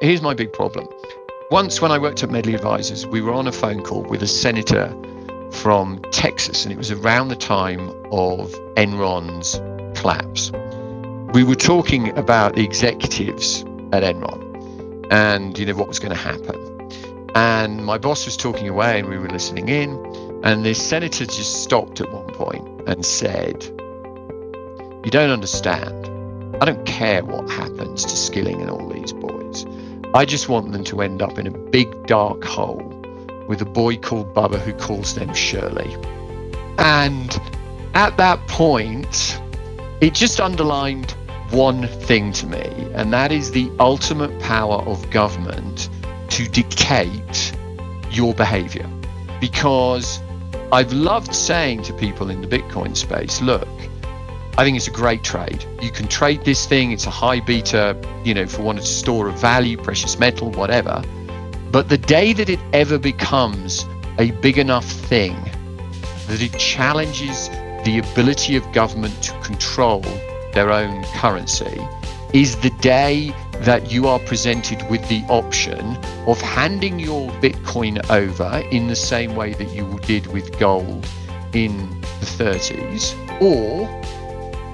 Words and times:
here's 0.00 0.22
my 0.22 0.34
big 0.34 0.52
problem. 0.52 0.88
Once, 1.50 1.80
when 1.80 1.90
I 1.90 1.98
worked 1.98 2.22
at 2.22 2.30
Medley 2.30 2.54
Advisors, 2.54 3.06
we 3.06 3.20
were 3.20 3.32
on 3.32 3.46
a 3.46 3.52
phone 3.52 3.82
call 3.82 4.02
with 4.02 4.22
a 4.22 4.26
senator 4.26 4.94
from 5.50 6.00
Texas, 6.12 6.64
and 6.64 6.72
it 6.72 6.78
was 6.78 6.90
around 6.90 7.28
the 7.28 7.36
time 7.36 7.90
of 8.12 8.52
Enron's 8.76 9.60
collapse. 9.98 10.52
We 11.34 11.44
were 11.44 11.56
talking 11.56 12.16
about 12.16 12.54
the 12.54 12.64
executives 12.64 13.62
at 13.92 14.02
Enron 14.02 14.50
and 15.10 15.58
you 15.58 15.66
know 15.66 15.74
what 15.74 15.88
was 15.88 15.98
going 15.98 16.14
to 16.14 16.20
happen. 16.20 16.56
And 17.34 17.84
my 17.84 17.98
boss 17.98 18.24
was 18.24 18.36
talking 18.36 18.68
away, 18.68 18.98
and 19.00 19.08
we 19.08 19.18
were 19.18 19.28
listening 19.28 19.68
in. 19.68 19.90
And 20.42 20.64
the 20.64 20.74
senator 20.74 21.26
just 21.26 21.62
stopped 21.62 22.00
at 22.00 22.10
one 22.10 22.26
point 22.28 22.88
and 22.88 23.04
said, 23.04 23.62
"You 25.04 25.10
don't 25.10 25.30
understand. 25.30 26.08
I 26.60 26.64
don't 26.64 26.84
care 26.86 27.24
what 27.24 27.48
happens 27.50 28.04
to 28.04 28.16
Skilling 28.16 28.60
and 28.60 28.70
all 28.70 28.88
these 28.88 29.12
boys. 29.12 29.64
I 30.12 30.24
just 30.24 30.48
want 30.48 30.72
them 30.72 30.82
to 30.84 31.02
end 31.02 31.22
up 31.22 31.38
in 31.38 31.46
a 31.46 31.52
big 31.52 32.06
dark 32.06 32.42
hole 32.42 32.82
with 33.46 33.62
a 33.62 33.64
boy 33.64 33.96
called 33.96 34.34
Bubba 34.34 34.58
who 34.58 34.72
calls 34.72 35.14
them 35.14 35.32
Shirley." 35.34 35.96
And 36.78 37.40
at 37.94 38.16
that 38.16 38.44
point, 38.48 39.40
it 40.00 40.14
just 40.14 40.40
underlined 40.40 41.14
one 41.50 41.86
thing 41.86 42.32
to 42.32 42.46
me, 42.46 42.88
and 42.94 43.12
that 43.12 43.30
is 43.30 43.52
the 43.52 43.70
ultimate 43.78 44.36
power 44.40 44.82
of 44.82 45.08
government 45.10 45.88
to 46.30 46.48
dictate 46.48 47.52
your 48.10 48.34
behavior. 48.34 48.88
Because 49.40 50.20
I've 50.72 50.92
loved 50.92 51.34
saying 51.34 51.82
to 51.84 51.92
people 51.92 52.30
in 52.30 52.40
the 52.40 52.48
Bitcoin 52.48 52.96
space, 52.96 53.40
look, 53.40 53.68
I 54.58 54.64
think 54.64 54.76
it's 54.76 54.88
a 54.88 54.92
great 54.92 55.22
trade. 55.22 55.64
You 55.80 55.90
can 55.90 56.08
trade 56.08 56.44
this 56.44 56.66
thing, 56.66 56.92
it's 56.92 57.06
a 57.06 57.10
high 57.10 57.40
beta, 57.40 57.96
you 58.24 58.34
know, 58.34 58.46
for 58.46 58.62
wanting 58.62 58.82
to 58.82 58.88
store 58.88 59.28
a 59.28 59.32
value, 59.32 59.76
precious 59.76 60.18
metal, 60.18 60.50
whatever. 60.50 61.02
But 61.70 61.88
the 61.88 61.98
day 61.98 62.32
that 62.32 62.48
it 62.48 62.60
ever 62.72 62.98
becomes 62.98 63.86
a 64.18 64.32
big 64.42 64.58
enough 64.58 64.84
thing 64.84 65.36
that 66.26 66.42
it 66.42 66.58
challenges 66.58 67.48
the 67.84 67.98
ability 68.12 68.56
of 68.56 68.72
government 68.72 69.22
to 69.22 69.32
control 69.40 70.02
their 70.52 70.70
own 70.70 71.04
currency 71.14 71.80
is 72.32 72.56
the 72.56 72.70
day 72.80 73.32
that 73.60 73.90
you 73.90 74.06
are 74.06 74.18
presented 74.20 74.88
with 74.90 75.06
the 75.08 75.22
option 75.28 75.96
of 76.26 76.40
handing 76.40 76.98
your 76.98 77.30
Bitcoin 77.40 77.98
over 78.10 78.62
in 78.70 78.88
the 78.88 78.96
same 78.96 79.34
way 79.34 79.52
that 79.54 79.70
you 79.74 79.98
did 80.02 80.26
with 80.28 80.58
gold 80.58 81.06
in 81.52 81.76
the 82.20 82.26
30s, 82.26 83.14
or 83.40 83.88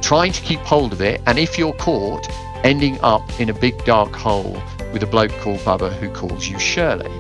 trying 0.07 0.31
to 0.31 0.41
keep 0.43 0.61
hold 0.61 0.93
of 0.93 1.01
it, 1.01 1.21
and 1.27 1.37
if 1.37 1.59
you're 1.59 1.73
caught, 1.73 2.29
ending 2.63 2.97
up 3.01 3.29
in 3.41 3.51
a 3.51 3.53
big 3.53 3.77
dark 3.85 4.15
hole 4.15 4.57
with 4.93 5.03
a 5.03 5.07
bloke 5.07 5.33
called 5.41 5.59
Bubba 5.59 5.93
who 5.95 6.09
calls 6.11 6.47
you 6.47 6.57
Shirley. 6.61 7.11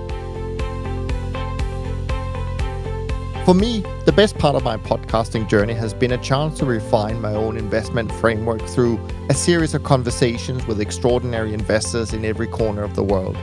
For 3.44 3.54
me, 3.54 3.80
the 4.04 4.12
best 4.14 4.38
part 4.38 4.54
of 4.54 4.62
my 4.62 4.76
podcasting 4.76 5.48
journey 5.48 5.74
has 5.74 5.94
been 5.94 6.12
a 6.12 6.18
chance 6.18 6.60
to 6.60 6.64
refine 6.64 7.20
my 7.20 7.34
own 7.34 7.56
investment 7.56 8.12
framework 8.12 8.62
through 8.62 9.00
a 9.30 9.34
series 9.34 9.74
of 9.74 9.82
conversations 9.82 10.64
with 10.68 10.80
extraordinary 10.80 11.54
investors 11.54 12.12
in 12.12 12.24
every 12.24 12.46
corner 12.46 12.84
of 12.84 12.94
the 12.94 13.02
world. 13.02 13.36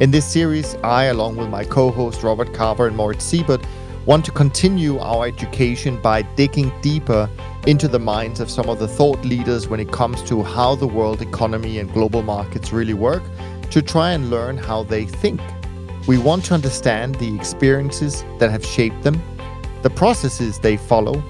In 0.00 0.10
this 0.10 0.26
series, 0.26 0.74
I, 0.82 1.04
along 1.04 1.36
with 1.36 1.48
my 1.48 1.62
co 1.62 1.92
host 1.92 2.24
Robert 2.24 2.52
Carver 2.52 2.88
and 2.88 2.96
Moritz 2.96 3.32
Seibert, 3.32 3.64
want 4.06 4.24
to 4.24 4.30
continue 4.30 4.98
our 4.98 5.26
education 5.26 6.00
by 6.00 6.22
digging 6.22 6.72
deeper 6.80 7.28
into 7.66 7.88
the 7.88 7.98
minds 7.98 8.40
of 8.40 8.50
some 8.50 8.68
of 8.68 8.78
the 8.78 8.88
thought 8.88 9.22
leaders 9.24 9.68
when 9.68 9.80
it 9.80 9.92
comes 9.92 10.22
to 10.24 10.42
how 10.42 10.74
the 10.74 10.86
world 10.86 11.20
economy 11.20 11.78
and 11.78 11.92
global 11.92 12.22
markets 12.22 12.72
really 12.72 12.94
work 12.94 13.22
to 13.70 13.82
try 13.82 14.12
and 14.12 14.30
learn 14.30 14.56
how 14.56 14.82
they 14.82 15.04
think. 15.04 15.40
We 16.06 16.18
want 16.18 16.44
to 16.46 16.54
understand 16.54 17.16
the 17.16 17.34
experiences 17.36 18.24
that 18.38 18.50
have 18.50 18.64
shaped 18.64 19.02
them 19.02 19.22
the 19.82 19.90
processes 19.90 20.58
they 20.58 20.76
follow, 20.76 21.22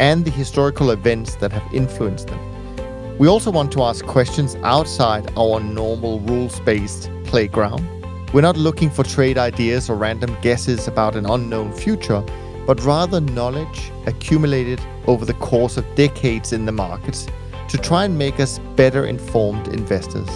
and 0.00 0.24
the 0.24 0.30
historical 0.30 0.90
events 0.90 1.36
that 1.36 1.52
have 1.52 1.62
influenced 1.72 2.26
them. 2.26 3.18
We 3.18 3.28
also 3.28 3.52
want 3.52 3.70
to 3.72 3.82
ask 3.82 4.04
questions 4.04 4.56
outside 4.56 5.30
our 5.36 5.60
normal 5.60 6.18
rules 6.20 6.58
based 6.60 7.10
playground. 7.24 7.86
We're 8.32 8.40
not 8.40 8.56
looking 8.56 8.90
for 8.90 9.04
trade 9.04 9.38
ideas 9.38 9.88
or 9.88 9.96
random 9.96 10.36
guesses 10.42 10.88
about 10.88 11.14
an 11.14 11.26
unknown 11.26 11.72
future, 11.72 12.24
but 12.66 12.82
rather 12.82 13.20
knowledge 13.20 13.92
accumulated 14.06 14.80
over 15.06 15.24
the 15.24 15.34
course 15.34 15.76
of 15.76 15.84
decades 15.94 16.52
in 16.52 16.66
the 16.66 16.72
markets 16.72 17.26
to 17.68 17.78
try 17.78 18.04
and 18.04 18.18
make 18.18 18.40
us 18.40 18.58
better 18.76 19.06
informed 19.06 19.68
investors. 19.68 20.28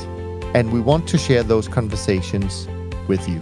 And 0.54 0.72
we 0.72 0.80
want 0.80 1.08
to 1.08 1.18
share 1.18 1.42
those 1.42 1.68
conversations 1.68 2.68
with 3.08 3.28
you. 3.28 3.40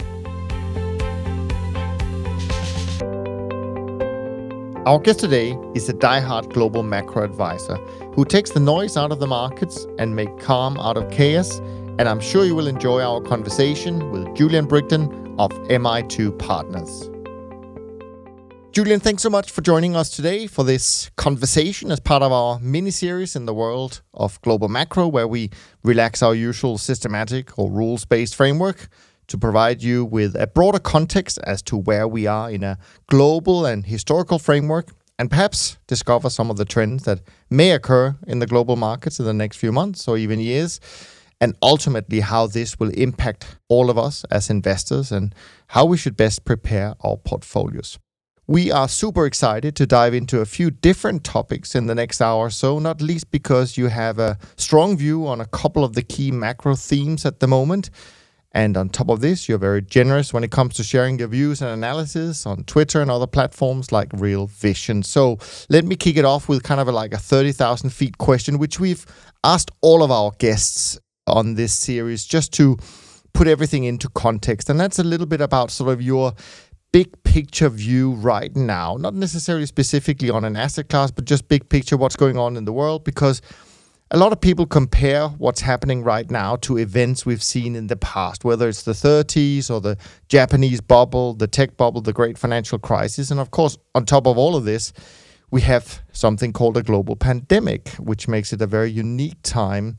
Our 4.87 5.01
guest 5.01 5.19
today 5.19 5.59
is 5.75 5.89
a 5.89 5.93
die-hard 5.93 6.55
global 6.55 6.84
macro 6.84 7.25
advisor 7.25 7.77
who 8.15 8.25
takes 8.25 8.51
the 8.51 8.61
noise 8.61 8.97
out 8.97 9.11
of 9.11 9.19
the 9.19 9.27
markets 9.27 9.84
and 9.99 10.15
make 10.15 10.39
calm 10.39 10.78
out 10.78 10.97
of 10.97 11.11
chaos. 11.11 11.61
And 11.99 12.11
I'm 12.11 12.21
sure 12.21 12.45
you 12.45 12.55
will 12.55 12.67
enjoy 12.67 13.01
our 13.01 13.23
conversation 13.23 14.11
with 14.11 14.37
Julian 14.37 14.67
Brigden 14.67 15.34
of 15.39 15.51
MI2 15.71 16.39
Partners. 16.39 17.09
Julian, 18.71 19.01
thanks 19.01 19.23
so 19.23 19.31
much 19.31 19.51
for 19.51 19.62
joining 19.62 19.97
us 19.97 20.11
today 20.11 20.47
for 20.47 20.62
this 20.62 21.11
conversation 21.17 21.91
as 21.91 21.99
part 21.99 22.23
of 22.23 22.33
our 22.33 22.59
mini 22.59 22.91
series 22.91 23.34
in 23.34 23.47
the 23.47 23.55
world 23.55 24.03
of 24.12 24.39
global 24.43 24.69
macro, 24.69 25.09
where 25.09 25.27
we 25.27 25.49
relax 25.84 26.23
our 26.23 26.34
usual 26.34 26.77
systematic 26.77 27.59
or 27.59 27.71
rules 27.71 28.05
based 28.05 28.34
framework 28.34 28.89
to 29.28 29.39
provide 29.39 29.83
you 29.83 30.05
with 30.05 30.37
a 30.37 30.47
broader 30.47 30.78
context 30.78 31.39
as 31.45 31.63
to 31.63 31.78
where 31.78 32.07
we 32.07 32.27
are 32.27 32.51
in 32.51 32.63
a 32.63 32.77
global 33.07 33.65
and 33.65 33.87
historical 33.87 34.39
framework, 34.39 34.91
and 35.19 35.31
perhaps 35.31 35.78
discover 35.87 36.28
some 36.28 36.51
of 36.51 36.59
the 36.59 36.67
trends 36.67 37.05
that 37.05 37.23
may 37.49 37.71
occur 37.71 38.15
in 38.27 38.41
the 38.41 38.47
global 38.47 38.77
markets 38.77 39.19
in 39.19 39.25
the 39.25 39.33
next 39.33 39.57
few 39.57 39.73
months 39.73 40.07
or 40.07 40.19
even 40.19 40.39
years, 40.39 40.78
and 41.41 41.54
ultimately 41.62 42.20
how 42.20 42.47
this 42.47 42.78
will 42.78 42.91
impact 42.91 43.58
all 43.69 43.91
of 43.91 43.98
us 43.98 44.24
as 44.30 44.50
investors 44.50 45.12
and 45.12 45.34
how 45.69 45.84
we 45.84 45.97
should 45.97 46.16
best 46.16 46.44
prepare 46.44 46.94
our 47.02 47.16
portfolios. 47.16 47.98
We 48.48 48.70
are 48.70 48.88
super 48.88 49.26
excited 49.26 49.74
to 49.76 49.86
dive 49.86 50.14
into 50.14 50.41
a 50.41 50.47
few 50.47 50.70
different 50.70 51.24
topics 51.24 51.74
in 51.74 51.86
the 51.86 51.97
next 51.97 52.20
hour 52.20 52.47
or 52.47 52.50
so, 52.50 52.78
not 52.78 53.02
least 53.02 53.30
because 53.32 53.76
you 53.76 53.88
have 53.88 54.19
a 54.19 54.38
strong 54.56 54.97
view 54.97 55.26
on 55.26 55.41
a 55.41 55.47
couple 55.47 55.84
of 55.84 55.94
the 55.94 56.02
key 56.02 56.30
macro 56.30 56.76
themes 56.76 57.26
at 57.26 57.41
the 57.41 57.48
moment 57.48 57.91
and 58.56 58.74
on 58.78 58.88
top 58.88 59.10
of 59.10 59.20
this, 59.20 59.50
you're 59.50 59.58
very 59.58 59.82
generous 59.82 60.32
when 60.32 60.42
it 60.42 60.50
comes 60.50 60.76
to 60.76 60.82
sharing 60.82 61.18
your 61.18 61.28
views 61.28 61.60
and 61.60 61.70
analysis 61.70 62.47
on 62.47 62.64
Twitter 62.64 63.03
and 63.03 63.10
other 63.10 63.26
platforms 63.26 63.92
like 63.92 64.08
Real 64.14 64.47
Vision. 64.47 65.03
So 65.03 65.38
let 65.68 65.84
me 65.84 65.94
kick 65.94 66.16
it 66.16 66.24
off 66.24 66.48
with 66.48 66.62
kind 66.62 66.80
of 66.80 66.88
a, 66.88 66.92
like 66.92 67.12
a 67.12 67.18
30,000 67.18 67.91
feet 67.91 68.16
question, 68.16 68.56
which 68.56 68.80
we've 68.80 69.04
asked 69.44 69.70
all 69.82 70.03
of 70.03 70.10
our 70.10 70.30
guests 70.38 70.98
on 71.26 71.54
this 71.54 71.72
series 71.72 72.25
just 72.25 72.53
to 72.54 72.76
put 73.32 73.47
everything 73.47 73.84
into 73.84 74.09
context. 74.10 74.70
And 74.70 74.81
that's 74.81 74.98
a 74.98 75.04
little 75.04 75.26
bit 75.26 75.41
about 75.41 75.70
sort 75.70 75.92
of 75.92 76.00
your 76.00 76.32
big 76.92 77.22
picture 77.25 77.69
view 77.69 78.12
right 78.12 78.54
now, 78.56 78.97
not 78.98 79.14
necessarily 79.14 79.66
specifically 79.66 80.31
on 80.31 80.44
an 80.44 80.56
asset 80.56 80.88
class, 80.88 81.10
but 81.10 81.25
just 81.25 81.48
big 81.48 81.69
picture 81.69 81.97
what's 81.97 82.16
going 82.16 82.38
on 82.38 82.56
in 82.56 82.65
the 82.65 82.72
world 82.72 83.04
because 83.04 83.42
a 84.12 84.16
lot 84.16 84.32
of 84.32 84.41
people 84.41 84.66
compare 84.66 85.28
what's 85.28 85.60
happening 85.60 86.04
right 86.04 86.31
now 86.31 86.56
to 86.56 86.78
events 86.78 87.26
we've 87.26 87.42
seen 87.42 87.75
in 87.75 87.88
the 87.88 87.97
past, 87.97 88.44
whether 88.44 88.69
it's 88.69 88.84
the 88.84 88.92
30s 88.92 89.69
or 89.69 89.81
the 89.81 89.98
Japanese 90.28 90.81
bubble, 90.81 91.34
the 91.34 91.48
tech 91.48 91.76
bubble, 91.76 92.00
the 92.00 92.12
great 92.12 92.38
financial 92.38 92.78
crisis. 92.78 93.32
And 93.32 93.41
of 93.41 93.50
course, 93.50 93.76
on 93.94 94.06
top 94.06 94.26
of 94.26 94.38
all 94.38 94.54
of 94.54 94.65
this, 94.65 94.92
we 95.50 95.60
have 95.62 96.03
something 96.12 96.53
called 96.53 96.76
a 96.76 96.82
global 96.82 97.16
pandemic, 97.16 97.89
which 97.98 98.28
makes 98.28 98.53
it 98.53 98.62
a 98.62 98.66
very 98.66 98.91
unique 98.91 99.42
time 99.42 99.97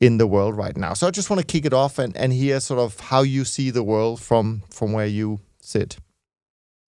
in 0.00 0.18
the 0.18 0.26
world 0.26 0.56
right 0.56 0.76
now. 0.76 0.94
So 0.94 1.06
I 1.06 1.10
just 1.10 1.28
want 1.30 1.40
to 1.40 1.46
kick 1.46 1.64
it 1.64 1.72
off 1.72 1.98
and, 1.98 2.16
and 2.16 2.32
hear 2.32 2.60
sort 2.60 2.80
of 2.80 2.98
how 3.00 3.22
you 3.22 3.44
see 3.44 3.70
the 3.70 3.82
world 3.82 4.20
from, 4.20 4.62
from 4.70 4.92
where 4.92 5.06
you 5.06 5.40
sit. 5.60 5.98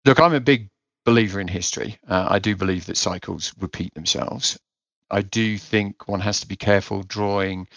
Look, 0.06 0.20
I'm 0.20 0.34
a 0.34 0.40
big 0.40 0.70
believer 1.06 1.40
in 1.40 1.48
history. 1.48 1.98
Uh, 2.08 2.28
I 2.30 2.40
do 2.40 2.56
believe 2.56 2.86
that 2.86 2.98
cycles 2.98 3.54
repeat 3.60 3.94
themselves. 3.94 4.58
I 5.10 5.22
do 5.22 5.58
think 5.58 6.08
one 6.08 6.20
has 6.20 6.40
to 6.42 6.48
be 6.48 6.56
careful 6.56 7.02
drawing 7.04 7.68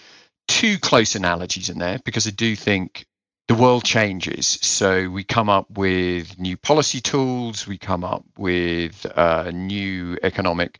too 0.48 0.78
close 0.78 1.14
analogies 1.14 1.70
in 1.70 1.78
there 1.78 1.98
because 2.04 2.26
I 2.26 2.30
do 2.30 2.54
think 2.54 3.06
the 3.52 3.62
world 3.62 3.84
changes. 3.84 4.58
So 4.62 5.10
we 5.10 5.24
come 5.24 5.50
up 5.50 5.66
with 5.76 6.38
new 6.38 6.56
policy 6.56 7.02
tools, 7.02 7.66
we 7.66 7.76
come 7.76 8.02
up 8.02 8.24
with 8.38 9.04
uh, 9.14 9.50
new 9.52 10.16
economic 10.22 10.78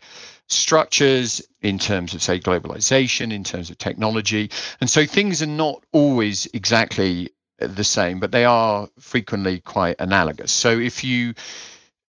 structures 0.49 1.43
in 1.61 1.79
terms 1.79 2.15
of, 2.15 2.23
say, 2.23 2.41
globalization, 2.41 3.31
in 3.31 3.45
terms 3.45 3.69
of 3.69 3.77
technology. 3.77 4.51
And 4.81 4.89
so 4.89 5.05
things 5.05 5.43
are 5.43 5.47
not 5.47 5.85
always 5.93 6.47
exactly 6.55 7.29
the 7.59 7.85
same, 7.85 8.19
but 8.21 8.33
they 8.33 8.47
are 8.47 8.89
frequently 8.99 9.61
quite 9.61 9.97
analogous. 9.99 10.51
So 10.51 10.71
if 10.79 11.05
you 11.05 11.35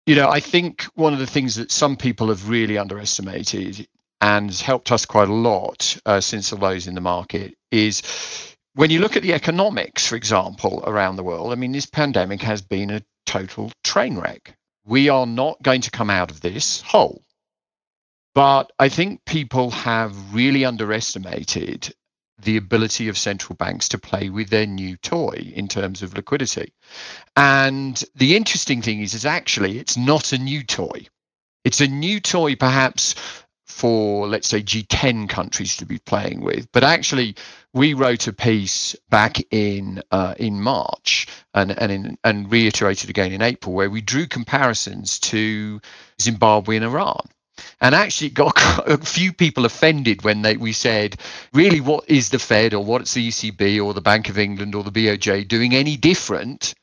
you 0.07 0.17
know, 0.17 0.29
I 0.29 0.41
think 0.41 0.83
one 0.95 1.13
of 1.13 1.21
the 1.21 1.27
things 1.27 1.55
that 1.55 1.71
some 1.71 1.97
people 1.97 2.31
have 2.31 2.49
really 2.49 2.79
underestimated 2.79 3.87
and 4.21 4.47
has 4.47 4.61
helped 4.61 4.91
us 4.91 5.05
quite 5.07 5.29
a 5.29 5.35
lot 5.35 5.97
uh, 6.05 6.21
since 6.21 6.51
the 6.51 6.57
lows 6.57 6.89
in 6.89 6.97
the 6.97 7.01
market 7.01 7.55
is 7.71 8.57
when 8.79 8.91
you 8.91 9.01
look 9.01 9.17
at 9.17 9.25
the 9.25 9.35
economics, 9.35 10.07
for 10.07 10.15
example, 10.15 10.85
around 10.87 11.17
the 11.17 11.25
world, 11.25 11.51
I 11.51 11.57
mean, 11.57 11.73
this 11.73 11.85
pandemic 11.85 12.41
has 12.43 12.63
been 12.63 12.91
a 12.91 13.03
total 13.27 13.73
train 13.83 14.17
wreck. 14.17 14.55
We 14.87 15.09
are 15.09 15.27
not 15.27 15.61
going 15.65 15.81
to 15.81 15.91
come 15.91 16.11
out 16.11 16.31
of 16.31 16.43
this 16.43 16.81
whole. 16.83 17.25
But 18.37 18.71
I 18.79 18.89
think 18.89 19.25
people 19.25 19.73
have 19.73 20.33
really 20.33 20.65
underestimated 20.65 21.93
the 22.41 22.57
ability 22.57 23.09
of 23.09 23.19
central 23.19 23.57
banks 23.57 23.89
to 23.89 23.99
play 23.99 24.31
with 24.31 24.49
their 24.49 24.67
new 24.67 24.97
toy 24.99 25.53
in 25.57 25.67
terms 25.67 26.05
of 26.05 26.15
liquidity. 26.15 26.73
And 27.35 28.01
the 28.15 28.37
interesting 28.37 28.81
thing 28.81 29.03
is, 29.03 29.13
is 29.13 29.27
actually 29.27 29.81
it's 29.81 29.97
not 29.97 30.33
a 30.33 30.39
new 30.39 30.63
toy. 30.63 31.09
It's 31.65 31.81
a 31.81 31.89
new 31.89 32.21
toy, 32.21 32.55
perhaps 32.55 33.17
for 33.67 34.29
let's 34.29 34.49
say 34.49 34.63
G10 34.63 35.29
countries 35.29 35.77
to 35.79 35.85
be 35.87 35.99
playing 35.99 36.43
with. 36.43 36.71
But 36.73 36.85
actually, 36.85 37.35
we 37.75 37.95
wrote 37.95 38.27
a 38.27 38.33
piece 38.33 38.97
back 39.11 39.39
in 39.51 40.03
uh, 40.11 40.35
in 40.39 40.61
March 40.61 41.27
and 41.55 41.71
and 41.71 41.93
in, 41.93 42.19
and 42.25 42.51
reiterated 42.51 43.11
again 43.11 43.33
in 43.33 43.43
April 43.43 43.75
where 43.75 43.91
we 43.91 44.01
drew 44.01 44.27
comparisons 44.27 45.19
to 45.21 45.81
Zimbabwe 46.21 46.77
and 46.77 46.85
Iran. 46.85 47.27
And 47.81 47.95
actually 47.95 48.31
got 48.31 48.55
a 48.89 48.99
few 48.99 49.33
people 49.33 49.65
offended 49.65 50.23
when 50.23 50.43
they 50.43 50.57
we 50.57 50.73
said 50.73 51.17
really 51.53 51.81
what 51.81 52.09
is 52.09 52.31
the 52.31 52.39
fed 52.39 52.73
or 52.73 52.85
what's 52.85 53.15
the 53.15 53.29
ecb 53.29 53.85
or 53.85 53.95
the 53.95 54.01
bank 54.01 54.29
of 54.29 54.39
england 54.39 54.77
or 54.77 54.85
the 54.85 54.93
boj 54.93 55.47
doing 55.49 55.75
any 55.75 55.97
different 55.97 56.75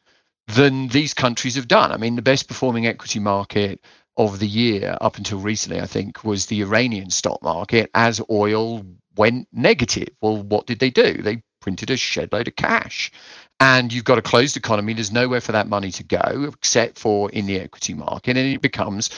than 0.48 0.90
these 0.90 1.14
countries 1.14 1.56
have 1.56 1.68
done? 1.68 1.92
I 1.92 1.98
mean 1.98 2.16
the 2.16 2.22
best 2.22 2.48
performing 2.48 2.86
equity 2.86 3.20
market 3.20 3.80
of 4.18 4.40
the 4.40 4.48
year 4.48 4.98
up 5.02 5.18
until 5.18 5.40
recently 5.40 5.82
i 5.82 5.86
think 5.86 6.24
was 6.24 6.46
the 6.46 6.62
iranian 6.62 7.10
stock 7.10 7.42
market 7.42 7.90
as 7.94 8.22
oil 8.30 8.86
went 9.18 9.48
negative. 9.52 10.10
Well 10.22 10.42
what 10.42 10.68
did 10.68 10.80
they 10.80 10.90
do? 10.90 11.22
They 11.22 11.44
printed 11.62 11.90
a 11.90 11.98
shed 11.98 12.32
load 12.32 12.48
of 12.48 12.56
cash. 12.56 13.12
And 13.60 13.92
you've 13.92 14.04
got 14.04 14.18
a 14.18 14.22
closed 14.22 14.58
economy. 14.58 14.94
There's 14.94 15.12
nowhere 15.12 15.42
for 15.42 15.54
that 15.54 15.68
money 15.68 15.92
to 15.92 16.04
go 16.04 16.52
except 16.54 17.00
for 17.00 17.32
in 17.32 17.46
the 17.46 17.60
equity 17.60 17.94
market. 17.94 18.38
And 18.38 18.48
it 18.48 18.62
becomes 18.62 19.10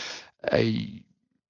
a 0.54 1.04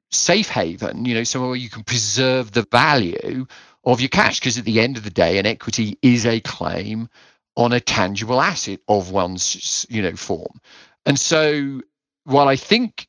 safe 0.09 0.49
haven, 0.49 1.05
you 1.05 1.13
know, 1.13 1.23
somewhere 1.23 1.49
where 1.49 1.57
you 1.57 1.69
can 1.69 1.83
preserve 1.83 2.51
the 2.53 2.65
value 2.71 3.45
of 3.83 3.99
your 3.99 4.09
cash. 4.09 4.39
Because 4.39 4.57
at 4.57 4.65
the 4.65 4.79
end 4.79 4.97
of 4.97 5.03
the 5.03 5.09
day, 5.09 5.37
an 5.37 5.45
equity 5.45 5.97
is 6.01 6.25
a 6.25 6.39
claim 6.39 7.09
on 7.55 7.73
a 7.73 7.79
tangible 7.79 8.39
asset 8.39 8.79
of 8.87 9.11
one's, 9.11 9.85
you 9.89 10.01
know, 10.01 10.15
form. 10.15 10.61
And 11.05 11.19
so 11.19 11.81
while 12.23 12.47
I 12.47 12.55
think 12.55 13.07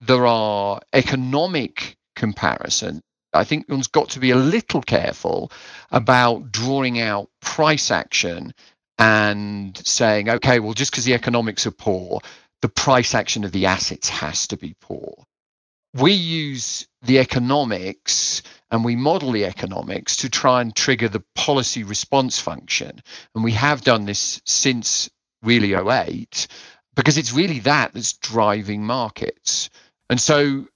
there 0.00 0.26
are 0.26 0.80
economic 0.92 1.96
comparison, 2.16 3.02
I 3.38 3.44
think 3.44 3.68
one's 3.68 3.86
got 3.86 4.10
to 4.10 4.20
be 4.20 4.30
a 4.30 4.36
little 4.36 4.82
careful 4.82 5.50
about 5.90 6.52
drawing 6.52 7.00
out 7.00 7.30
price 7.40 7.90
action 7.90 8.52
and 8.98 9.76
saying, 9.86 10.28
okay, 10.28 10.60
well, 10.60 10.74
just 10.74 10.90
because 10.90 11.04
the 11.04 11.14
economics 11.14 11.66
are 11.66 11.72
poor, 11.72 12.20
the 12.62 12.68
price 12.68 13.14
action 13.14 13.44
of 13.44 13.52
the 13.52 13.66
assets 13.66 14.08
has 14.08 14.46
to 14.48 14.56
be 14.56 14.74
poor 14.80 15.14
we 15.94 16.12
use 16.12 16.86
the 17.02 17.18
economics 17.18 18.42
and 18.70 18.84
we 18.84 18.96
model 18.96 19.32
the 19.32 19.44
economics 19.44 20.16
to 20.16 20.28
try 20.28 20.60
and 20.60 20.74
trigger 20.74 21.08
the 21.08 21.24
policy 21.34 21.84
response 21.84 22.38
function. 22.38 23.02
And 23.34 23.44
we 23.44 23.52
have 23.52 23.82
done 23.82 24.04
this 24.04 24.40
since 24.44 25.08
really 25.42 25.74
08 25.74 26.46
because 26.94 27.16
it's 27.16 27.32
really 27.32 27.60
that 27.60 27.94
that's 27.94 28.14
driving 28.14 28.84
markets. 28.84 29.70
And 30.10 30.20
so, 30.20 30.66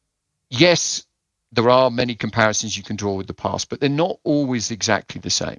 yes, 0.48 1.04
there 1.52 1.69
are 1.70 1.90
many 1.90 2.14
comparisons 2.14 2.76
you 2.76 2.82
can 2.82 2.96
draw 2.96 3.14
with 3.14 3.26
the 3.26 3.34
past, 3.34 3.69
but 3.69 3.81
they're 3.81 3.88
not 3.88 4.16
always 4.25 4.70
exactly 4.70 5.20
the 5.20 5.31
same. 5.31 5.58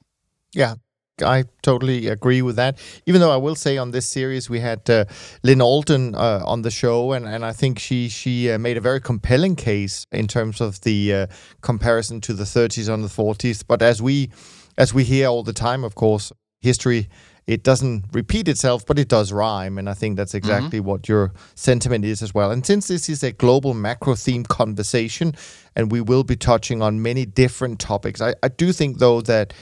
Yeah, 0.53 0.75
I 1.23 1.45
totally 1.61 2.07
agree 2.07 2.41
with 2.41 2.55
that. 2.55 2.79
Even 3.05 3.21
though 3.21 3.31
I 3.31 3.37
will 3.37 3.55
say 3.55 3.77
on 3.77 3.91
this 3.91 4.07
series 4.07 4.49
we 4.49 4.59
had 4.59 4.89
uh, 4.89 5.05
Lyn 5.43 5.61
Alden 5.61 6.15
uh, 6.15 6.41
on 6.45 6.63
the 6.63 6.71
show, 6.71 7.11
and, 7.13 7.27
and 7.27 7.45
I 7.45 7.53
think 7.53 7.77
she 7.77 8.09
she 8.09 8.51
uh, 8.51 8.57
made 8.57 8.77
a 8.77 8.81
very 8.81 8.99
compelling 8.99 9.55
case 9.55 10.07
in 10.11 10.27
terms 10.27 10.59
of 10.59 10.81
the 10.81 11.13
uh, 11.13 11.27
comparison 11.61 12.21
to 12.21 12.33
the 12.33 12.45
30s 12.45 12.91
and 12.91 13.03
the 13.03 13.07
40s. 13.07 13.63
But 13.67 13.81
as 13.81 14.01
we 14.01 14.31
as 14.77 14.93
we 14.93 15.03
hear 15.03 15.27
all 15.27 15.43
the 15.43 15.53
time, 15.53 15.83
of 15.83 15.93
course, 15.93 16.31
history 16.61 17.09
it 17.45 17.63
doesn't 17.63 18.05
repeat 18.13 18.47
itself, 18.47 18.85
but 18.85 18.97
it 18.97 19.09
does 19.09 19.31
rhyme, 19.33 19.77
and 19.77 19.89
I 19.89 19.93
think 19.93 20.15
that's 20.15 20.31
mm-hmm. 20.31 20.37
exactly 20.37 20.79
mm-hmm. 20.79 20.87
what 20.87 21.09
your 21.09 21.33
sentiment 21.55 22.05
is 22.05 22.21
as 22.21 22.33
well. 22.33 22.51
And 22.51 22.65
since 22.65 22.87
this 22.87 23.09
is 23.09 23.23
a 23.23 23.31
global 23.31 23.73
macro 23.73 24.15
theme 24.15 24.43
conversation, 24.43 25.33
and 25.75 25.91
we 25.91 26.01
will 26.01 26.23
be 26.23 26.35
touching 26.35 26.81
on 26.81 27.01
many 27.01 27.25
different 27.25 27.79
topics, 27.79 28.21
I, 28.21 28.35
I 28.41 28.47
do 28.47 28.71
think 28.71 28.99
though 28.99 29.21
that 29.21 29.53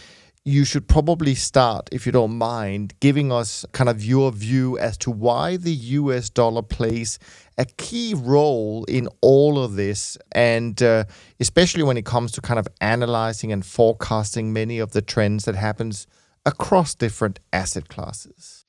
you 0.44 0.66
should 0.66 0.88
probably 0.88 1.36
start, 1.36 1.88
if 1.92 2.06
you 2.06 2.12
don't 2.12 2.36
mind, 2.36 2.96
giving 3.00 3.32
us 3.32 3.64
kind 3.74 3.90
of 3.90 4.04
your 4.04 4.32
view 4.32 4.78
as 4.80 4.98
to 4.98 5.12
why 5.12 5.56
the 5.56 5.72
US 5.72 6.32
dollar 6.32 6.64
plays 6.64 7.20
a 7.60 7.66
key 7.66 8.16
role 8.16 8.84
in 8.86 9.08
all 9.22 9.64
of 9.64 9.76
this, 9.76 10.18
and 10.32 10.82
uh, 10.82 11.04
especially 11.40 11.84
when 11.84 11.98
it 11.98 12.06
comes 12.06 12.32
to 12.32 12.42
kind 12.42 12.60
of 12.60 12.68
analyzing 12.80 13.52
and 13.52 13.64
forecasting 13.64 14.52
many 14.52 14.80
of 14.80 14.94
the 14.94 15.02
trends 15.02 15.46
that 15.46 15.56
happens 15.56 16.08
across 16.46 16.96
different 16.96 17.40
asset 17.54 17.88
classes. 17.90 18.66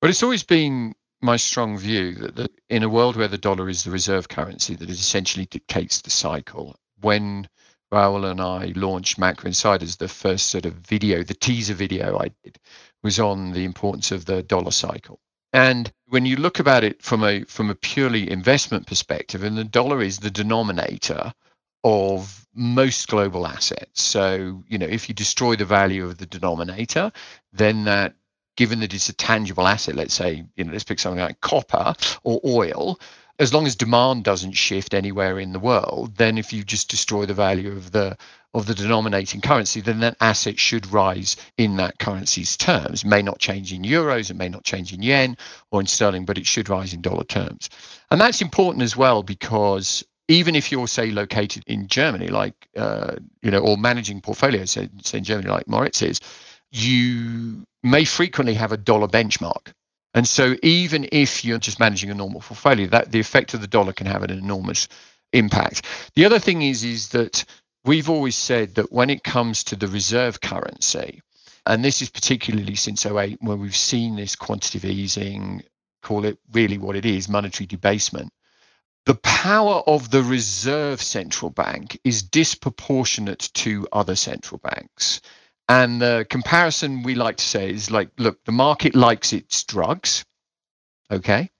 But 0.00 0.10
it's 0.10 0.22
always 0.22 0.42
been 0.42 0.94
my 1.22 1.36
strong 1.36 1.78
view 1.78 2.14
that, 2.14 2.50
in 2.68 2.82
a 2.82 2.88
world 2.88 3.16
where 3.16 3.28
the 3.28 3.38
dollar 3.38 3.68
is 3.68 3.84
the 3.84 3.90
reserve 3.90 4.28
currency, 4.28 4.74
that 4.74 4.90
it 4.90 4.92
essentially 4.92 5.46
dictates 5.46 6.00
the 6.00 6.10
cycle. 6.10 6.76
When 7.00 7.48
Raoul 7.90 8.24
and 8.24 8.40
I 8.40 8.72
launched 8.76 9.18
Macro 9.18 9.48
Insiders, 9.48 9.96
the 9.96 10.08
first 10.08 10.48
sort 10.48 10.66
of 10.66 10.74
video, 10.74 11.22
the 11.22 11.34
teaser 11.34 11.74
video 11.74 12.18
I 12.18 12.30
did 12.42 12.58
was 13.02 13.18
on 13.18 13.52
the 13.52 13.64
importance 13.64 14.12
of 14.12 14.24
the 14.24 14.42
dollar 14.42 14.72
cycle. 14.72 15.20
And 15.52 15.90
when 16.08 16.26
you 16.26 16.36
look 16.36 16.58
about 16.58 16.84
it 16.84 17.00
from 17.00 17.24
a 17.24 17.44
from 17.44 17.70
a 17.70 17.74
purely 17.74 18.30
investment 18.30 18.86
perspective, 18.86 19.42
and 19.42 19.56
the 19.56 19.64
dollar 19.64 20.02
is 20.02 20.18
the 20.18 20.30
denominator 20.30 21.32
of 21.86 22.44
most 22.52 23.06
global 23.06 23.46
assets. 23.46 24.02
So, 24.02 24.64
you 24.66 24.76
know, 24.76 24.86
if 24.86 25.08
you 25.08 25.14
destroy 25.14 25.54
the 25.54 25.64
value 25.64 26.04
of 26.04 26.18
the 26.18 26.26
denominator, 26.26 27.12
then 27.52 27.84
that 27.84 28.16
given 28.56 28.80
that 28.80 28.92
it's 28.92 29.08
a 29.08 29.12
tangible 29.12 29.68
asset, 29.68 29.94
let's 29.94 30.14
say, 30.14 30.44
you 30.56 30.64
know, 30.64 30.72
let's 30.72 30.82
pick 30.82 30.98
something 30.98 31.20
like 31.20 31.40
copper 31.40 31.94
or 32.24 32.40
oil, 32.44 32.98
as 33.38 33.54
long 33.54 33.66
as 33.66 33.76
demand 33.76 34.24
doesn't 34.24 34.52
shift 34.52 34.94
anywhere 34.94 35.38
in 35.38 35.52
the 35.52 35.60
world, 35.60 36.16
then 36.16 36.38
if 36.38 36.52
you 36.52 36.64
just 36.64 36.90
destroy 36.90 37.24
the 37.24 37.34
value 37.34 37.70
of 37.70 37.92
the 37.92 38.16
of 38.52 38.66
the 38.66 38.74
denominating 38.74 39.40
currency, 39.40 39.80
then 39.80 40.00
that 40.00 40.16
asset 40.20 40.58
should 40.58 40.90
rise 40.90 41.36
in 41.56 41.76
that 41.76 41.98
currency's 42.00 42.56
terms. 42.56 43.04
It 43.04 43.08
may 43.08 43.22
not 43.22 43.38
change 43.38 43.72
in 43.72 43.82
euros, 43.82 44.30
it 44.30 44.36
may 44.36 44.48
not 44.48 44.64
change 44.64 44.92
in 44.92 45.02
yen 45.02 45.36
or 45.70 45.80
in 45.80 45.86
sterling, 45.86 46.24
but 46.24 46.38
it 46.38 46.46
should 46.46 46.68
rise 46.68 46.94
in 46.94 47.02
dollar 47.02 47.24
terms. 47.24 47.68
And 48.10 48.20
that's 48.20 48.40
important 48.40 48.82
as 48.82 48.96
well 48.96 49.22
because 49.22 50.02
even 50.28 50.56
if 50.56 50.72
you're 50.72 50.88
say 50.88 51.10
located 51.10 51.62
in 51.66 51.86
Germany, 51.86 52.28
like 52.28 52.68
uh, 52.76 53.16
you 53.42 53.50
know, 53.50 53.60
or 53.60 53.76
managing 53.76 54.20
portfolios, 54.20 54.72
say, 54.72 54.88
say 55.02 55.18
in 55.18 55.24
Germany, 55.24 55.48
like 55.48 55.68
Moritz 55.68 56.02
is, 56.02 56.20
you 56.72 57.64
may 57.82 58.04
frequently 58.04 58.54
have 58.54 58.72
a 58.72 58.76
dollar 58.76 59.06
benchmark. 59.06 59.72
And 60.14 60.26
so 60.26 60.56
even 60.62 61.08
if 61.12 61.44
you're 61.44 61.58
just 61.58 61.78
managing 61.78 62.10
a 62.10 62.14
normal 62.14 62.40
portfolio, 62.40 62.86
that 62.88 63.12
the 63.12 63.20
effect 63.20 63.54
of 63.54 63.60
the 63.60 63.66
dollar 63.66 63.92
can 63.92 64.06
have 64.06 64.22
an 64.22 64.30
enormous 64.30 64.88
impact. 65.32 65.82
The 66.14 66.24
other 66.24 66.38
thing 66.38 66.62
is 66.62 66.82
is 66.84 67.10
that 67.10 67.44
we've 67.84 68.10
always 68.10 68.36
said 68.36 68.74
that 68.76 68.90
when 68.90 69.10
it 69.10 69.22
comes 69.24 69.62
to 69.64 69.76
the 69.76 69.88
reserve 69.88 70.40
currency, 70.40 71.20
and 71.66 71.84
this 71.84 72.00
is 72.00 72.10
particularly 72.10 72.76
since 72.76 73.04
08 73.04 73.38
where 73.42 73.56
we've 73.56 73.76
seen 73.76 74.16
this 74.16 74.36
quantitative 74.36 74.88
easing, 74.88 75.62
call 76.02 76.24
it 76.24 76.38
really 76.52 76.78
what 76.78 76.96
it 76.96 77.04
is, 77.04 77.28
monetary 77.28 77.66
debasement. 77.66 78.30
The 79.06 79.14
power 79.14 79.84
of 79.86 80.10
the 80.10 80.22
reserve 80.24 81.00
central 81.00 81.50
bank 81.50 81.98
is 82.02 82.24
disproportionate 82.24 83.50
to 83.54 83.86
other 83.92 84.16
central 84.16 84.58
banks. 84.58 85.20
And 85.68 86.02
the 86.02 86.26
comparison 86.28 87.04
we 87.04 87.14
like 87.14 87.36
to 87.36 87.44
say 87.44 87.70
is 87.70 87.90
like, 87.90 88.10
look, 88.18 88.44
the 88.44 88.52
market 88.52 88.96
likes 88.96 89.32
its 89.32 89.62
drugs, 89.62 90.24
okay, 91.10 91.50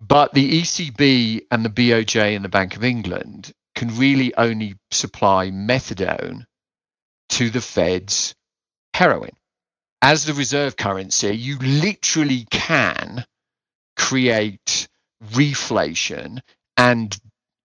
but 0.00 0.32
the 0.32 0.62
ECB 0.62 1.42
and 1.50 1.62
the 1.62 1.70
BOJ 1.70 2.34
and 2.34 2.44
the 2.44 2.48
Bank 2.48 2.76
of 2.76 2.84
England 2.84 3.52
can 3.74 3.96
really 3.96 4.34
only 4.36 4.74
supply 4.90 5.50
methadone 5.50 6.46
to 7.30 7.50
the 7.50 7.60
Fed's 7.60 8.34
heroin. 8.94 9.36
As 10.00 10.24
the 10.24 10.34
reserve 10.34 10.76
currency, 10.76 11.36
you 11.36 11.58
literally 11.58 12.46
can 12.50 13.24
create 13.96 14.88
reflation 15.32 16.40
and 16.78 17.18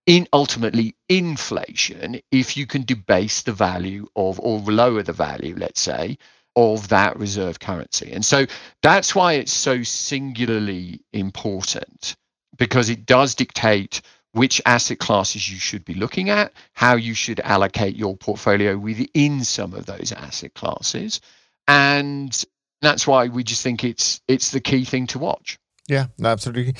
in 0.06 0.28
ultimately 0.32 0.94
inflation 1.08 2.20
if 2.30 2.56
you 2.56 2.66
can 2.66 2.84
debase 2.84 3.42
the 3.42 3.52
value 3.52 4.06
of 4.16 4.38
or 4.40 4.60
lower 4.60 5.02
the 5.02 5.12
value 5.12 5.54
let's 5.56 5.80
say 5.80 6.18
of 6.56 6.88
that 6.88 7.18
reserve 7.18 7.58
currency 7.58 8.12
and 8.12 8.24
so 8.24 8.46
that's 8.82 9.14
why 9.14 9.34
it's 9.34 9.52
so 9.52 9.82
singularly 9.82 11.00
important 11.12 12.16
because 12.58 12.90
it 12.90 13.06
does 13.06 13.34
dictate 13.34 14.02
which 14.32 14.60
asset 14.66 14.98
classes 14.98 15.50
you 15.50 15.58
should 15.58 15.84
be 15.84 15.94
looking 15.94 16.28
at 16.28 16.52
how 16.74 16.96
you 16.96 17.14
should 17.14 17.40
allocate 17.40 17.96
your 17.96 18.16
portfolio 18.16 18.76
within 18.76 19.42
some 19.44 19.72
of 19.74 19.86
those 19.86 20.12
asset 20.12 20.54
classes 20.54 21.20
and 21.68 22.44
that's 22.82 23.06
why 23.06 23.28
we 23.28 23.42
just 23.42 23.62
think 23.62 23.84
it's 23.84 24.20
it's 24.28 24.50
the 24.50 24.60
key 24.60 24.84
thing 24.84 25.06
to 25.08 25.18
watch. 25.18 25.58
Yeah, 25.88 26.06
absolutely. 26.22 26.74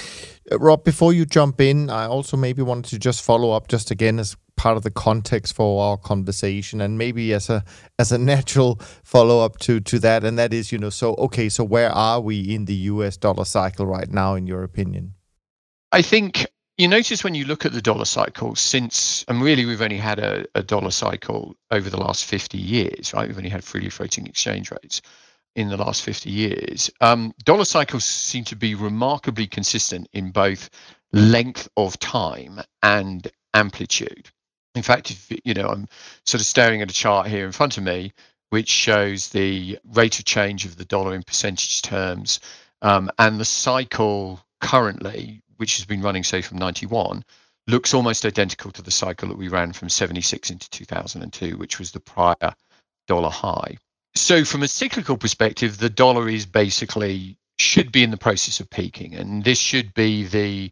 Uh, 0.51 0.59
Rob, 0.59 0.83
before 0.85 1.13
you 1.13 1.27
jump 1.27 1.61
in, 1.61 1.91
I 1.91 2.07
also 2.07 2.37
maybe 2.37 2.63
wanted 2.63 2.91
to 2.91 2.99
just 2.99 3.23
follow 3.23 3.51
up 3.51 3.69
just 3.69 3.91
again 3.91 4.19
as 4.19 4.37
part 4.57 4.77
of 4.77 4.83
the 4.83 4.91
context 4.91 5.55
for 5.55 5.83
our 5.83 5.97
conversation 5.97 6.81
and 6.81 6.97
maybe 6.97 7.33
as 7.35 7.51
a 7.51 7.65
as 7.99 8.13
a 8.13 8.19
natural 8.19 8.81
follow 9.03 9.45
up 9.45 9.59
to 9.59 9.81
to 9.81 9.99
that 9.99 10.23
and 10.23 10.39
that 10.39 10.55
is 10.55 10.71
you 10.71 10.79
know 10.79 10.91
so 10.91 11.15
okay 11.17 11.49
so 11.49 11.65
where 11.65 11.91
are 11.91 12.21
we 12.21 12.55
in 12.55 12.65
the 12.67 12.75
US 12.75 13.17
dollar 13.17 13.45
cycle 13.45 13.85
right 13.85 14.09
now 14.11 14.37
in 14.37 14.47
your 14.47 14.63
opinion? 14.63 15.15
I 15.91 16.03
think 16.03 16.47
you 16.79 16.89
notice 16.89 17.25
when 17.25 17.35
you 17.35 17.45
look 17.45 17.67
at 17.67 17.73
the 17.73 17.83
dollar 17.83 18.05
cycle 18.05 18.55
since 18.55 19.25
and 19.29 19.43
really 19.43 19.67
we've 19.67 19.83
only 19.83 19.99
had 19.99 20.19
a, 20.19 20.45
a 20.55 20.63
dollar 20.63 20.93
cycle 20.93 21.57
over 21.73 21.91
the 21.91 22.01
last 22.01 22.25
50 22.25 22.57
years 22.57 23.13
right? 23.13 23.27
We've 23.29 23.37
only 23.37 23.51
had 23.51 23.65
freely 23.65 23.91
floating 23.91 24.27
exchange 24.27 24.71
rates 24.71 25.03
in 25.57 25.69
the 25.69 25.77
last 25.77 26.03
50 26.03 26.31
years 26.31 26.91
um, 27.01 27.33
dollar 27.45 27.65
cycles 27.65 28.05
seem 28.05 28.45
to 28.45 28.57
be 28.57 28.75
remarkably 28.75 29.47
consistent 29.47 30.09
in 30.13 30.31
both 30.31 30.71
length 31.13 31.69
of 31.77 31.99
time 31.99 32.61
and 32.83 33.31
amplitude 33.55 34.31
in 34.75 34.83
fact, 34.83 35.11
if, 35.11 35.31
you 35.45 35.55
know, 35.55 35.69
I'm 35.69 35.89
sort 36.27 36.41
of 36.41 36.47
staring 36.47 36.83
at 36.83 36.91
a 36.91 36.95
chart 36.95 37.29
here 37.29 37.47
in 37.47 37.53
front 37.53 37.79
of 37.79 37.85
me, 37.85 38.13
which 38.51 38.69
shows 38.69 39.29
the 39.29 39.79
rate 39.93 40.19
of 40.19 40.25
change 40.25 40.65
of 40.65 40.77
the 40.77 40.85
dollar 40.85 41.15
in 41.15 41.23
percentage 41.23 41.83
terms, 41.83 42.41
um, 42.83 43.11
and 43.19 43.39
the 43.39 43.45
cycle 43.45 44.41
currently, 44.61 45.43
which 45.57 45.77
has 45.77 45.87
been 45.87 46.03
running, 46.03 46.25
say, 46.25 46.43
from 46.43 46.59
91, 46.59 47.25
looks 47.67 47.95
almost 47.95 48.27
identical 48.27 48.71
to 48.73 48.83
the 48.83 48.91
cycle 48.91 49.29
that 49.29 49.39
we 49.39 49.49
ran 49.49 49.73
from 49.73 49.89
76 49.89 50.51
into 50.51 50.69
2002, 50.71 51.57
which 51.57 51.79
was 51.79 51.93
the 51.93 52.01
prior 52.01 52.55
dollar 53.07 53.31
high. 53.31 53.77
So, 54.17 54.45
from 54.45 54.63
a 54.63 54.69
cyclical 54.69 55.17
perspective, 55.17 55.79
the 55.79 55.91
dollar 55.91 56.29
is 56.29 56.47
basically 56.47 57.37
should 57.59 57.93
be 57.93 58.03
in 58.03 58.11
the 58.11 58.17
process 58.17 58.61
of 58.61 58.71
peaking, 58.71 59.15
and 59.15 59.45
this 59.45 59.59
should 59.59 59.93
be 59.95 60.25
the 60.25 60.71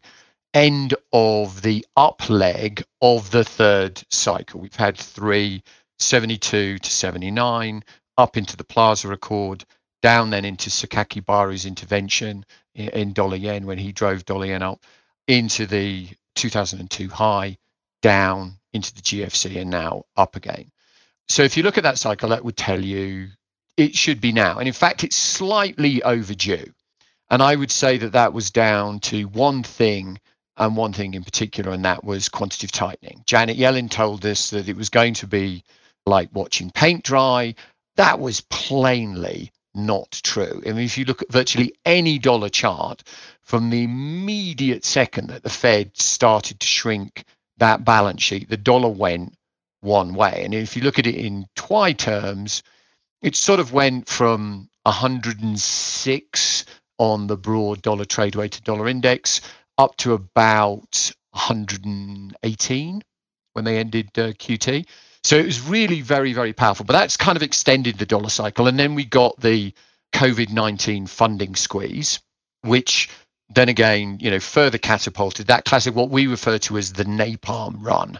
end 0.53 0.93
of 1.11 1.61
the 1.61 1.85
up 1.97 2.29
leg 2.29 2.83
of 3.01 3.31
the 3.31 3.43
third 3.43 4.01
cycle. 4.09 4.59
We've 4.61 4.75
had 4.75 4.97
three 4.97 5.63
72 5.99 6.79
to 6.79 6.91
79, 6.91 7.83
up 8.17 8.37
into 8.37 8.57
the 8.57 8.63
Plaza 8.63 9.11
Accord, 9.11 9.65
down 10.01 10.29
then 10.29 10.45
into 10.45 10.69
Sakakibara's 10.69 11.65
intervention 11.65 12.45
in, 12.75 12.89
in 12.89 13.13
dollar 13.13 13.37
yen 13.37 13.65
when 13.65 13.77
he 13.77 13.91
drove 13.91 14.25
dollar 14.25 14.47
yen 14.47 14.61
up 14.61 14.83
into 15.27 15.65
the 15.65 16.09
2002 16.35 17.09
high, 17.09 17.57
down 18.01 18.57
into 18.73 18.93
the 18.93 19.01
GFC, 19.01 19.61
and 19.61 19.69
now 19.69 20.03
up 20.15 20.35
again. 20.35 20.72
So 21.29 21.43
if 21.43 21.57
you 21.57 21.63
look 21.63 21.77
at 21.77 21.83
that 21.83 21.97
cycle, 21.97 22.29
that 22.29 22.43
would 22.43 22.57
tell 22.57 22.83
you 22.83 23.29
it 23.77 23.95
should 23.95 24.21
be 24.21 24.31
now. 24.31 24.59
And 24.59 24.67
in 24.67 24.73
fact, 24.73 25.03
it's 25.03 25.15
slightly 25.15 26.03
overdue. 26.03 26.71
And 27.29 27.41
I 27.41 27.55
would 27.55 27.71
say 27.71 27.97
that 27.97 28.11
that 28.11 28.33
was 28.33 28.51
down 28.51 28.99
to 29.01 29.23
one 29.23 29.63
thing 29.63 30.19
and 30.57 30.77
one 30.77 30.93
thing 30.93 31.15
in 31.15 31.23
particular, 31.23 31.71
and 31.71 31.83
that 31.85 32.03
was 32.03 32.29
quantitative 32.29 32.71
tightening. 32.71 33.23
Janet 33.25 33.57
Yellen 33.57 33.89
told 33.89 34.25
us 34.25 34.51
that 34.51 34.69
it 34.69 34.75
was 34.75 34.89
going 34.89 35.15
to 35.15 35.27
be 35.27 35.63
like 36.05 36.29
watching 36.33 36.69
paint 36.69 37.03
dry. 37.03 37.55
That 37.95 38.19
was 38.19 38.41
plainly 38.41 39.51
not 39.73 40.11
true. 40.23 40.61
I 40.65 40.69
mean, 40.69 40.85
if 40.85 40.97
you 40.97 41.05
look 41.05 41.23
at 41.23 41.31
virtually 41.31 41.73
any 41.85 42.19
dollar 42.19 42.49
chart 42.49 43.03
from 43.41 43.69
the 43.69 43.83
immediate 43.83 44.85
second 44.85 45.27
that 45.29 45.43
the 45.43 45.49
Fed 45.49 45.97
started 45.97 46.59
to 46.59 46.67
shrink 46.67 47.23
that 47.57 47.83
balance 47.83 48.21
sheet, 48.21 48.49
the 48.49 48.57
dollar 48.57 48.89
went 48.89 49.35
one 49.83 50.13
way. 50.13 50.41
And 50.43 50.53
if 50.53 50.75
you 50.75 50.81
look 50.83 50.99
at 50.99 51.07
it 51.07 51.15
in 51.15 51.45
TWI 51.55 51.93
terms, 51.93 52.63
it 53.21 53.35
sort 53.35 53.59
of 53.59 53.73
went 53.73 54.07
from 54.07 54.69
106 54.83 56.65
on 56.97 57.27
the 57.27 57.37
broad 57.37 57.81
dollar 57.81 58.05
trade 58.05 58.35
weighted 58.35 58.63
dollar 58.63 58.87
index 58.87 59.41
up 59.77 59.95
to 59.97 60.13
about 60.13 61.11
118 61.31 63.01
when 63.53 63.65
they 63.65 63.77
ended 63.77 64.07
uh, 64.17 64.33
QT. 64.33 64.85
So 65.23 65.37
it 65.37 65.45
was 65.45 65.61
really 65.61 66.01
very, 66.01 66.33
very 66.33 66.53
powerful. 66.53 66.85
But 66.85 66.93
that's 66.93 67.17
kind 67.17 67.35
of 67.35 67.43
extended 67.43 67.97
the 67.97 68.05
dollar 68.05 68.29
cycle. 68.29 68.67
And 68.67 68.77
then 68.77 68.93
we 68.93 69.05
got 69.05 69.39
the 69.39 69.73
COVID 70.13 70.51
19 70.51 71.07
funding 71.07 71.55
squeeze, 71.55 72.19
which 72.61 73.09
then 73.49 73.69
again, 73.69 74.17
you 74.19 74.31
know, 74.31 74.39
further 74.39 74.77
catapulted 74.77 75.47
that 75.47 75.65
classic, 75.65 75.95
what 75.95 76.09
we 76.09 76.27
refer 76.27 76.57
to 76.57 76.77
as 76.77 76.93
the 76.93 77.05
napalm 77.05 77.75
run. 77.79 78.19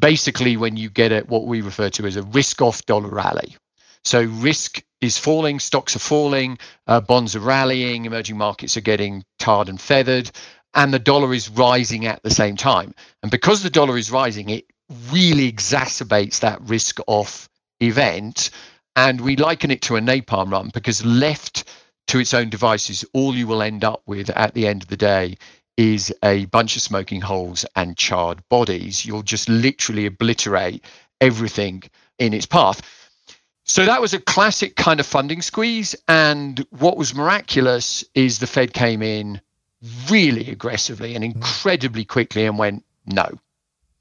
Basically, 0.00 0.56
when 0.56 0.76
you 0.76 0.90
get 0.90 1.12
it, 1.12 1.28
what 1.28 1.46
we 1.46 1.60
refer 1.60 1.90
to 1.90 2.06
as 2.06 2.16
a 2.16 2.22
risk 2.22 2.62
off 2.62 2.84
dollar 2.86 3.08
rally. 3.08 3.56
So 4.04 4.22
risk 4.22 4.82
is 5.00 5.18
falling, 5.18 5.60
stocks 5.60 5.94
are 5.94 6.00
falling, 6.00 6.58
uh, 6.86 7.00
bonds 7.00 7.36
are 7.36 7.40
rallying, 7.40 8.06
emerging 8.06 8.38
markets 8.38 8.76
are 8.76 8.82
getting 8.82 9.24
tarred 9.38 9.68
and 9.68 9.80
feathered 9.80 10.30
and 10.74 10.92
the 10.94 10.98
dollar 10.98 11.34
is 11.34 11.48
rising 11.48 12.06
at 12.06 12.22
the 12.22 12.30
same 12.30 12.56
time. 12.56 12.94
And 13.22 13.30
because 13.30 13.62
the 13.62 13.70
dollar 13.70 13.96
is 13.98 14.10
rising, 14.10 14.50
it 14.50 14.66
really 15.10 15.50
exacerbates 15.50 16.40
that 16.40 16.60
risk 16.62 16.98
off 17.06 17.48
event. 17.80 18.50
And 18.96 19.20
we 19.20 19.36
liken 19.36 19.70
it 19.70 19.82
to 19.82 19.96
a 19.96 20.00
napalm 20.00 20.50
run 20.50 20.70
because 20.72 21.04
left 21.04 21.64
to 22.08 22.18
its 22.18 22.34
own 22.34 22.50
devices, 22.50 23.04
all 23.12 23.34
you 23.34 23.46
will 23.46 23.62
end 23.62 23.84
up 23.84 24.02
with 24.06 24.30
at 24.30 24.54
the 24.54 24.66
end 24.66 24.82
of 24.82 24.88
the 24.88 24.96
day 24.96 25.36
is 25.80 26.14
a 26.22 26.44
bunch 26.44 26.76
of 26.76 26.82
smoking 26.82 27.22
holes 27.22 27.64
and 27.74 27.96
charred 27.96 28.46
bodies. 28.50 29.06
You'll 29.06 29.22
just 29.22 29.48
literally 29.48 30.04
obliterate 30.04 30.84
everything 31.22 31.84
in 32.18 32.34
its 32.34 32.44
path. 32.44 32.82
So 33.64 33.86
that 33.86 34.02
was 34.02 34.12
a 34.12 34.20
classic 34.20 34.76
kind 34.76 35.00
of 35.00 35.06
funding 35.06 35.40
squeeze. 35.40 35.96
And 36.06 36.66
what 36.68 36.98
was 36.98 37.14
miraculous 37.14 38.04
is 38.14 38.40
the 38.40 38.46
Fed 38.46 38.74
came 38.74 39.00
in 39.00 39.40
really 40.10 40.50
aggressively 40.50 41.14
and 41.14 41.24
mm-hmm. 41.24 41.38
incredibly 41.38 42.04
quickly 42.04 42.44
and 42.44 42.58
went, 42.58 42.84
no, 43.06 43.30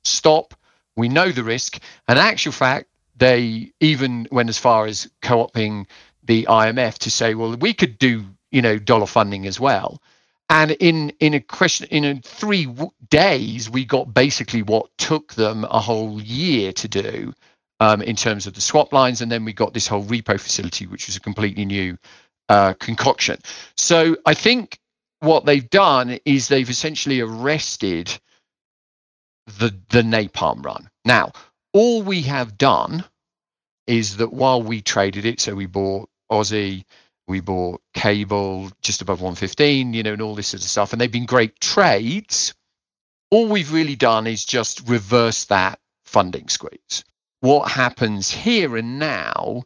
stop. 0.03 0.55
We 0.97 1.07
know 1.07 1.31
the 1.31 1.45
risk. 1.45 1.79
And 2.09 2.19
actual 2.19 2.51
fact, 2.51 2.89
they 3.15 3.71
even 3.79 4.27
went 4.33 4.49
as 4.49 4.57
far 4.57 4.85
as 4.85 5.09
co-opting 5.21 5.85
the 6.25 6.45
IMF 6.49 6.97
to 6.97 7.09
say, 7.09 7.35
well, 7.35 7.55
we 7.55 7.73
could 7.73 7.97
do, 7.97 8.25
you 8.51 8.61
know, 8.61 8.77
dollar 8.77 9.05
funding 9.05 9.47
as 9.47 9.61
well. 9.61 10.01
And 10.49 10.71
in 10.71 11.11
in 11.19 11.33
a 11.35 11.41
question 11.41 11.87
in 11.91 12.05
a 12.05 12.21
three 12.21 12.65
w- 12.65 12.91
days, 13.09 13.69
we 13.69 13.85
got 13.85 14.13
basically 14.13 14.63
what 14.63 14.89
took 14.97 15.33
them 15.35 15.65
a 15.65 15.79
whole 15.79 16.21
year 16.21 16.73
to 16.73 16.87
do 16.87 17.33
um, 17.79 18.01
in 18.01 18.15
terms 18.15 18.47
of 18.47 18.55
the 18.55 18.61
swap 18.61 18.93
lines, 18.93 19.21
and 19.21 19.31
then 19.31 19.45
we 19.45 19.53
got 19.53 19.73
this 19.73 19.87
whole 19.87 20.03
repo 20.05 20.39
facility, 20.39 20.87
which 20.87 21.07
was 21.07 21.15
a 21.17 21.21
completely 21.21 21.65
new 21.65 21.97
uh, 22.49 22.73
concoction. 22.75 23.39
So 23.77 24.17
I 24.25 24.33
think 24.33 24.79
what 25.21 25.45
they've 25.45 25.69
done 25.69 26.19
is 26.25 26.47
they've 26.47 26.69
essentially 26.69 27.21
arrested 27.21 28.17
the 29.59 29.75
the 29.89 30.01
napalm 30.03 30.65
run. 30.65 30.89
Now, 31.05 31.33
all 31.73 32.03
we 32.03 32.21
have 32.23 32.57
done 32.57 33.03
is 33.87 34.17
that 34.17 34.33
while 34.33 34.61
we 34.61 34.81
traded 34.81 35.25
it, 35.25 35.39
so 35.41 35.55
we 35.55 35.65
bought 35.65 36.09
Aussie, 36.31 36.85
we 37.29 37.39
bought 37.39 37.81
cable 37.93 38.71
just 38.81 39.01
above 39.01 39.21
115, 39.21 39.93
you 39.93 40.03
know, 40.03 40.13
and 40.13 40.21
all 40.21 40.35
this 40.35 40.47
sort 40.47 40.61
of 40.61 40.67
stuff, 40.67 40.91
and 40.91 40.99
they've 40.99 41.11
been 41.11 41.25
great 41.25 41.59
trades. 41.59 42.53
All 43.31 43.47
we've 43.47 43.71
really 43.71 43.95
done 43.95 44.27
is 44.27 44.43
just 44.43 44.87
reverse 44.89 45.45
that 45.45 45.79
funding 46.03 46.49
squeeze. 46.49 47.05
What 47.41 47.71
happens 47.71 48.31
here 48.31 48.75
and 48.75 48.99
now 48.99 49.63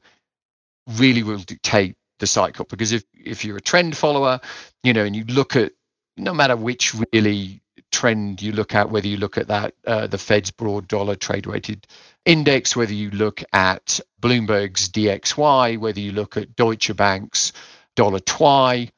really 0.87 1.23
will 1.23 1.37
dictate 1.37 1.95
the 2.19 2.27
cycle 2.27 2.65
because 2.69 2.91
if 2.91 3.03
if 3.13 3.43
you're 3.43 3.57
a 3.57 3.61
trend 3.61 3.97
follower 3.97 4.39
you 4.83 4.93
know 4.93 5.03
and 5.03 5.15
you 5.15 5.23
look 5.25 5.55
at 5.55 5.71
no 6.17 6.33
matter 6.33 6.55
which 6.55 6.93
really 7.11 7.61
trend 7.91 8.41
you 8.41 8.51
look 8.51 8.75
at 8.75 8.89
whether 8.89 9.07
you 9.07 9.17
look 9.17 9.37
at 9.37 9.47
that 9.47 9.73
uh, 9.85 10.07
the 10.07 10.17
fed's 10.17 10.51
broad 10.51 10.87
dollar 10.87 11.15
trade 11.15 11.45
weighted 11.45 11.87
index 12.25 12.75
whether 12.75 12.93
you 12.93 13.11
look 13.11 13.43
at 13.53 13.99
bloomberg's 14.21 14.89
dxy 14.89 15.77
whether 15.77 15.99
you 15.99 16.11
look 16.11 16.37
at 16.37 16.55
deutsche 16.55 16.95
bank's 16.95 17.51
dollar 17.95 18.19
twi 18.19 18.89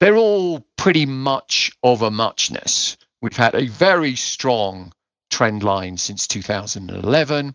they're 0.00 0.16
all 0.16 0.66
pretty 0.76 1.04
much 1.04 1.72
of 1.82 2.00
a 2.00 2.10
muchness. 2.10 2.96
We've 3.20 3.36
had 3.36 3.54
a 3.54 3.66
very 3.66 4.16
strong 4.16 4.92
trend 5.28 5.62
line 5.62 5.98
since 5.98 6.26
2011 6.26 7.54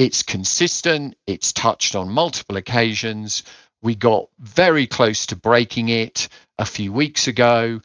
it's 0.00 0.22
consistent. 0.22 1.14
It's 1.26 1.52
touched 1.52 1.94
on 1.94 2.08
multiple 2.08 2.56
occasions. 2.56 3.42
We 3.82 3.94
got 3.94 4.30
very 4.38 4.86
close 4.86 5.26
to 5.26 5.36
breaking 5.36 5.90
it 5.90 6.28
a 6.58 6.64
few 6.64 6.90
weeks 6.90 7.26
ago. 7.28 7.82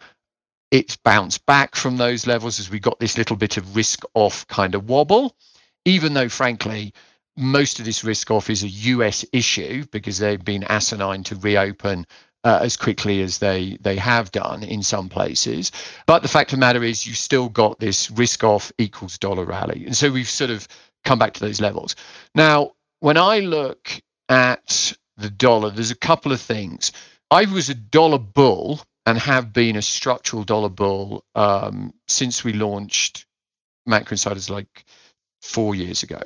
It's 0.71 0.95
bounced 0.95 1.45
back 1.45 1.75
from 1.75 1.97
those 1.97 2.25
levels 2.25 2.57
as 2.57 2.69
we 2.69 2.79
got 2.79 2.99
this 2.99 3.17
little 3.17 3.35
bit 3.35 3.57
of 3.57 3.75
risk 3.75 4.03
off 4.13 4.47
kind 4.47 4.75
of 4.75 4.87
wobble, 4.87 5.35
even 5.85 6.13
though, 6.13 6.29
frankly, 6.29 6.93
most 7.37 7.79
of 7.79 7.85
this 7.85 8.03
risk 8.03 8.31
off 8.31 8.49
is 8.49 8.63
a 8.63 8.67
US 8.67 9.25
issue 9.31 9.85
because 9.91 10.17
they've 10.17 10.43
been 10.43 10.63
asinine 10.65 11.23
to 11.23 11.35
reopen 11.35 12.05
uh, 12.43 12.59
as 12.61 12.77
quickly 12.77 13.21
as 13.21 13.39
they 13.39 13.77
they 13.81 13.95
have 13.95 14.31
done 14.31 14.63
in 14.63 14.83
some 14.83 15.09
places. 15.09 15.71
But 16.05 16.21
the 16.21 16.27
fact 16.27 16.53
of 16.53 16.57
the 16.57 16.65
matter 16.65 16.83
is, 16.83 17.05
you 17.05 17.13
still 17.13 17.49
got 17.49 17.79
this 17.79 18.11
risk 18.11 18.43
off 18.43 18.71
equals 18.77 19.17
dollar 19.17 19.45
rally, 19.45 19.85
and 19.85 19.97
so 19.97 20.11
we've 20.11 20.29
sort 20.29 20.51
of 20.51 20.67
come 21.03 21.19
back 21.19 21.33
to 21.33 21.39
those 21.39 21.59
levels. 21.59 21.95
Now, 22.35 22.73
when 22.99 23.17
I 23.17 23.39
look 23.39 24.01
at 24.29 24.93
the 25.17 25.29
dollar, 25.29 25.71
there's 25.71 25.91
a 25.91 25.95
couple 25.95 26.31
of 26.31 26.41
things. 26.41 26.91
I 27.31 27.45
was 27.45 27.69
a 27.69 27.75
dollar 27.75 28.19
bull 28.19 28.81
and 29.05 29.17
have 29.17 29.51
been 29.51 29.75
a 29.75 29.81
structural 29.81 30.43
dollar 30.43 30.69
bull 30.69 31.23
um, 31.35 31.93
since 32.07 32.43
we 32.43 32.53
launched 32.53 33.25
Macro 33.85 34.13
Insiders 34.13 34.49
like 34.49 34.85
four 35.45 35.75
years 35.75 36.03
ago. 36.03 36.21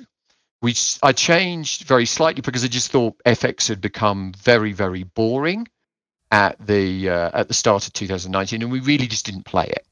We 0.61 0.75
I 1.03 1.11
changed 1.13 1.83
very 1.83 2.05
slightly 2.05 2.41
because 2.41 2.63
I 2.63 2.67
just 2.67 2.91
thought 2.91 3.21
FX 3.25 3.67
had 3.67 3.81
become 3.81 4.33
very 4.33 4.73
very 4.73 5.03
boring 5.03 5.67
at 6.31 6.57
the 6.65 7.09
uh, 7.09 7.31
at 7.33 7.47
the 7.47 7.53
start 7.53 7.87
of 7.87 7.93
2019, 7.93 8.61
and 8.61 8.71
we 8.71 8.79
really 8.79 9.07
just 9.07 9.25
didn't 9.25 9.45
play 9.45 9.67
it. 9.67 9.85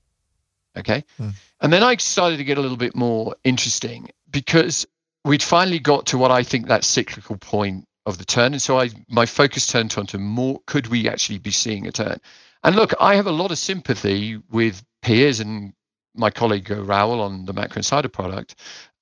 Okay, 0.77 1.03
mm. 1.19 1.33
and 1.61 1.73
then 1.73 1.83
I 1.83 1.95
started 1.97 2.37
to 2.37 2.43
get 2.43 2.57
a 2.57 2.61
little 2.61 2.77
bit 2.77 2.95
more 2.95 3.35
interesting 3.43 4.09
because 4.29 4.85
we'd 5.23 5.43
finally 5.43 5.79
got 5.79 6.07
to 6.07 6.17
what 6.17 6.31
I 6.31 6.43
think 6.43 6.67
that 6.67 6.83
cyclical 6.83 7.37
point 7.37 7.85
of 8.05 8.17
the 8.17 8.25
turn, 8.25 8.53
and 8.53 8.61
so 8.61 8.79
I 8.79 8.89
my 9.09 9.25
focus 9.25 9.67
turned 9.67 9.95
onto 9.97 10.17
more. 10.17 10.59
Could 10.65 10.87
we 10.87 11.07
actually 11.07 11.39
be 11.39 11.51
seeing 11.51 11.87
a 11.87 11.91
turn? 11.91 12.19
And 12.63 12.75
look, 12.75 12.93
I 12.99 13.15
have 13.15 13.27
a 13.27 13.31
lot 13.31 13.51
of 13.51 13.57
sympathy 13.57 14.41
with 14.51 14.83
peers 15.01 15.39
and 15.39 15.73
my 16.17 16.29
colleague 16.29 16.71
uh, 16.71 16.83
Raoul 16.83 17.21
on 17.21 17.45
the 17.45 17.53
Macro 17.53 17.77
Insider 17.77 18.09
product 18.09 18.55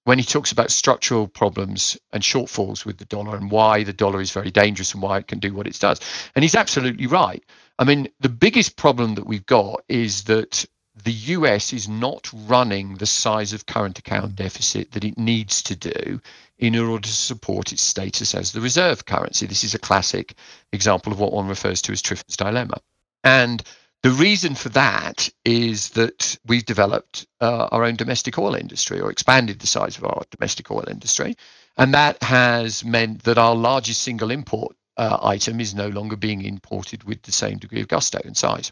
when 0.06 0.18
he 0.20 0.24
talks 0.24 0.52
about 0.52 0.72
structural 0.72 1.28
problems 1.28 1.98
and 2.14 2.24
shortfalls 2.24 2.86
with 2.86 2.98
the 2.98 3.06
dollar 3.06 3.36
and 3.36 3.52
why 3.52 3.84
the 3.84 3.94
dollar 3.94 4.22
is 4.22 4.32
very 4.32 4.52
dangerous 4.52 4.94
and 4.94 5.02
why 5.02 5.18
it 5.18 5.28
can 5.28 5.40
do 5.40 5.54
what 5.54 5.68
it 5.68 5.78
does. 5.80 6.00
And 6.36 6.44
he's 6.44 6.56
absolutely 6.56 7.08
right. 7.08 7.44
I 7.78 7.84
mean, 7.84 8.08
the 8.20 8.30
biggest 8.30 8.78
problem 8.78 9.16
that 9.16 9.28
we've 9.28 9.46
got 9.46 9.84
is 9.90 10.24
that 10.26 10.66
the 11.04 11.12
US 11.12 11.74
is 11.74 11.90
not 11.90 12.30
running 12.48 12.96
the 12.96 13.06
size 13.06 13.52
of 13.52 13.66
current 13.66 14.00
account 14.00 14.32
mm. 14.32 14.36
deficit 14.36 14.92
that 14.92 15.04
it 15.04 15.18
needs 15.18 15.62
to 15.64 15.76
do 15.76 16.22
in 16.60 16.76
order 16.76 17.02
to 17.08 17.14
support 17.14 17.74
its 17.74 17.82
status 17.82 18.34
as 18.34 18.52
the 18.52 18.62
reserve 18.62 19.06
currency. 19.06 19.46
This 19.46 19.64
is 19.64 19.74
a 19.74 19.80
classic 19.80 20.36
example 20.72 21.12
of 21.12 21.20
what 21.20 21.34
one 21.34 21.48
refers 21.48 21.82
to 21.84 21.92
as 21.92 22.02
Triffin's 22.02 22.38
dilemma. 22.38 22.78
And 23.24 23.62
the 24.06 24.12
reason 24.12 24.54
for 24.54 24.70
that 24.70 25.28
is 25.46 25.90
that 25.90 26.38
we've 26.46 26.64
developed 26.64 27.26
uh, 27.42 27.70
our 27.72 27.84
own 27.84 27.96
domestic 27.96 28.38
oil 28.38 28.54
industry 28.54 29.00
or 29.00 29.10
expanded 29.10 29.58
the 29.58 29.66
size 29.66 29.98
of 29.98 30.04
our 30.04 30.22
domestic 30.30 30.70
oil 30.70 30.86
industry. 30.88 31.34
And 31.76 31.92
that 31.96 32.22
has 32.22 32.86
meant 32.86 33.24
that 33.24 33.40
our 33.40 33.56
largest 33.56 34.02
single 34.02 34.30
import 34.30 34.76
uh, 34.98 35.18
item 35.24 35.60
is 35.60 35.74
no 35.74 35.88
longer 35.88 36.16
being 36.16 36.44
imported 36.44 37.04
with 37.06 37.24
the 37.24 37.32
same 37.32 37.58
degree 37.58 37.82
of 37.82 37.88
gusto 37.88 38.20
and 38.24 38.38
size. 38.38 38.72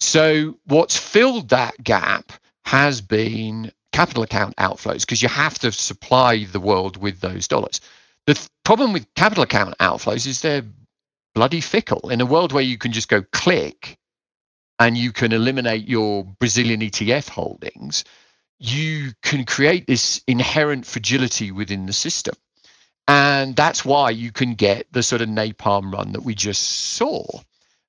So, 0.00 0.58
what's 0.64 0.96
filled 0.96 1.50
that 1.50 1.80
gap 1.84 2.32
has 2.64 3.00
been 3.00 3.70
capital 3.92 4.24
account 4.24 4.56
outflows 4.56 5.02
because 5.02 5.22
you 5.22 5.28
have 5.28 5.60
to 5.60 5.70
supply 5.70 6.42
the 6.42 6.58
world 6.58 6.96
with 6.96 7.20
those 7.20 7.46
dollars. 7.46 7.80
The 8.26 8.34
th- 8.34 8.48
problem 8.64 8.92
with 8.92 9.14
capital 9.14 9.44
account 9.44 9.78
outflows 9.78 10.26
is 10.26 10.40
they're 10.40 10.64
bloody 11.36 11.60
fickle. 11.60 12.10
In 12.10 12.20
a 12.20 12.26
world 12.26 12.50
where 12.50 12.64
you 12.64 12.78
can 12.78 12.90
just 12.90 13.08
go 13.08 13.22
click 13.30 13.96
and 14.78 14.96
you 14.96 15.12
can 15.12 15.32
eliminate 15.32 15.88
your 15.88 16.24
Brazilian 16.24 16.80
ETF 16.80 17.28
holdings, 17.28 18.04
you 18.58 19.12
can 19.22 19.44
create 19.44 19.86
this 19.86 20.22
inherent 20.26 20.86
fragility 20.86 21.50
within 21.50 21.86
the 21.86 21.92
system. 21.92 22.34
And 23.08 23.54
that's 23.54 23.84
why 23.84 24.10
you 24.10 24.32
can 24.32 24.54
get 24.54 24.86
the 24.92 25.02
sort 25.02 25.22
of 25.22 25.28
napalm 25.28 25.92
run 25.92 26.12
that 26.12 26.24
we 26.24 26.34
just 26.34 26.62
saw. 26.96 27.24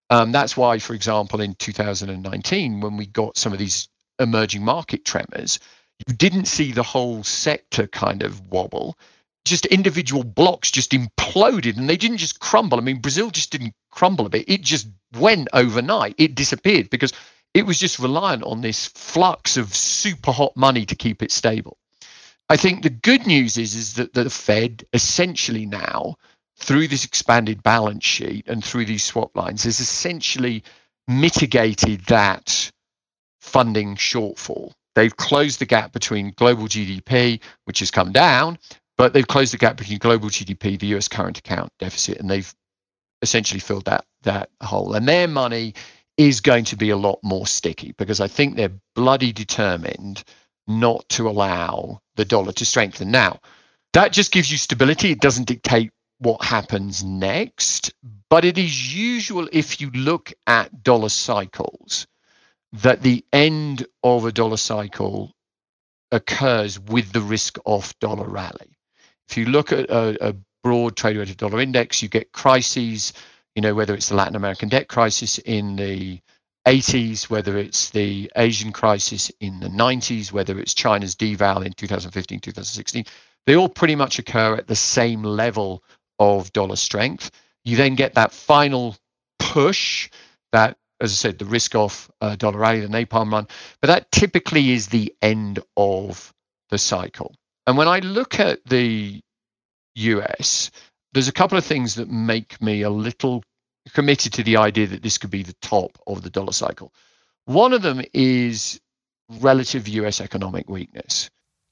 Um, 0.10 0.32
that's 0.32 0.56
why, 0.56 0.80
for 0.80 0.94
example, 0.94 1.42
in 1.42 1.56
2019, 1.56 2.82
when 2.82 2.98
we 2.98 3.08
got 3.08 3.38
some 3.38 3.52
of 3.52 3.60
these 3.60 3.90
emerging 4.20 4.64
market 4.64 5.06
tremors, 5.06 5.60
you 6.08 6.14
didn't 6.14 6.46
see 6.46 6.72
the 6.72 6.84
whole 6.84 7.24
sector 7.24 7.88
kind 7.88 8.22
of 8.24 8.52
wobble 8.52 8.98
just 9.48 9.66
individual 9.68 10.24
blocks 10.24 10.70
just 10.70 10.92
imploded 10.92 11.78
and 11.78 11.90
they 11.90 11.98
didn't 11.98 12.18
just 12.18 12.40
crumble. 12.40 12.78
I 12.78 12.82
mean, 12.82 13.00
Brazil 13.00 13.32
just 13.32 13.52
didn't 13.52 13.74
crumble 13.98 14.28
a 14.28 14.30
bit. 14.30 14.48
It 14.48 14.62
just 14.62 14.88
went 15.18 15.48
overnight. 15.54 16.14
It 16.20 16.36
disappeared 16.36 16.92
because 16.92 17.12
it 17.56 17.66
was 17.66 17.80
just 17.80 17.98
reliant 17.98 18.44
on 18.44 18.62
this 18.62 18.86
flux 18.86 19.58
of 19.58 19.74
super 19.74 20.32
hot 20.32 20.56
money 20.56 20.86
to 20.86 20.96
keep 20.96 21.24
it 21.24 21.32
stable. 21.32 21.78
I 22.48 22.58
think 22.58 22.84
the 22.84 22.92
good 22.92 23.26
news 23.26 23.58
is, 23.58 23.74
is 23.74 23.96
that 23.96 24.14
the 24.14 24.30
Fed 24.30 24.86
essentially 24.94 25.66
now, 25.66 26.16
through 26.58 26.88
this 26.88 27.06
expanded 27.06 27.64
balance 27.64 28.06
sheet 28.06 28.48
and 28.48 28.64
through 28.64 28.86
these 28.86 29.04
swap 29.04 29.36
lines, 29.36 29.64
has 29.64 29.80
essentially 29.80 30.64
mitigated 31.08 32.02
that 32.02 32.72
funding 33.42 33.96
shortfall. 33.96 34.74
They've 34.94 35.18
closed 35.18 35.60
the 35.60 35.66
gap 35.66 35.92
between 35.92 36.34
global 36.38 36.66
GDP, 36.66 37.40
which 37.66 37.80
has 37.80 37.90
come 37.90 38.12
down, 38.12 38.60
but 38.96 39.14
they've 39.14 39.28
closed 39.28 39.54
the 39.54 39.58
gap 39.58 39.78
between 39.78 39.98
global 39.98 40.30
GDP, 40.30 40.80
the 40.80 40.96
US 40.98 41.08
current 41.08 41.40
account 41.40 41.72
deficit, 41.80 42.20
and 42.20 42.30
they've 42.30 42.54
essentially 43.22 43.60
filled 43.60 43.86
that 43.86 44.06
that 44.24 44.50
hole. 44.62 44.94
And 44.94 45.08
their 45.08 45.28
money 45.28 45.74
is 46.18 46.42
going 46.42 46.66
to 46.66 46.76
be 46.76 46.90
a 46.90 46.98
lot 46.98 47.20
more 47.24 47.48
sticky 47.48 47.94
because 47.98 48.20
I 48.20 48.28
think 48.28 48.56
they're 48.56 48.72
bloody 48.96 49.32
determined 49.32 50.24
not 50.68 51.08
to 51.10 51.30
allow 51.30 52.02
the 52.16 52.26
dollar 52.26 52.52
to 52.54 52.66
strengthen. 52.66 53.12
Now, 53.12 53.40
that 53.94 54.12
just 54.12 54.32
gives 54.32 54.52
you 54.52 54.58
stability. 54.58 55.12
It 55.12 55.22
doesn't 55.22 55.48
dictate 55.48 55.92
what 56.20 56.44
happens 56.44 57.04
next, 57.04 57.94
but 58.30 58.44
it 58.44 58.58
is 58.58 58.96
usual 58.96 59.48
if 59.54 59.80
you 59.80 59.92
look 59.92 60.34
at 60.48 60.84
dollar 60.84 61.10
cycles 61.10 62.08
that 62.74 63.02
the 63.02 63.24
end 63.32 63.86
of 64.04 64.26
a 64.26 64.32
dollar 64.32 64.58
cycle 64.58 65.32
occurs 66.12 66.80
with 66.80 67.12
the 67.12 67.22
risk 67.22 67.58
off 67.66 67.98
dollar 68.00 68.28
rally 68.28 68.78
if 69.30 69.38
you 69.38 69.46
look 69.46 69.72
at 69.72 69.90
a, 69.90 70.30
a 70.30 70.36
broad 70.64 70.96
trade 70.96 71.18
weighted 71.18 71.38
dollar 71.38 71.62
index, 71.62 72.02
you 72.02 72.10
get 72.10 72.32
crises, 72.32 73.14
you 73.56 73.62
know, 73.62 73.74
whether 73.76 73.94
it's 73.94 74.10
the 74.10 74.16
Latin 74.16 74.36
American 74.36 74.70
debt 74.70 74.88
crisis 74.88 75.38
in 75.40 75.76
the 75.76 76.20
80s, 76.68 77.30
whether 77.30 77.58
it's 77.58 77.92
the 77.92 78.30
Asian 78.36 78.74
crisis 78.74 79.32
in 79.40 79.62
the 79.62 79.70
90s, 79.70 80.34
whether 80.34 80.60
it's 80.60 80.74
China's 80.74 81.16
deval 81.16 81.66
in 81.66 81.72
2015, 81.72 82.42
2016, 82.42 83.06
they 83.46 83.56
all 83.56 83.70
pretty 83.70 83.96
much 83.96 84.20
occur 84.20 84.56
at 84.56 84.68
the 84.68 84.76
same 84.76 85.24
level 85.24 85.82
of 86.20 86.52
dollar 86.52 86.76
strength. 86.76 87.32
You 87.64 87.78
then 87.78 87.96
get 87.96 88.16
that 88.16 88.34
final 88.34 88.98
push 89.40 90.10
that, 90.52 90.78
as 91.00 91.12
I 91.12 91.16
said, 91.16 91.40
the 91.40 91.46
risk 91.46 91.74
off 91.74 92.12
uh, 92.20 92.36
dollar 92.36 92.60
rally, 92.60 92.82
the 92.82 92.88
napalm 92.88 93.32
run, 93.32 93.48
but 93.82 93.88
that 93.88 94.12
typically 94.12 94.72
is 94.72 94.88
the 94.88 95.16
end 95.22 95.60
of 95.78 96.34
the 96.70 96.78
cycle. 96.78 97.34
And 97.66 97.78
when 97.78 97.88
I 97.88 98.00
look 98.00 98.40
at 98.40 98.60
the 98.66 99.22
US, 99.98 100.72
there's 101.14 101.28
a 101.28 101.34
couple 101.34 101.58
of 101.58 101.66
things 101.66 101.96
that 101.96 102.10
make 102.10 102.62
me 102.62 102.82
a 102.82 102.90
little 102.90 103.44
committed 103.94 104.34
to 104.34 104.44
the 104.44 104.58
idea 104.58 104.88
that 104.88 105.02
this 105.02 105.18
could 105.18 105.32
be 105.32 105.44
the 105.44 105.56
top 105.62 105.98
of 106.08 106.22
the 106.22 106.30
dollar 106.30 106.52
cycle. 106.52 106.94
One 107.46 107.74
of 107.74 107.82
them 107.82 108.02
is 108.14 108.80
relative 109.30 109.88
US 109.88 110.22
economic 110.22 110.70
weakness. 110.70 111.30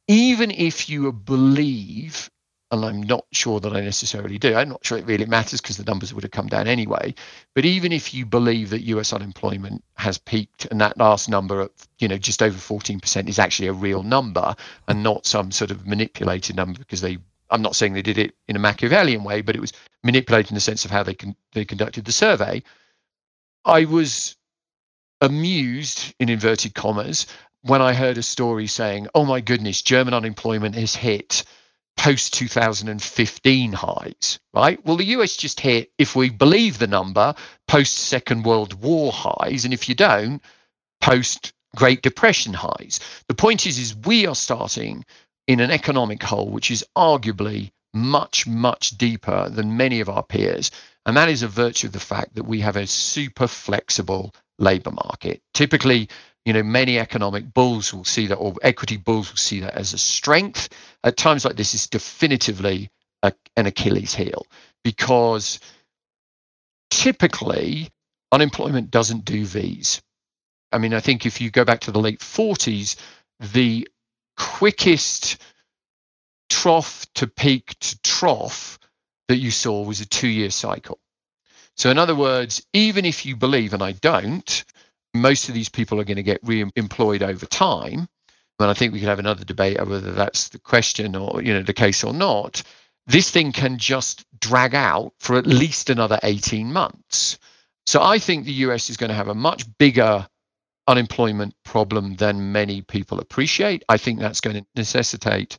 Even 0.08 0.52
if 0.52 0.90
you 0.90 1.12
believe, 1.12 2.30
and 2.72 2.86
I'm 2.86 3.04
not 3.04 3.26
sure 3.32 3.60
that 3.60 3.74
I 3.74 3.82
necessarily 3.82 4.38
do, 4.38 4.56
I'm 4.56 4.70
not 4.70 4.86
sure 4.86 4.98
it 4.98 5.06
really 5.06 5.26
matters 5.26 5.62
because 5.62 5.78
the 5.78 5.84
numbers 5.84 6.14
would 6.14 6.24
have 6.24 6.32
come 6.32 6.48
down 6.48 6.68
anyway. 6.68 7.14
But 7.54 7.66
even 7.66 7.92
if 7.92 8.14
you 8.14 8.26
believe 8.26 8.70
that 8.70 8.82
US 8.82 9.14
unemployment 9.14 9.84
has 9.96 10.18
peaked 10.18 10.66
and 10.66 10.80
that 10.82 10.98
last 10.98 11.28
number 11.30 11.62
of, 11.62 11.72
you 12.00 12.08
know, 12.08 12.18
just 12.18 12.42
over 12.42 12.58
14% 12.58 13.28
is 13.28 13.40
actually 13.40 13.68
a 13.68 13.74
real 13.74 14.04
number 14.04 14.56
and 14.88 15.04
not 15.04 15.26
some 15.26 15.52
sort 15.52 15.72
of 15.72 15.86
manipulated 15.86 16.56
number 16.56 16.80
because 16.80 17.02
they 17.02 17.18
I'm 17.50 17.62
not 17.62 17.76
saying 17.76 17.94
they 17.94 18.02
did 18.02 18.18
it 18.18 18.36
in 18.48 18.56
a 18.56 18.60
Machiavellian 18.60 19.24
way, 19.24 19.42
but 19.42 19.56
it 19.56 19.62
was 19.62 19.74
manipulated 20.04 20.52
in 20.52 20.56
the 20.56 20.62
sense 20.62 20.86
of 20.86 20.92
how 20.92 21.04
they 21.04 21.14
con- 21.14 21.36
they 21.54 21.66
conducted 21.66 22.06
the 22.06 22.12
survey. 22.12 22.64
I 23.64 23.86
was 23.86 24.36
amused 25.22 26.14
in 26.20 26.30
inverted 26.30 26.76
commas 26.76 27.28
when 27.62 27.82
I 27.82 27.94
heard 27.94 28.18
a 28.18 28.24
story 28.24 28.68
saying, 28.68 29.08
"Oh 29.16 29.26
my 29.26 29.42
goodness, 29.42 29.82
German 29.82 30.14
unemployment 30.14 30.76
has 30.76 30.96
hit 30.96 31.44
post 31.98 32.34
2015 32.34 33.74
highs." 33.74 34.40
Right? 34.54 34.84
Well, 34.86 34.98
the 34.98 35.14
US 35.18 35.36
just 35.36 35.60
hit, 35.60 35.92
if 35.98 36.16
we 36.16 36.30
believe 36.30 36.78
the 36.78 36.88
number, 36.88 37.34
post 37.68 37.94
Second 37.96 38.44
World 38.44 38.74
War 38.82 39.12
highs, 39.12 39.66
and 39.66 39.74
if 39.74 39.90
you 39.90 39.96
don't, 39.96 40.42
post 41.02 41.54
Great 41.76 42.02
Depression 42.02 42.54
highs. 42.54 43.00
The 43.28 43.36
point 43.36 43.66
is, 43.68 43.78
is 43.78 43.96
we 43.96 44.26
are 44.26 44.36
starting 44.36 45.06
in 45.48 45.60
an 45.60 45.72
economic 45.72 46.22
hole 46.24 46.50
which 46.50 46.72
is 46.72 46.86
arguably 46.98 47.72
much, 47.94 48.46
much 48.46 48.92
deeper 48.98 49.50
than 49.50 49.78
many 49.78 50.02
of 50.02 50.10
our 50.10 50.24
peers. 50.24 50.70
And 51.06 51.16
that 51.18 51.30
is 51.30 51.44
a 51.44 51.48
virtue 51.48 51.88
of 51.88 51.94
the 51.94 52.00
fact 52.00 52.36
that 52.36 52.44
we 52.44 52.60
have 52.62 52.76
a 52.76 52.88
super 52.88 53.48
flexible 53.48 54.34
labor 54.60 54.92
market. 54.92 55.42
Typically, 55.54 56.10
you 56.46 56.54
know, 56.54 56.64
many 56.64 57.00
economic 57.00 57.54
bulls 57.54 57.94
will 57.94 58.04
see 58.04 58.28
that, 58.28 58.36
or 58.36 58.54
equity 58.62 58.98
bulls 58.98 59.32
will 59.32 59.38
see 59.38 59.62
that 59.62 59.76
as 59.76 59.94
a 59.94 59.98
strength. 59.98 60.70
At 61.04 61.18
times 61.18 61.46
like 61.46 61.56
this, 61.56 61.74
is 61.74 61.88
definitively 61.88 62.90
a, 63.24 63.34
an 63.56 63.66
Achilles 63.66 64.14
heel 64.14 64.46
because 64.84 65.60
typically 66.92 67.90
unemployment 68.32 68.92
doesn't 68.92 69.26
do 69.26 69.46
V's. 69.46 70.02
I 70.72 70.78
mean, 70.78 70.94
I 70.94 71.00
think 71.00 71.26
if 71.26 71.40
you 71.40 71.50
go 71.50 71.64
back 71.66 71.82
to 71.82 71.92
the 71.92 72.00
late 72.00 72.20
40s, 72.20 72.98
the 73.40 73.88
quickest 74.38 75.38
trough 76.50 77.06
to 77.16 77.28
peak 77.28 77.76
to 77.80 78.00
trough 78.02 78.80
that 79.28 79.38
you 79.38 79.52
saw 79.52 79.84
was 79.84 80.02
a 80.02 80.06
two 80.06 80.28
year 80.28 80.50
cycle. 80.50 81.00
So, 81.78 81.90
in 81.90 81.98
other 81.98 82.16
words, 82.16 82.66
even 82.74 83.06
if 83.06 83.26
you 83.26 83.36
believe, 83.36 83.74
and 83.74 83.84
I 83.84 83.94
don't, 83.94 84.64
most 85.14 85.50
of 85.50 85.56
these 85.56 85.70
people 85.70 86.00
are 86.00 86.06
going 86.06 86.18
to 86.18 86.24
get 86.24 86.40
re 86.44 86.66
employed 86.76 87.24
over 87.24 87.46
time. 87.46 88.08
And 88.60 88.70
I 88.70 88.74
think 88.74 88.94
we 88.94 89.00
could 89.00 89.10
have 89.10 89.20
another 89.20 89.44
debate 89.44 89.78
over 89.78 89.92
whether 89.92 90.14
that's 90.14 90.48
the 90.50 90.60
question 90.60 91.16
or 91.16 91.42
you 91.42 91.54
know 91.54 91.64
the 91.64 91.74
case 91.74 92.04
or 92.04 92.14
not. 92.14 92.64
This 93.08 93.30
thing 93.30 93.52
can 93.52 93.78
just 93.78 94.26
drag 94.40 94.74
out 94.74 95.14
for 95.20 95.38
at 95.38 95.46
least 95.46 95.90
another 95.90 96.20
18 96.24 96.72
months. 96.72 97.38
So 97.86 98.02
I 98.02 98.18
think 98.18 98.46
the 98.46 98.64
US 98.66 98.90
is 98.90 98.98
going 98.98 99.10
to 99.10 99.16
have 99.16 99.28
a 99.28 99.36
much 99.36 99.66
bigger 99.78 100.28
unemployment 100.88 101.56
problem 101.64 102.16
than 102.16 102.52
many 102.52 102.82
people 102.82 103.20
appreciate. 103.20 103.84
I 103.90 103.98
think 103.98 104.20
that's 104.20 104.42
going 104.42 104.58
to 104.58 104.66
necessitate 104.76 105.58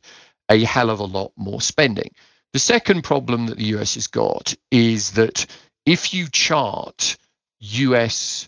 a 0.49 0.63
hell 0.63 0.89
of 0.89 0.99
a 0.99 1.05
lot 1.05 1.31
more 1.35 1.61
spending. 1.61 2.11
The 2.53 2.59
second 2.59 3.03
problem 3.03 3.47
that 3.47 3.57
the 3.57 3.75
US 3.77 3.95
has 3.95 4.07
got 4.07 4.55
is 4.71 5.11
that 5.11 5.45
if 5.85 6.13
you 6.13 6.27
chart 6.29 7.17
US 7.59 8.47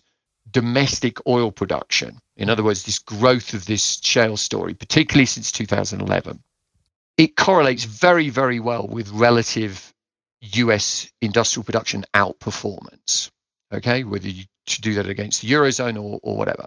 domestic 0.50 1.26
oil 1.26 1.52
production, 1.52 2.18
in 2.36 2.48
other 2.48 2.64
words, 2.64 2.84
this 2.84 2.98
growth 2.98 3.54
of 3.54 3.66
this 3.66 4.00
shale 4.02 4.36
story, 4.36 4.74
particularly 4.74 5.26
since 5.26 5.52
2011, 5.52 6.42
it 7.18 7.36
correlates 7.36 7.84
very, 7.84 8.30
very 8.30 8.60
well 8.60 8.86
with 8.88 9.10
relative 9.10 9.92
US 10.40 11.10
industrial 11.20 11.64
production 11.64 12.04
outperformance. 12.14 13.30
Okay, 13.72 14.04
whether 14.04 14.28
you 14.28 14.44
should 14.66 14.84
do 14.84 14.94
that 14.94 15.08
against 15.08 15.42
the 15.42 15.50
Eurozone 15.50 16.02
or, 16.02 16.20
or 16.22 16.36
whatever. 16.36 16.66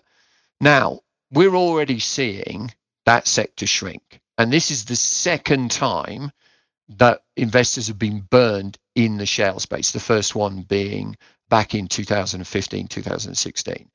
Now, 0.59 1.01
we're 1.31 1.55
already 1.55 1.99
seeing 1.99 2.71
that 3.05 3.27
sector 3.27 3.67
shrink. 3.67 4.21
And 4.37 4.51
this 4.51 4.71
is 4.71 4.85
the 4.85 4.95
second 4.95 5.71
time 5.71 6.31
that 6.89 7.23
investors 7.35 7.87
have 7.87 7.99
been 7.99 8.21
burned 8.21 8.77
in 8.95 9.17
the 9.17 9.25
shale 9.25 9.59
space, 9.59 9.91
the 9.91 9.99
first 9.99 10.35
one 10.35 10.61
being 10.61 11.15
back 11.49 11.75
in 11.75 11.87
2015, 11.87 12.87
2016. 12.87 13.89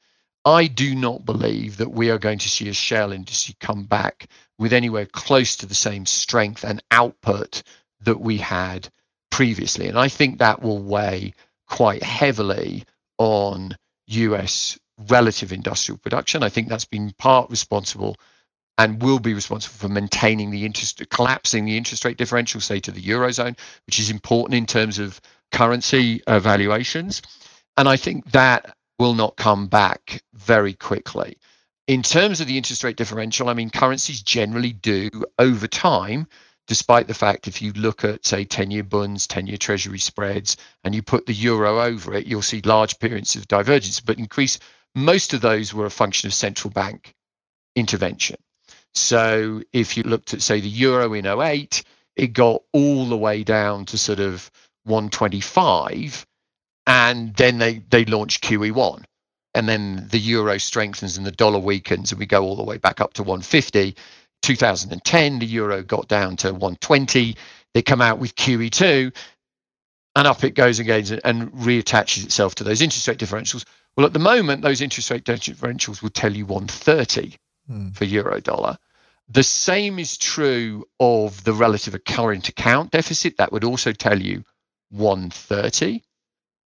I 0.45 0.67
do 0.67 0.95
not 0.95 1.25
believe 1.25 1.77
that 1.77 1.91
we 1.91 2.11
are 2.11 2.19
going 2.19 2.39
to 2.39 2.49
see 2.49 2.69
a 2.69 2.73
shale 2.73 3.13
industry 3.13 3.55
come 3.61 3.85
back 3.85 4.29
with 4.59 4.73
anywhere 4.73 5.07
close 5.07 5.57
to 5.57 5.67
the 5.67 5.75
same 5.75 6.07
strength 6.07 6.65
and 6.65 6.83
output 6.91 7.63
that 8.01 8.21
we 8.21 8.39
had 8.39 8.89
previously. 9.31 9.89
And 9.89 9.99
I 9.99 10.09
think 10.09 10.39
that 10.39 10.63
will 10.63 10.79
weigh 10.79 11.35
quite 11.69 12.03
heavily 12.03 12.85
on 13.19 13.77
US 14.09 14.79
relative 15.09 15.53
industrial 15.53 15.99
production. 15.99 16.43
I 16.43 16.49
think 16.49 16.69
that's 16.69 16.85
been 16.85 17.13
part 17.19 17.51
responsible 17.51 18.17
and 18.79 19.03
will 19.03 19.19
be 19.19 19.35
responsible 19.35 19.77
for 19.77 19.89
maintaining 19.89 20.51
the 20.51 20.65
interest, 20.65 21.03
collapsing 21.11 21.65
the 21.65 21.77
interest 21.77 22.05
rate 22.05 22.17
differential, 22.17 22.61
say 22.61 22.81
to 22.81 22.93
the 22.93 23.03
eurozone, 23.03 23.59
which 23.87 23.99
is 23.99 24.11
important 24.11 24.57
in 24.57 24.67
terms 24.67 24.99
of 24.99 25.21
currency 25.53 26.23
uh, 26.27 26.39
valuations. 26.39 27.23
And 27.77 27.89
I 27.89 27.97
think 27.97 28.31
that 28.33 28.77
will 28.99 29.15
not 29.15 29.37
come 29.37 29.67
back 29.67 30.23
very 30.35 30.75
quickly. 30.75 31.37
In 31.87 32.03
terms 32.03 32.41
of 32.41 32.47
the 32.47 32.57
interest 32.57 32.85
rate 32.85 32.97
differential, 32.97 33.49
I 33.49 33.55
mean, 33.55 33.71
currencies 33.71 34.23
generally 34.23 34.73
do 34.73 35.11
over 35.39 35.67
time, 35.67 36.27
despite 36.69 37.09
the 37.09 37.15
fact 37.15 37.49
if 37.49 37.61
you 37.61 37.73
look 37.73 38.05
at, 38.05 38.25
say, 38.25 38.45
10 38.45 38.71
year 38.71 38.85
bonds, 38.85 39.27
10 39.27 39.47
year 39.47 39.57
treasury 39.57 39.99
spreads, 39.99 40.57
and 40.85 40.95
you 40.95 41.03
put 41.03 41.27
the 41.27 41.33
euro 41.33 41.83
over 41.83 42.15
it, 42.15 42.27
you'll 42.27 42.43
see 42.43 42.61
large 42.61 42.99
periods 42.99 43.35
of 43.35 43.49
divergence, 43.49 44.01
but 44.01 44.19
increase. 44.19 44.59
Most 44.95 45.35
of 45.35 45.41
those 45.41 45.75
were 45.75 45.87
a 45.87 45.91
function 45.91 46.29
of 46.29 46.35
central 46.35 46.71
bank 46.71 47.15
intervention. 47.75 48.37
So 48.95 49.63
if 49.73 49.97
you 49.97 50.03
looked 50.03 50.35
at, 50.35 50.43
say, 50.43 50.61
the 50.61 50.69
euro 50.69 51.13
in 51.15 51.27
08, 51.27 51.83
it 52.17 52.29
got 52.29 52.63
all 52.73 53.07
the 53.07 53.17
way 53.17 53.45
down 53.45 53.87
to 53.87 53.99
sort 53.99 54.21
of 54.21 54.51
125, 54.85 56.27
and 56.87 57.35
then 57.37 57.59
they, 57.59 57.79
they 57.91 58.05
launched 58.05 58.45
QE1. 58.45 59.05
And 59.55 59.69
then 59.69 60.07
the 60.11 60.19
euro 60.19 60.59
strengthens 60.59 61.17
and 61.17 61.27
the 61.27 61.33
dollar 61.33 61.59
weakens, 61.59 62.13
and 62.13 62.19
we 62.19 62.27
go 62.27 62.43
all 62.43 62.57
the 62.57 62.63
way 62.63 62.77
back 62.77 63.01
up 63.01 63.15
to 63.15 63.23
150. 63.23 63.97
2010, 64.43 65.39
the 65.39 65.47
euro 65.47 65.83
got 65.83 66.09
down 66.09 66.37
to 66.39 66.49
120. 66.53 67.37
They 67.75 67.83
come 67.83 68.01
out 68.01 68.19
with 68.19 68.35
QE2, 68.35 69.15
and 70.17 70.27
up 70.27 70.43
it 70.45 70.55
goes 70.55 70.79
again 70.79 71.21
and 71.25 71.53
reattaches 71.53 72.25
itself 72.25 72.57
to 72.57 72.65
those 72.65 72.83
interest 72.83 73.07
rate 73.09 73.19
differentials. 73.19 73.65
Well, 73.97 74.07
at 74.07 74.13
the 74.13 74.19
moment, 74.19 74.63
those 74.63 74.81
interest 74.81 75.11
rate 75.11 75.25
differentials 75.25 76.03
would 76.03 76.15
tell 76.15 76.33
you 76.33 76.47
130 76.47 77.37
mm. 77.71 77.97
for 77.97 78.05
euro 78.05 78.41
dollar. 78.41 78.79
The 79.29 79.43
same 79.43 79.99
is 79.99 80.17
true 80.17 80.87
of 80.99 81.45
the 81.45 81.53
relative 81.53 82.03
current 82.05 82.49
account 82.49 82.93
deficit. 82.93 83.37
That 83.37 83.53
would 83.53 83.65
also 83.65 83.93
tell 83.93 84.21
you 84.21 84.45
130. 84.91 86.03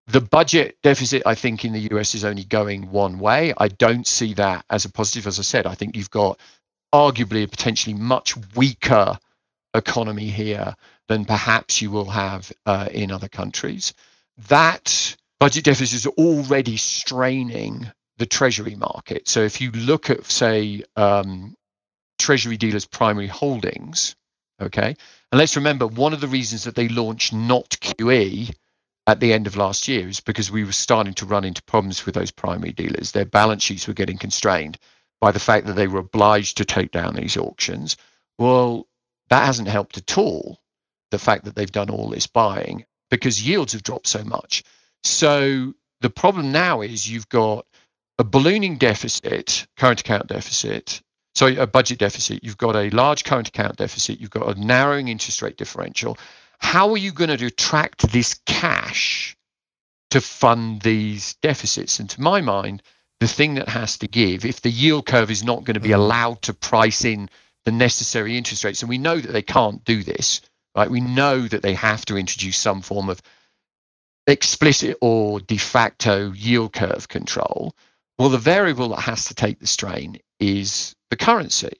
The 0.08 0.20
budget 0.20 0.76
deficit, 0.82 1.22
I 1.24 1.34
think, 1.34 1.64
in 1.64 1.72
the 1.72 1.88
US 1.92 2.14
is 2.14 2.24
only 2.24 2.44
going 2.44 2.90
one 2.90 3.18
way. 3.18 3.54
I 3.56 3.68
don't 3.68 4.06
see 4.06 4.34
that 4.34 4.64
as 4.68 4.84
a 4.84 4.90
positive. 4.90 5.26
As 5.26 5.38
I 5.38 5.42
said, 5.42 5.66
I 5.66 5.74
think 5.74 5.96
you've 5.96 6.10
got 6.10 6.38
arguably 6.92 7.44
a 7.44 7.48
potentially 7.48 7.94
much 7.94 8.34
weaker 8.54 9.18
economy 9.74 10.28
here 10.28 10.74
than 11.08 11.24
perhaps 11.24 11.80
you 11.80 11.90
will 11.90 12.10
have 12.10 12.52
uh, 12.66 12.88
in 12.92 13.10
other 13.10 13.28
countries. 13.28 13.94
That 14.48 15.16
budget 15.38 15.64
deficit 15.64 15.94
is 15.94 16.06
already 16.06 16.76
straining 16.76 17.90
the 18.18 18.26
treasury 18.26 18.74
market. 18.76 19.28
So 19.28 19.40
if 19.40 19.60
you 19.60 19.70
look 19.72 20.10
at, 20.10 20.24
say, 20.26 20.84
um, 20.96 21.56
treasury 22.18 22.56
dealers' 22.56 22.86
primary 22.86 23.26
holdings, 23.26 24.14
okay, 24.60 24.94
and 25.32 25.38
let's 25.38 25.56
remember 25.56 25.86
one 25.86 26.12
of 26.12 26.20
the 26.20 26.28
reasons 26.28 26.64
that 26.64 26.74
they 26.74 26.88
launched 26.88 27.32
not 27.32 27.70
QE 27.70 28.54
at 29.06 29.20
the 29.20 29.32
end 29.32 29.46
of 29.46 29.56
last 29.56 29.88
year 29.88 30.06
is 30.06 30.20
because 30.20 30.50
we 30.50 30.64
were 30.64 30.72
starting 30.72 31.14
to 31.14 31.26
run 31.26 31.44
into 31.44 31.62
problems 31.62 32.04
with 32.04 32.14
those 32.14 32.30
primary 32.30 32.72
dealers. 32.72 33.12
Their 33.12 33.24
balance 33.24 33.62
sheets 33.62 33.88
were 33.88 33.94
getting 33.94 34.18
constrained 34.18 34.78
by 35.20 35.32
the 35.32 35.38
fact 35.38 35.66
that 35.66 35.74
they 35.74 35.86
were 35.86 36.00
obliged 36.00 36.56
to 36.56 36.64
take 36.64 36.90
down 36.90 37.14
these 37.14 37.36
auctions. 37.36 37.96
Well, 38.38 38.86
that 39.28 39.44
hasn't 39.44 39.68
helped 39.68 39.96
at 39.98 40.18
all. 40.18 40.58
The 41.10 41.18
fact 41.18 41.44
that 41.44 41.54
they've 41.54 41.70
done 41.70 41.90
all 41.90 42.08
this 42.08 42.26
buying 42.26 42.84
because 43.10 43.46
yields 43.46 43.72
have 43.72 43.82
dropped 43.82 44.06
so 44.06 44.24
much. 44.24 44.62
So 45.02 45.74
the 46.00 46.10
problem 46.10 46.52
now 46.52 46.80
is 46.80 47.10
you've 47.10 47.28
got 47.28 47.66
a 48.18 48.24
ballooning 48.24 48.78
deficit, 48.78 49.66
current 49.76 50.00
account 50.00 50.28
deficit, 50.28 51.02
sorry, 51.34 51.56
a 51.56 51.66
budget 51.66 51.98
deficit. 51.98 52.44
You've 52.44 52.58
got 52.58 52.76
a 52.76 52.90
large 52.90 53.24
current 53.24 53.48
account 53.48 53.76
deficit. 53.76 54.20
You've 54.20 54.30
got 54.30 54.56
a 54.56 54.60
narrowing 54.60 55.08
interest 55.08 55.42
rate 55.42 55.56
differential. 55.56 56.16
How 56.58 56.90
are 56.90 56.98
you 56.98 57.12
going 57.12 57.36
to 57.36 57.46
attract 57.46 58.12
this 58.12 58.40
cash 58.46 59.36
to 60.10 60.20
fund 60.20 60.82
these 60.82 61.34
deficits? 61.42 61.98
And 61.98 62.08
to 62.10 62.20
my 62.20 62.40
mind, 62.40 62.82
the 63.20 63.28
thing 63.28 63.54
that 63.54 63.68
has 63.68 63.98
to 63.98 64.08
give, 64.08 64.44
if 64.44 64.62
the 64.62 64.70
yield 64.70 65.06
curve 65.06 65.30
is 65.30 65.44
not 65.44 65.64
going 65.64 65.74
to 65.74 65.80
be 65.80 65.90
mm-hmm. 65.90 66.00
allowed 66.00 66.42
to 66.42 66.54
price 66.54 67.04
in 67.04 67.30
the 67.64 67.72
necessary 67.72 68.36
interest 68.36 68.64
rates, 68.64 68.82
and 68.82 68.88
we 68.88 68.98
know 68.98 69.18
that 69.18 69.32
they 69.32 69.42
can't 69.42 69.84
do 69.84 70.02
this, 70.02 70.40
right? 70.74 70.90
We 70.90 71.00
know 71.00 71.46
that 71.46 71.62
they 71.62 71.74
have 71.74 72.04
to 72.06 72.16
introduce 72.16 72.56
some 72.56 72.80
form 72.80 73.08
of 73.08 73.20
explicit 74.26 74.96
or 75.00 75.40
de 75.40 75.56
facto 75.56 76.32
yield 76.32 76.72
curve 76.72 77.08
control 77.08 77.74
well, 78.20 78.28
the 78.28 78.36
variable 78.36 78.90
that 78.90 79.00
has 79.00 79.24
to 79.24 79.34
take 79.34 79.60
the 79.60 79.66
strain 79.66 80.18
is 80.38 80.94
the 81.08 81.16
currency. 81.16 81.72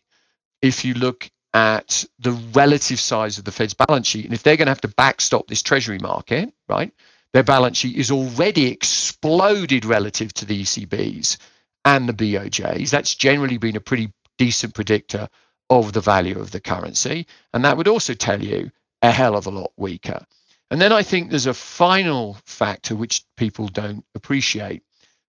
If 0.62 0.86
you 0.86 0.94
look 0.94 1.30
at 1.52 2.06
the 2.18 2.32
relative 2.32 2.98
size 2.98 3.36
of 3.36 3.44
the 3.44 3.52
Fed's 3.52 3.74
balance 3.74 4.06
sheet, 4.06 4.24
and 4.24 4.32
if 4.32 4.42
they're 4.42 4.56
going 4.56 4.64
to 4.64 4.70
have 4.70 4.80
to 4.80 4.88
backstop 4.88 5.48
this 5.48 5.60
treasury 5.60 5.98
market, 5.98 6.50
right, 6.66 6.94
their 7.32 7.42
balance 7.42 7.78
sheet 7.78 7.96
is 7.96 8.10
already 8.10 8.66
exploded 8.66 9.84
relative 9.84 10.32
to 10.34 10.44
the 10.44 10.62
ECB's 10.62 11.38
and 11.84 12.08
the 12.08 12.12
BOJ's. 12.12 12.90
That's 12.90 13.14
generally 13.14 13.58
been 13.58 13.76
a 13.76 13.80
pretty 13.80 14.12
decent 14.38 14.74
predictor 14.74 15.28
of 15.68 15.92
the 15.92 16.00
value 16.00 16.38
of 16.38 16.50
the 16.50 16.60
currency. 16.60 17.26
And 17.54 17.64
that 17.64 17.76
would 17.76 17.88
also 17.88 18.14
tell 18.14 18.42
you 18.42 18.70
a 19.02 19.10
hell 19.10 19.36
of 19.36 19.46
a 19.46 19.50
lot 19.50 19.72
weaker. 19.76 20.26
And 20.70 20.80
then 20.80 20.92
I 20.92 21.02
think 21.02 21.30
there's 21.30 21.46
a 21.46 21.54
final 21.54 22.36
factor 22.44 22.94
which 22.94 23.24
people 23.36 23.68
don't 23.68 24.04
appreciate. 24.14 24.82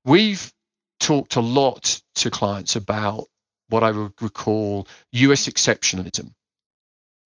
We've 0.06 0.52
talked 1.00 1.36
a 1.36 1.42
lot 1.42 2.02
to 2.16 2.32
clients 2.32 2.76
about 2.76 3.26
what 3.70 3.84
I 3.84 3.92
would 3.92 4.14
recall 4.22 4.88
US 5.12 5.48
exceptionalism. 5.48 6.32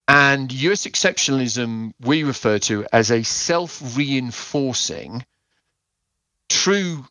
And 0.08 0.52
US 0.52 0.86
exceptionalism 0.86 1.92
we 2.00 2.24
refer 2.24 2.58
to 2.60 2.86
as 2.92 3.10
a 3.10 3.22
self 3.22 3.96
reinforcing, 3.96 5.24
true, 6.48 7.06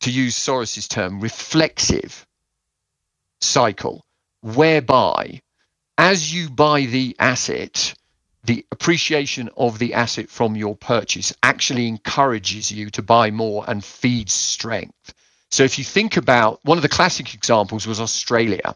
to 0.00 0.10
use 0.10 0.36
Soros's 0.36 0.88
term, 0.88 1.20
reflexive 1.20 2.26
cycle, 3.40 4.04
whereby 4.40 5.40
as 5.98 6.34
you 6.34 6.50
buy 6.50 6.86
the 6.86 7.14
asset, 7.18 7.94
the 8.44 8.66
appreciation 8.72 9.48
of 9.56 9.78
the 9.78 9.94
asset 9.94 10.28
from 10.28 10.56
your 10.56 10.74
purchase 10.74 11.32
actually 11.42 11.86
encourages 11.86 12.72
you 12.72 12.90
to 12.90 13.02
buy 13.02 13.30
more 13.30 13.64
and 13.68 13.84
feeds 13.84 14.32
strength. 14.32 15.14
So 15.50 15.62
if 15.62 15.78
you 15.78 15.84
think 15.84 16.16
about 16.16 16.58
one 16.64 16.78
of 16.78 16.82
the 16.82 16.88
classic 16.88 17.34
examples 17.34 17.86
was 17.86 18.00
Australia 18.00 18.74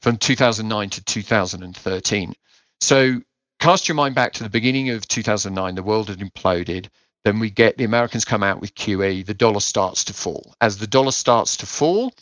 from 0.00 0.16
2009 0.16 0.90
to 0.90 1.04
2013. 1.04 2.34
So 2.82 3.20
cast 3.60 3.86
your 3.86 3.94
mind 3.94 4.16
back 4.16 4.32
to 4.32 4.42
the 4.42 4.50
beginning 4.50 4.90
of 4.90 5.06
2009, 5.06 5.76
the 5.76 5.84
world 5.84 6.08
had 6.08 6.18
imploded. 6.18 6.88
Then 7.24 7.38
we 7.38 7.48
get 7.48 7.78
the 7.78 7.84
Americans 7.84 8.24
come 8.24 8.42
out 8.42 8.60
with 8.60 8.74
QE, 8.74 9.24
the 9.24 9.34
dollar 9.34 9.60
starts 9.60 10.02
to 10.02 10.12
fall. 10.12 10.56
As 10.60 10.78
the 10.78 10.88
dollar 10.88 11.12
starts 11.12 11.56
to 11.58 11.66
fall, 11.66 12.12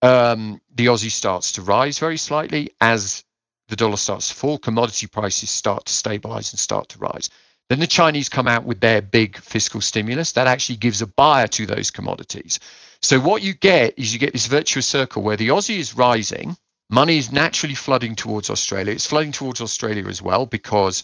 um, 0.00 0.58
the 0.74 0.86
Aussie 0.86 1.10
starts 1.10 1.52
to 1.52 1.60
rise 1.60 1.98
very 1.98 2.16
slightly. 2.16 2.70
As 2.80 3.24
the 3.68 3.76
dollar 3.76 3.98
starts 3.98 4.28
to 4.30 4.34
fall, 4.34 4.56
commodity 4.56 5.06
prices 5.06 5.50
start 5.50 5.84
to 5.84 5.92
stabilize 5.92 6.50
and 6.50 6.58
start 6.58 6.88
to 6.88 6.98
rise. 6.98 7.28
Then 7.68 7.80
the 7.80 7.86
Chinese 7.86 8.30
come 8.30 8.48
out 8.48 8.64
with 8.64 8.80
their 8.80 9.02
big 9.02 9.36
fiscal 9.36 9.82
stimulus 9.82 10.32
that 10.32 10.46
actually 10.46 10.76
gives 10.76 11.02
a 11.02 11.06
buyer 11.06 11.48
to 11.48 11.66
those 11.66 11.90
commodities. 11.90 12.58
So 13.02 13.20
what 13.20 13.42
you 13.42 13.52
get 13.52 13.92
is 13.98 14.14
you 14.14 14.18
get 14.18 14.32
this 14.32 14.46
virtuous 14.46 14.86
circle 14.86 15.22
where 15.22 15.36
the 15.36 15.48
Aussie 15.48 15.76
is 15.76 15.94
rising, 15.94 16.56
money 16.90 17.18
is 17.18 17.32
naturally 17.32 17.74
flooding 17.74 18.14
towards 18.14 18.50
Australia. 18.50 18.92
It's 18.92 19.06
flooding 19.06 19.32
towards 19.32 19.60
Australia 19.60 20.06
as 20.06 20.22
well 20.22 20.46
because 20.46 21.02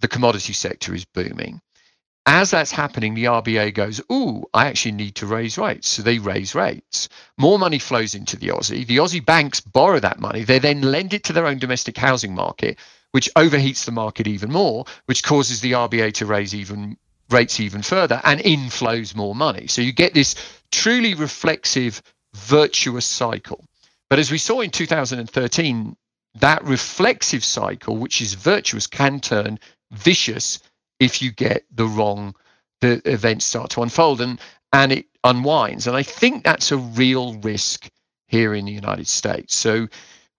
the 0.00 0.08
commodity 0.08 0.52
sector 0.52 0.94
is 0.94 1.04
booming. 1.04 1.60
As 2.26 2.50
that's 2.50 2.70
happening, 2.70 3.14
the 3.14 3.24
RBA 3.24 3.74
goes, 3.74 4.00
Ooh, 4.10 4.44
I 4.54 4.66
actually 4.66 4.92
need 4.92 5.14
to 5.16 5.26
raise 5.26 5.58
rates. 5.58 5.88
So 5.88 6.02
they 6.02 6.18
raise 6.18 6.54
rates. 6.54 7.10
More 7.36 7.58
money 7.58 7.78
flows 7.78 8.14
into 8.14 8.36
the 8.36 8.48
Aussie. 8.48 8.86
The 8.86 8.96
Aussie 8.96 9.24
banks 9.24 9.60
borrow 9.60 10.00
that 10.00 10.20
money. 10.20 10.42
They 10.42 10.58
then 10.58 10.80
lend 10.80 11.12
it 11.12 11.24
to 11.24 11.34
their 11.34 11.46
own 11.46 11.58
domestic 11.58 11.98
housing 11.98 12.34
market, 12.34 12.78
which 13.10 13.28
overheats 13.36 13.84
the 13.84 13.92
market 13.92 14.26
even 14.26 14.50
more, 14.50 14.86
which 15.04 15.22
causes 15.22 15.60
the 15.60 15.72
RBA 15.72 16.14
to 16.14 16.26
raise 16.26 16.54
even 16.54 16.96
rates 17.30 17.60
even 17.60 17.82
further 17.82 18.20
and 18.24 18.40
inflows 18.40 19.14
more 19.14 19.34
money. 19.34 19.66
So 19.66 19.82
you 19.82 19.92
get 19.92 20.14
this 20.14 20.34
truly 20.70 21.14
reflexive, 21.14 22.02
virtuous 22.34 23.06
cycle. 23.06 23.64
But 24.10 24.18
as 24.18 24.30
we 24.30 24.38
saw 24.38 24.60
in 24.60 24.70
2013, 24.70 25.96
that 26.36 26.64
reflexive 26.64 27.44
cycle, 27.44 27.96
which 27.96 28.20
is 28.20 28.34
virtuous, 28.34 28.86
can 28.86 29.20
turn 29.20 29.58
vicious 29.92 30.60
if 31.00 31.22
you 31.22 31.30
get 31.30 31.64
the 31.70 31.86
wrong 31.86 32.34
the 32.80 33.00
events 33.10 33.44
start 33.44 33.70
to 33.70 33.82
unfold 33.82 34.20
and 34.20 34.40
and 34.72 34.92
it 34.92 35.06
unwinds. 35.22 35.86
And 35.86 35.96
i 35.96 36.02
think 36.02 36.44
that's 36.44 36.72
a 36.72 36.76
real 36.76 37.34
risk 37.38 37.88
here 38.28 38.54
in 38.54 38.64
the 38.64 38.72
united 38.72 39.06
states. 39.06 39.54
So 39.54 39.88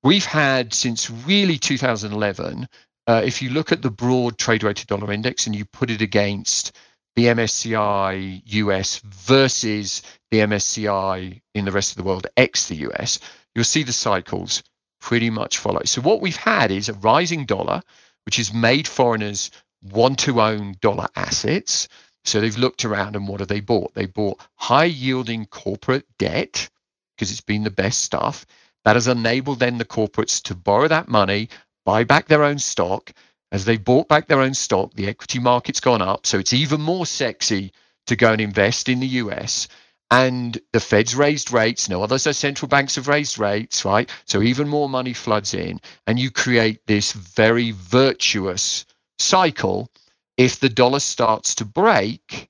we've 0.03 0.25
had 0.25 0.73
since 0.73 1.09
really 1.09 1.57
2011 1.57 2.67
uh, 3.07 3.21
if 3.23 3.41
you 3.41 3.49
look 3.51 3.71
at 3.71 3.81
the 3.81 3.91
broad 3.91 4.37
trade 4.37 4.63
weighted 4.63 4.87
dollar 4.87 5.11
index 5.11 5.45
and 5.45 5.55
you 5.55 5.65
put 5.65 5.91
it 5.91 6.01
against 6.01 6.75
the 7.15 7.25
MSCI 7.25 8.41
US 8.45 8.99
versus 8.99 10.01
the 10.31 10.39
MSCI 10.39 11.41
in 11.53 11.65
the 11.65 11.71
rest 11.71 11.91
of 11.91 11.97
the 11.97 12.03
world, 12.03 12.27
ex 12.35 12.67
the 12.67 12.75
US, 12.87 13.19
you'll 13.55 13.63
see 13.63 13.83
the 13.83 13.93
cycles 13.93 14.61
pretty 15.01 15.29
much 15.29 15.57
follow. 15.57 15.81
So, 15.85 16.01
what 16.01 16.21
we've 16.21 16.35
had 16.35 16.71
is 16.71 16.89
a 16.89 16.93
rising 16.93 17.45
dollar, 17.45 17.81
which 18.25 18.37
has 18.37 18.53
made 18.53 18.87
foreigners 18.87 19.51
want 19.81 20.19
to 20.19 20.41
own 20.41 20.75
dollar 20.81 21.07
assets. 21.15 21.87
So 22.25 22.41
they've 22.41 22.57
looked 22.57 22.85
around 22.85 23.15
and 23.15 23.27
what 23.27 23.39
have 23.39 23.49
they 23.49 23.59
bought? 23.59 23.93
They 23.93 24.07
bought 24.07 24.39
high 24.55 24.85
yielding 24.85 25.45
corporate 25.45 26.05
debt 26.17 26.69
because 27.15 27.31
it's 27.31 27.41
been 27.41 27.63
the 27.63 27.69
best 27.69 28.01
stuff. 28.01 28.45
That 28.83 28.95
has 28.95 29.07
enabled 29.07 29.59
then 29.59 29.77
the 29.77 29.85
corporates 29.85 30.41
to 30.43 30.55
borrow 30.55 30.87
that 30.87 31.07
money, 31.07 31.49
buy 31.85 32.03
back 32.03 32.27
their 32.27 32.43
own 32.43 32.59
stock. 32.59 33.13
As 33.51 33.65
they 33.65 33.77
bought 33.77 34.07
back 34.07 34.27
their 34.27 34.41
own 34.41 34.55
stock, 34.55 34.93
the 34.93 35.07
equity 35.07 35.39
market's 35.39 35.79
gone 35.79 36.01
up. 36.01 36.25
So 36.25 36.39
it's 36.39 36.53
even 36.53 36.81
more 36.81 37.05
sexy 37.05 37.71
to 38.07 38.15
go 38.15 38.31
and 38.31 38.41
invest 38.41 38.89
in 38.89 38.99
the 38.99 39.07
US. 39.07 39.67
And 40.11 40.57
the 40.71 40.79
Fed's 40.79 41.15
raised 41.15 41.51
rates. 41.51 41.89
No 41.89 42.03
other 42.03 42.19
central 42.19 42.69
banks 42.69 42.95
have 42.95 43.07
raised 43.07 43.39
rates, 43.39 43.83
right? 43.83 44.09
So 44.25 44.41
even 44.41 44.67
more 44.67 44.87
money 44.87 45.13
floods 45.13 45.53
in, 45.53 45.81
and 46.07 46.19
you 46.19 46.31
create 46.31 46.85
this 46.85 47.11
very 47.11 47.71
virtuous 47.71 48.85
cycle 49.19 49.89
if 50.37 50.59
the 50.59 50.69
dollar 50.69 50.99
starts 50.99 51.55
to 51.55 51.65
break 51.65 52.49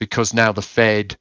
because 0.00 0.34
now 0.34 0.52
the 0.52 0.62
Fed, 0.62 1.16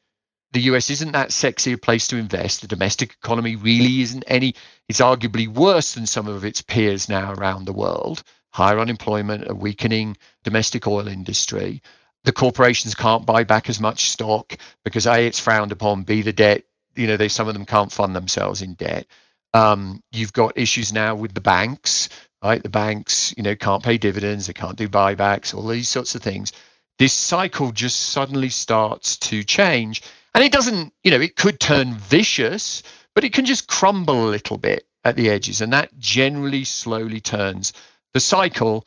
the 0.52 0.62
US 0.62 0.90
isn't 0.90 1.12
that 1.12 1.32
sexy 1.32 1.74
a 1.74 1.78
place 1.78 2.08
to 2.08 2.18
invest. 2.18 2.62
The 2.62 2.68
domestic 2.68 3.14
economy 3.22 3.56
really 3.56 4.02
isn't 4.02 4.24
any, 4.28 4.56
it's 4.88 5.02
arguably 5.02 5.48
worse 5.48 5.94
than 5.94 6.06
some 6.06 6.28
of 6.28 6.46
its 6.46 6.62
peers 6.62 7.10
now 7.10 7.34
around 7.34 7.66
the 7.66 7.74
world. 7.74 8.24
Higher 8.52 8.80
unemployment, 8.80 9.50
a 9.50 9.54
weakening 9.54 10.18
domestic 10.44 10.88
oil 10.88 11.08
industry. 11.08 11.82
The 12.28 12.34
corporations 12.34 12.94
can't 12.94 13.26
buy 13.26 13.44
back 13.44 13.70
as 13.70 13.80
much 13.80 14.12
stock 14.12 14.58
because 14.84 15.08
A, 15.08 15.26
it's 15.26 15.40
frowned 15.40 15.72
upon, 15.72 16.04
B, 16.04 16.22
the 16.22 16.34
debt, 16.34 16.64
you 16.96 17.08
know, 17.08 17.18
they 17.18 17.30
some 17.30 17.48
of 17.48 17.54
them 17.56 17.66
can't 17.66 17.92
fund 17.92 18.16
themselves 18.16 18.62
in 18.62 18.76
debt. 18.76 19.08
Um, 19.54 20.04
you've 20.12 20.34
got 20.34 20.58
issues 20.58 20.94
now 20.94 21.16
with 21.16 21.34
the 21.34 21.42
banks 21.42 22.10
right? 22.44 22.62
The 22.62 22.70
banks, 22.70 23.34
you 23.36 23.44
know, 23.44 23.56
can't 23.56 23.84
pay 23.84 23.98
dividends, 23.98 24.48
they 24.48 24.54
can't 24.54 24.78
do 24.78 24.88
buybacks, 24.88 25.54
all 25.54 25.68
these 25.68 25.90
sorts 25.90 26.16
of 26.16 26.22
things. 26.22 26.54
This 27.00 27.14
cycle 27.14 27.72
just 27.72 28.00
suddenly 28.00 28.50
starts 28.50 29.18
to 29.18 29.44
change. 29.44 30.02
And 30.34 30.44
it 30.44 30.52
doesn't, 30.52 30.94
you 31.04 31.12
know, 31.12 31.22
it 31.22 31.36
could 31.36 31.60
turn 31.60 31.94
vicious, 31.96 32.84
but 33.16 33.24
it 33.24 33.34
can 33.34 33.46
just 33.46 33.68
crumble 33.68 34.28
a 34.28 34.32
little 34.32 34.58
bit 34.58 34.88
at 35.04 35.16
the 35.16 35.30
edges. 35.30 35.62
And 35.62 35.74
that 35.74 35.98
generally 35.98 36.64
slowly 36.64 37.20
turns 37.20 37.74
the 38.14 38.20
cycle. 38.20 38.86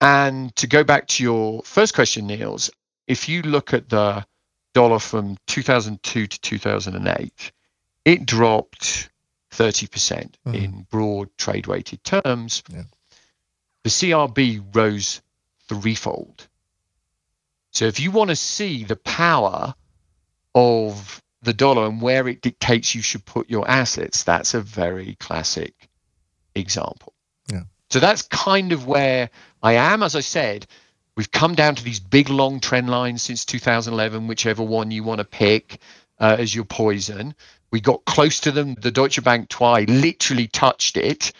And 0.00 0.54
to 0.56 0.66
go 0.66 0.84
back 0.84 1.06
to 1.08 1.22
your 1.22 1.62
first 1.62 1.94
question, 1.94 2.26
Niels, 2.26 2.70
if 3.12 3.28
you 3.28 3.42
look 3.42 3.74
at 3.74 3.90
the 3.90 4.26
dollar 4.72 4.98
from 4.98 5.36
2002 5.46 6.26
to 6.26 6.40
2008, 6.40 7.52
it 8.06 8.26
dropped 8.26 9.10
30% 9.52 10.30
mm 10.46 10.54
in 10.54 10.86
broad 10.90 11.28
trade 11.36 11.66
weighted 11.66 12.02
terms. 12.02 12.62
Yeah. 12.72 12.84
The 13.84 13.90
CRB 13.90 14.74
rose 14.74 15.20
threefold. 15.68 16.48
So 17.70 17.84
if 17.84 18.00
you 18.00 18.10
want 18.10 18.30
to 18.30 18.36
see 18.36 18.84
the 18.84 18.96
power 18.96 19.74
of 20.54 21.22
the 21.42 21.52
dollar 21.52 21.86
and 21.86 22.00
where 22.00 22.26
it 22.28 22.40
dictates 22.40 22.94
you 22.94 23.02
should 23.02 23.26
put 23.26 23.50
your 23.50 23.68
assets, 23.68 24.24
that's 24.24 24.54
a 24.54 24.60
very 24.60 25.16
classic 25.20 25.74
example. 26.54 27.12
Yeah. 27.52 27.64
So 27.90 28.00
that's 28.00 28.22
kind 28.22 28.72
of 28.72 28.86
where 28.86 29.28
I 29.62 29.74
am. 29.74 30.02
As 30.02 30.16
I 30.16 30.20
said, 30.20 30.66
we've 31.16 31.30
come 31.30 31.54
down 31.54 31.74
to 31.74 31.84
these 31.84 32.00
big 32.00 32.28
long 32.28 32.60
trend 32.60 32.88
lines 32.90 33.22
since 33.22 33.44
2011, 33.44 34.26
whichever 34.26 34.62
one 34.62 34.90
you 34.90 35.02
want 35.02 35.18
to 35.18 35.24
pick 35.24 35.80
uh, 36.18 36.36
as 36.38 36.54
your 36.54 36.64
poison. 36.64 37.34
We 37.70 37.80
got 37.80 38.04
close 38.04 38.40
to 38.40 38.52
them. 38.52 38.74
The 38.74 38.90
Deutsche 38.90 39.22
Bank 39.22 39.48
TWI 39.48 39.84
literally 39.84 40.46
touched 40.46 40.96
it 40.96 41.32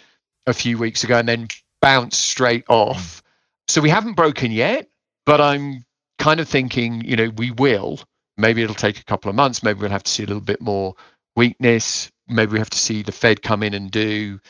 a 0.46 0.54
few 0.54 0.78
weeks 0.78 1.04
ago 1.04 1.18
and 1.18 1.28
then 1.28 1.48
bounced 1.80 2.20
straight 2.20 2.64
off. 2.68 3.22
So 3.68 3.80
we 3.80 3.90
haven't 3.90 4.14
broken 4.14 4.50
yet, 4.50 4.88
but 5.24 5.40
I'm 5.40 5.84
kind 6.18 6.40
of 6.40 6.48
thinking, 6.48 7.04
you 7.04 7.16
know, 7.16 7.30
we 7.36 7.50
will. 7.50 8.00
Maybe 8.36 8.62
it'll 8.62 8.74
take 8.74 8.98
a 8.98 9.04
couple 9.04 9.28
of 9.28 9.36
months. 9.36 9.62
Maybe 9.62 9.80
we'll 9.80 9.90
have 9.90 10.02
to 10.04 10.10
see 10.10 10.22
a 10.22 10.26
little 10.26 10.40
bit 10.40 10.60
more 10.60 10.94
weakness. 11.36 12.10
Maybe 12.28 12.52
we 12.52 12.58
have 12.58 12.70
to 12.70 12.78
see 12.78 13.02
the 13.02 13.12
Fed 13.12 13.42
come 13.42 13.62
in 13.62 13.74
and 13.74 13.90
do 13.90 14.40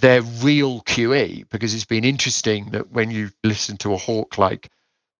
their 0.00 0.22
real 0.22 0.80
QE 0.82 1.48
because 1.50 1.74
it's 1.74 1.84
been 1.84 2.04
interesting 2.04 2.70
that 2.70 2.90
when 2.90 3.10
you 3.10 3.30
listen 3.42 3.76
to 3.78 3.92
a 3.92 3.98
hawk 3.98 4.38
like 4.38 4.70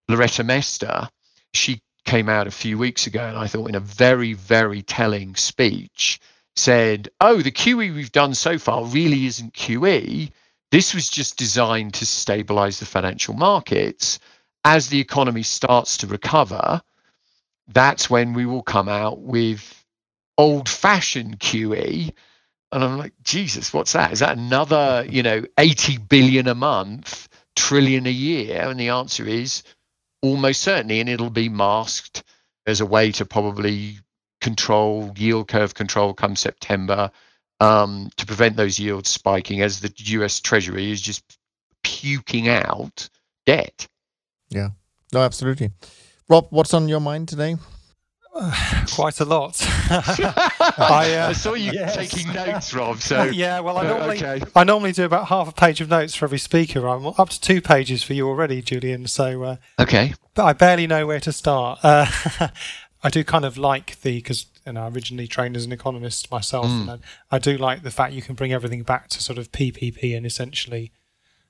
Loretta 0.08 0.44
Mester, 0.44 1.08
she 1.52 1.82
came 2.04 2.28
out 2.28 2.46
a 2.46 2.52
few 2.52 2.76
weeks 2.78 3.06
ago, 3.06 3.26
and 3.26 3.38
I 3.38 3.46
thought 3.46 3.68
in 3.68 3.74
a 3.74 3.80
very, 3.80 4.34
very 4.34 4.82
telling 4.82 5.34
speech, 5.36 6.20
said, 6.56 7.08
Oh, 7.20 7.40
the 7.40 7.50
QE 7.50 7.94
we've 7.94 8.12
done 8.12 8.34
so 8.34 8.58
far 8.58 8.84
really 8.84 9.26
isn't 9.26 9.54
QE. 9.54 10.30
This 10.70 10.94
was 10.94 11.08
just 11.08 11.38
designed 11.38 11.94
to 11.94 12.06
stabilize 12.06 12.78
the 12.78 12.86
financial 12.86 13.34
markets. 13.34 14.18
As 14.64 14.88
the 14.88 15.00
economy 15.00 15.42
starts 15.42 15.98
to 15.98 16.06
recover, 16.06 16.82
that's 17.68 18.10
when 18.10 18.34
we 18.34 18.46
will 18.46 18.62
come 18.62 18.88
out 18.88 19.20
with 19.20 19.84
old 20.36 20.68
fashioned 20.68 21.38
QE. 21.40 22.12
And 22.74 22.82
I'm 22.82 22.98
like, 22.98 23.12
Jesus, 23.22 23.72
what's 23.72 23.92
that? 23.92 24.12
Is 24.12 24.18
that 24.18 24.36
another, 24.36 25.06
you 25.08 25.22
know, 25.22 25.44
80 25.58 25.98
billion 25.98 26.48
a 26.48 26.56
month, 26.56 27.28
trillion 27.54 28.04
a 28.04 28.10
year? 28.10 28.68
And 28.68 28.80
the 28.80 28.88
answer 28.88 29.24
is 29.24 29.62
almost 30.22 30.60
certainly, 30.60 30.98
and 30.98 31.08
it'll 31.08 31.30
be 31.30 31.48
masked 31.48 32.24
as 32.66 32.80
a 32.80 32.86
way 32.86 33.12
to 33.12 33.24
probably 33.24 33.98
control 34.40 35.12
yield 35.16 35.46
curve 35.46 35.74
control 35.74 36.14
come 36.14 36.34
September 36.34 37.12
um, 37.60 38.10
to 38.16 38.26
prevent 38.26 38.56
those 38.56 38.80
yields 38.80 39.08
spiking 39.08 39.62
as 39.62 39.78
the 39.78 39.92
US 39.96 40.40
Treasury 40.40 40.90
is 40.90 41.00
just 41.00 41.38
puking 41.84 42.48
out 42.48 43.08
debt. 43.46 43.86
Yeah, 44.50 44.70
no, 45.12 45.20
absolutely. 45.20 45.70
Rob, 46.28 46.48
what's 46.50 46.74
on 46.74 46.88
your 46.88 47.00
mind 47.00 47.28
today? 47.28 47.54
quite 48.92 49.20
a 49.20 49.24
lot. 49.24 49.56
I, 49.90 51.14
uh, 51.18 51.28
I, 51.28 51.32
saw 51.32 51.54
you 51.54 51.70
yes. 51.72 51.94
taking 51.94 52.32
notes, 52.32 52.74
Rob. 52.74 52.98
So 52.98 53.22
yeah, 53.32 53.60
well, 53.60 53.78
I 53.78 53.86
normally 53.86 54.16
okay. 54.16 54.42
I 54.56 54.64
normally 54.64 54.92
do 54.92 55.04
about 55.04 55.28
half 55.28 55.48
a 55.48 55.52
page 55.52 55.80
of 55.80 55.88
notes 55.88 56.14
for 56.14 56.24
every 56.24 56.38
speaker. 56.38 56.88
I'm 56.88 57.06
up 57.06 57.28
to 57.28 57.40
two 57.40 57.60
pages 57.60 58.02
for 58.02 58.12
you 58.12 58.26
already, 58.26 58.60
Julian. 58.60 59.06
So 59.06 59.44
uh, 59.44 59.56
okay, 59.78 60.14
but 60.34 60.44
I 60.44 60.52
barely 60.52 60.88
know 60.88 61.06
where 61.06 61.20
to 61.20 61.32
start. 61.32 61.78
Uh, 61.82 62.06
I 63.04 63.10
do 63.10 63.22
kind 63.22 63.44
of 63.44 63.56
like 63.56 64.00
the 64.00 64.16
because 64.16 64.46
you 64.66 64.72
know, 64.72 64.82
I 64.82 64.88
originally 64.88 65.28
trained 65.28 65.56
as 65.56 65.64
an 65.64 65.72
economist 65.72 66.30
myself, 66.30 66.66
mm. 66.66 66.92
and 66.92 67.02
I 67.30 67.38
do 67.38 67.56
like 67.56 67.82
the 67.82 67.90
fact 67.92 68.14
you 68.14 68.22
can 68.22 68.34
bring 68.34 68.52
everything 68.52 68.82
back 68.82 69.08
to 69.10 69.22
sort 69.22 69.38
of 69.38 69.52
PPP 69.52 70.16
and 70.16 70.26
essentially 70.26 70.90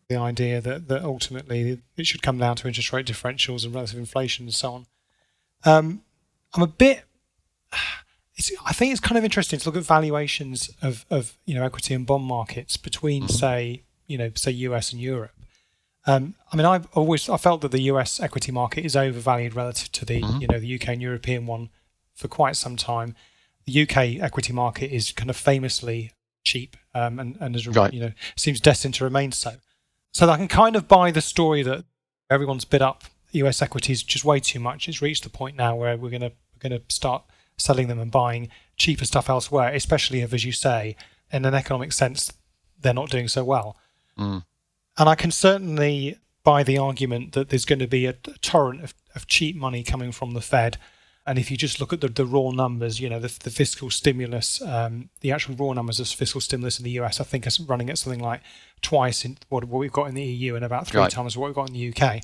the 0.09 0.17
idea 0.17 0.61
that, 0.61 0.89
that 0.89 1.03
ultimately 1.03 1.81
it 1.97 2.07
should 2.07 2.23
come 2.23 2.37
down 2.37 2.57
to 2.57 2.69
interest 2.69 2.93
rate 2.93 3.07
differentials 3.07 3.65
and 3.65 3.75
relative 3.75 3.99
inflation 3.99 4.45
and 4.45 4.55
so 4.55 4.73
on. 4.75 4.87
Um, 5.65 6.03
I'm 6.55 6.63
a 6.63 6.67
bit. 6.69 7.05
I 8.67 8.73
think 8.73 8.93
it's 8.93 9.01
kind 9.01 9.17
of 9.17 9.25
interesting 9.25 9.59
to 9.61 9.69
look 9.69 9.77
at 9.77 9.85
valuations 9.85 10.71
of, 10.83 11.07
of 11.11 11.37
you 11.47 11.55
know 11.55 11.65
equity 11.65 11.95
and 11.95 12.07
bond 12.07 12.25
markets 12.25 12.77
between, 12.77 13.25
mm-hmm. 13.25 13.33
say, 13.33 13.83
you 14.07 14.19
know, 14.19 14.31
say 14.35 14.51
US 14.51 14.93
and 14.93 15.01
Europe. 15.01 15.33
Um, 16.07 16.35
I 16.53 16.57
mean, 16.57 16.67
I've 16.67 16.87
always 16.93 17.29
I 17.29 17.37
felt 17.37 17.61
that 17.63 17.71
the 17.71 17.83
US 17.83 18.21
equity 18.21 18.53
market 18.53 18.85
is 18.85 18.97
overvalued 18.97 19.55
relative 19.55 19.91
to 19.93 20.05
the 20.05 20.21
mm-hmm. 20.21 20.41
you 20.41 20.47
know 20.49 20.59
the 20.59 20.75
UK 20.75 20.89
and 20.89 21.03
European 21.03 21.47
one 21.47 21.71
for 22.15 22.29
quite 22.29 22.57
some 22.57 22.77
time. 22.77 23.15
The 23.67 23.83
UK 23.83 24.23
equity 24.23 24.53
market 24.53 24.93
is 24.93 25.13
kind 25.13 25.31
of 25.31 25.37
famously 25.37 26.13
cheap 26.45 26.77
um, 26.95 27.19
and 27.19 27.37
and 27.41 27.57
is, 27.57 27.67
right. 27.67 27.93
you 27.93 28.01
know 28.01 28.13
seems 28.37 28.61
destined 28.61 28.95
to 28.95 29.05
remain 29.05 29.33
so. 29.33 29.55
So 30.13 30.29
I 30.29 30.37
can 30.37 30.49
kind 30.49 30.77
of 30.77 30.87
buy 30.87 31.11
the 31.11 31.23
story 31.23 31.63
that 31.63 31.85
everyone's 32.31 32.65
bid 32.65 32.83
up 32.83 33.05
US 33.33 33.63
equities 33.63 34.03
just 34.03 34.25
way 34.25 34.41
too 34.41 34.61
much. 34.61 34.89
It's 34.89 35.01
reached 35.01 35.25
the 35.25 35.31
point 35.31 35.57
now 35.57 35.75
where 35.77 35.97
we're 35.97 36.11
gonna 36.11 36.33
we're 36.65 36.71
gonna 36.71 36.83
start 36.89 37.25
selling 37.57 37.89
them 37.89 38.01
and 38.01 38.11
buying 38.11 38.49
cheaper 38.77 39.05
stuff 39.05 39.31
elsewhere, 39.31 39.73
especially 39.73 40.21
if, 40.21 40.33
as 40.33 40.45
you 40.45 40.53
say, 40.53 40.97
in 41.31 41.45
an 41.45 41.55
economic 41.55 41.93
sense, 41.93 42.33
they're 42.81 42.95
not 42.95 43.11
doing 43.11 43.29
so 43.29 43.45
well. 43.45 43.77
Mm. 44.19 44.45
And 44.99 45.09
I 45.09 45.15
can 45.15 45.31
certainly 45.31 46.19
buy 46.45 46.63
the 46.63 46.79
argument 46.79 47.33
that 47.33 47.49
there's 47.49 47.65
going 47.65 47.79
to 47.79 47.87
be 47.87 48.07
a, 48.07 48.11
a 48.11 48.39
torrent 48.41 48.85
of, 48.85 48.95
of, 49.15 49.27
cheap 49.27 49.57
money 49.57 49.83
coming 49.83 50.13
from 50.13 50.35
the 50.35 50.41
Fed. 50.41 50.77
And 51.27 51.39
if 51.39 51.51
you 51.51 51.57
just 51.57 51.81
look 51.81 51.93
at 51.93 52.03
the, 52.03 52.09
the 52.09 52.27
raw 52.27 52.51
numbers, 52.51 53.01
you 53.01 53.09
know, 53.09 53.19
the, 53.19 53.35
the 53.43 53.51
fiscal 53.51 53.89
stimulus, 53.89 54.61
um, 54.61 55.09
the 55.21 55.33
actual 55.33 55.55
raw 55.57 55.73
numbers 55.73 55.99
of 55.99 56.07
fiscal 56.09 56.41
stimulus 56.41 56.79
in 56.79 56.85
the 56.85 56.91
US, 57.01 57.19
I 57.19 57.25
think 57.25 57.47
is 57.47 57.59
running 57.59 57.89
at 57.89 57.97
something 57.97 58.21
like 58.21 58.43
twice 58.83 59.25
in 59.25 59.39
what, 59.49 59.65
what 59.65 59.79
we've 59.79 59.91
got 59.91 60.05
in 60.05 60.15
the 60.15 60.23
EU 60.23 60.55
and 60.55 60.65
about 60.65 60.87
three 60.87 61.01
right. 61.01 61.11
times 61.11 61.37
what 61.37 61.47
we've 61.47 61.55
got 61.55 61.71
in 61.71 61.75
the 61.75 61.89
UK. 61.89 62.23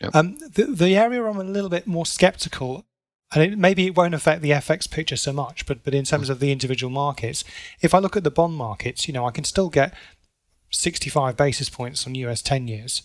Yep. 0.00 0.16
Um, 0.16 0.36
the, 0.38 0.64
the 0.64 0.96
area 0.96 1.24
I'm 1.24 1.38
a 1.38 1.44
little 1.44 1.70
bit 1.70 1.86
more 1.86 2.06
skeptical 2.06 2.84
and 3.32 3.42
it, 3.42 3.58
maybe 3.58 3.86
it 3.86 3.96
won't 3.96 4.14
affect 4.14 4.42
the 4.42 4.50
FX 4.50 4.90
picture 4.90 5.16
so 5.16 5.32
much, 5.32 5.66
but 5.66 5.84
but 5.84 5.94
in 5.94 6.04
terms 6.04 6.28
of 6.28 6.40
the 6.40 6.52
individual 6.52 6.90
markets, 6.90 7.44
if 7.80 7.94
I 7.94 7.98
look 7.98 8.16
at 8.16 8.24
the 8.24 8.30
bond 8.30 8.54
markets, 8.54 9.06
you 9.06 9.14
know, 9.14 9.26
I 9.26 9.30
can 9.30 9.44
still 9.44 9.68
get 9.68 9.94
65 10.70 11.36
basis 11.36 11.68
points 11.68 12.06
on 12.06 12.14
US 12.14 12.42
10 12.42 12.68
years, 12.68 13.02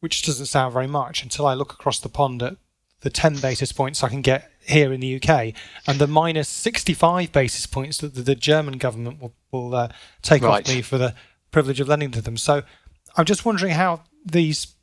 which 0.00 0.22
doesn't 0.22 0.46
sound 0.46 0.72
very 0.72 0.86
much 0.86 1.22
until 1.22 1.46
I 1.46 1.54
look 1.54 1.72
across 1.72 1.98
the 1.98 2.08
pond 2.08 2.42
at 2.42 2.56
the 3.00 3.10
10 3.10 3.36
basis 3.36 3.70
points 3.70 4.02
I 4.02 4.08
can 4.08 4.22
get 4.22 4.50
here 4.60 4.92
in 4.92 5.00
the 5.00 5.16
UK 5.16 5.52
and 5.86 5.98
the 5.98 6.06
minus 6.06 6.48
65 6.48 7.32
basis 7.32 7.66
points 7.66 7.98
that 7.98 8.14
the, 8.14 8.22
the 8.22 8.34
German 8.34 8.78
government 8.78 9.20
will, 9.20 9.34
will 9.52 9.74
uh, 9.74 9.88
take 10.22 10.42
right. 10.42 10.66
off 10.66 10.74
me 10.74 10.80
for 10.80 10.96
the 10.96 11.14
privilege 11.50 11.80
of 11.80 11.88
lending 11.88 12.10
to 12.12 12.22
them. 12.22 12.38
So 12.38 12.62
I'm 13.16 13.26
just 13.26 13.44
wondering 13.44 13.74
how 13.74 14.04
these 14.24 14.73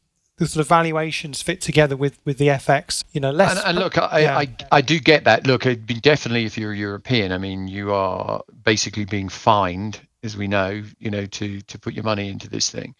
the 0.41 0.47
sort 0.47 0.61
of 0.61 0.67
valuations 0.67 1.39
fit 1.41 1.61
together 1.61 1.95
with 1.95 2.17
with 2.25 2.39
the 2.39 2.47
FX. 2.47 3.03
You 3.13 3.21
know, 3.21 3.31
less. 3.31 3.57
And, 3.57 3.67
and 3.67 3.77
look, 3.77 3.97
I, 3.97 4.21
yeah. 4.21 4.37
I, 4.37 4.55
I 4.71 4.81
do 4.81 4.99
get 4.99 5.23
that. 5.25 5.45
Look, 5.45 5.65
it'd 5.67 5.85
be 5.85 5.99
definitely 5.99 6.45
if 6.45 6.57
you're 6.57 6.73
European. 6.73 7.31
I 7.31 7.37
mean, 7.37 7.67
you 7.67 7.93
are 7.93 8.41
basically 8.63 9.05
being 9.05 9.29
fined 9.29 10.01
as 10.23 10.35
we 10.35 10.47
know, 10.47 10.83
you 10.99 11.11
know, 11.11 11.27
to 11.27 11.61
to 11.61 11.79
put 11.79 11.93
your 11.93 12.03
money 12.03 12.29
into 12.29 12.49
this 12.49 12.71
thing. 12.71 12.95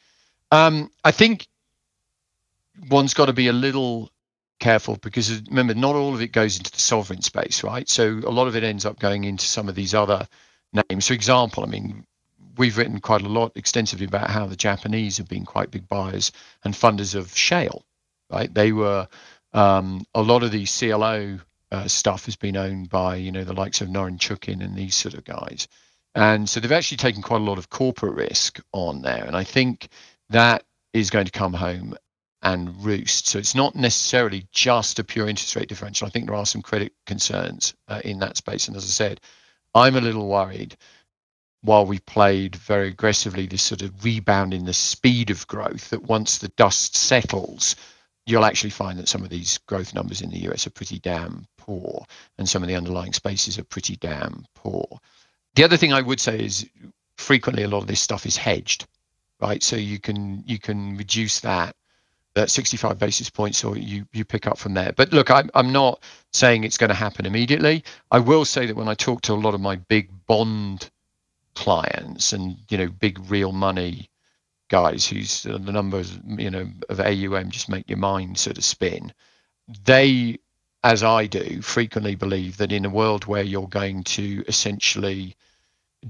Um, 0.51 0.91
I 1.03 1.11
think 1.11 1.47
one's 2.89 3.15
got 3.15 3.25
to 3.25 3.33
be 3.33 3.47
a 3.47 3.53
little 3.53 4.11
careful 4.59 4.97
because 5.01 5.41
remember, 5.49 5.73
not 5.73 5.95
all 5.95 6.13
of 6.13 6.21
it 6.21 6.31
goes 6.31 6.57
into 6.57 6.71
the 6.71 6.79
sovereign 6.79 7.23
space, 7.23 7.63
right? 7.63 7.89
So 7.89 8.21
a 8.23 8.29
lot 8.29 8.47
of 8.47 8.55
it 8.55 8.63
ends 8.63 8.85
up 8.85 8.99
going 8.99 9.23
into 9.23 9.45
some 9.45 9.67
of 9.67 9.73
these 9.73 9.95
other 9.95 10.27
names. 10.73 11.07
For 11.07 11.13
example, 11.13 11.63
I 11.63 11.67
mean, 11.67 12.05
we've 12.57 12.77
written 12.77 12.99
quite 12.99 13.21
a 13.21 13.29
lot 13.29 13.51
extensively 13.55 14.05
about 14.05 14.29
how 14.29 14.45
the 14.45 14.55
Japanese 14.55 15.17
have 15.17 15.27
been 15.27 15.45
quite 15.45 15.71
big 15.71 15.87
buyers 15.87 16.31
and 16.63 16.73
funders 16.73 17.15
of 17.15 17.35
shale, 17.35 17.85
right? 18.29 18.53
They 18.53 18.71
were 18.71 19.07
um, 19.53 20.05
a 20.13 20.21
lot 20.21 20.43
of 20.43 20.51
the 20.51 20.65
CLO 20.65 21.39
uh, 21.71 21.87
stuff 21.87 22.25
has 22.25 22.35
been 22.35 22.57
owned 22.57 22.89
by 22.89 23.15
you 23.15 23.31
know 23.31 23.43
the 23.43 23.53
likes 23.53 23.81
of 23.81 23.89
Norinchukin 23.89 24.63
and 24.63 24.75
these 24.75 24.95
sort 24.95 25.13
of 25.13 25.23
guys. 25.23 25.67
And 26.13 26.49
so 26.49 26.59
they've 26.59 26.71
actually 26.71 26.97
taken 26.97 27.21
quite 27.21 27.41
a 27.41 27.45
lot 27.45 27.57
of 27.57 27.69
corporate 27.69 28.15
risk 28.15 28.59
on 28.73 29.01
there. 29.01 29.23
And 29.23 29.35
I 29.35 29.45
think 29.45 29.87
that 30.29 30.63
is 30.93 31.09
going 31.09 31.25
to 31.25 31.31
come 31.31 31.53
home 31.53 31.95
and 32.41 32.83
roost. 32.83 33.27
So 33.27 33.39
it's 33.39 33.55
not 33.55 33.75
necessarily 33.75 34.47
just 34.51 34.99
a 34.99 35.03
pure 35.03 35.29
interest 35.29 35.55
rate 35.55 35.69
differential. 35.69 36.07
I 36.07 36.09
think 36.09 36.25
there 36.25 36.35
are 36.35 36.45
some 36.45 36.61
credit 36.61 36.93
concerns 37.05 37.75
uh, 37.87 38.01
in 38.03 38.19
that 38.19 38.35
space. 38.35 38.67
And 38.67 38.75
as 38.75 38.83
I 38.83 38.87
said, 38.87 39.21
I'm 39.73 39.95
a 39.95 40.01
little 40.01 40.27
worried 40.27 40.75
while 41.61 41.85
we 41.85 41.99
played 41.99 42.55
very 42.55 42.87
aggressively 42.87 43.45
this 43.45 43.61
sort 43.61 43.81
of 43.81 44.03
rebound 44.03 44.53
in 44.53 44.65
the 44.65 44.73
speed 44.73 45.29
of 45.29 45.47
growth 45.47 45.89
that 45.91 46.03
once 46.03 46.37
the 46.37 46.47
dust 46.49 46.95
settles, 46.95 47.75
you'll 48.25 48.45
actually 48.45 48.71
find 48.71 48.97
that 48.97 49.07
some 49.07 49.23
of 49.23 49.29
these 49.29 49.57
growth 49.59 49.93
numbers 49.93 50.21
in 50.21 50.31
the 50.31 50.49
US 50.49 50.65
are 50.65 50.71
pretty 50.71 50.99
damn 50.99 51.45
poor 51.57 52.05
and 52.37 52.49
some 52.49 52.63
of 52.63 52.67
the 52.67 52.75
underlying 52.75 53.13
spaces 53.13 53.59
are 53.59 53.63
pretty 53.63 53.95
damn 53.95 54.45
poor. 54.55 54.99
The 55.55 55.63
other 55.63 55.77
thing 55.77 55.93
I 55.93 56.01
would 56.01 56.19
say 56.19 56.39
is 56.39 56.67
frequently 57.17 57.63
a 57.63 57.67
lot 57.67 57.79
of 57.79 57.87
this 57.87 58.01
stuff 58.01 58.25
is 58.25 58.37
hedged, 58.37 58.87
right? 59.39 59.61
So 59.61 59.75
you 59.75 59.99
can 59.99 60.43
you 60.47 60.59
can 60.59 60.97
reduce 60.97 61.41
that 61.41 61.75
that 62.33 62.49
65 62.49 62.97
basis 62.97 63.29
points 63.29 63.63
or 63.63 63.77
you 63.77 64.05
you 64.13 64.25
pick 64.25 64.47
up 64.47 64.57
from 64.57 64.73
there. 64.73 64.93
But 64.95 65.11
look, 65.13 65.29
I'm 65.29 65.49
I'm 65.53 65.71
not 65.71 66.01
saying 66.31 66.63
it's 66.63 66.77
going 66.77 66.89
to 66.89 66.95
happen 66.95 67.25
immediately. 67.25 67.83
I 68.09 68.19
will 68.19 68.45
say 68.45 68.65
that 68.65 68.75
when 68.75 68.87
I 68.87 68.93
talk 68.95 69.21
to 69.23 69.33
a 69.33 69.35
lot 69.35 69.53
of 69.53 69.61
my 69.61 69.75
big 69.75 70.09
bond 70.25 70.89
clients 71.55 72.33
and 72.33 72.57
you 72.69 72.77
know 72.77 72.87
big 72.87 73.19
real 73.29 73.51
money 73.51 74.09
guys 74.69 75.07
whose 75.07 75.45
uh, 75.45 75.57
the 75.57 75.71
numbers 75.71 76.17
you 76.25 76.49
know 76.49 76.67
of 76.89 76.99
AUM 76.99 77.51
just 77.51 77.69
make 77.69 77.89
your 77.89 77.97
mind 77.97 78.37
sort 78.37 78.57
of 78.57 78.63
spin, 78.63 79.13
they 79.85 80.37
as 80.83 81.03
I 81.03 81.27
do, 81.27 81.61
frequently 81.61 82.15
believe 82.15 82.57
that 82.57 82.71
in 82.71 82.85
a 82.85 82.89
world 82.89 83.25
where 83.25 83.43
you're 83.43 83.67
going 83.67 84.03
to 84.03 84.43
essentially 84.47 85.35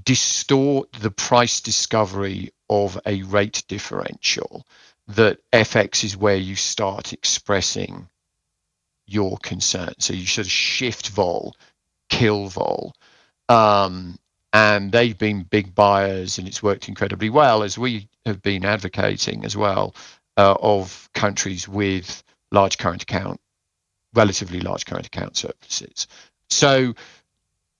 distort 0.04 0.90
the 0.92 1.10
price 1.10 1.60
discovery 1.60 2.50
of 2.70 2.98
a 3.04 3.22
rate 3.24 3.62
differential, 3.68 4.66
that 5.08 5.38
FX 5.52 6.04
is 6.04 6.16
where 6.16 6.36
you 6.36 6.56
start 6.56 7.12
expressing 7.12 8.08
your 9.06 9.36
concern. 9.42 9.92
So 9.98 10.14
you 10.14 10.26
sort 10.26 10.46
of 10.46 10.52
shift 10.52 11.10
vol, 11.10 11.54
kill 12.08 12.46
vol. 12.46 12.94
Um, 13.50 14.18
and 14.52 14.92
they've 14.92 15.16
been 15.16 15.42
big 15.42 15.74
buyers 15.74 16.38
and 16.38 16.46
it's 16.46 16.62
worked 16.62 16.88
incredibly 16.88 17.30
well, 17.30 17.62
as 17.62 17.78
we 17.78 18.08
have 18.26 18.42
been 18.42 18.64
advocating 18.64 19.44
as 19.44 19.56
well, 19.56 19.94
uh, 20.36 20.54
of 20.60 21.08
countries 21.14 21.68
with 21.68 22.22
large 22.50 22.78
current 22.78 23.02
account 23.02 23.40
relatively 24.14 24.60
large 24.60 24.84
current 24.86 25.06
account 25.06 25.36
surpluses. 25.36 26.06
So 26.50 26.94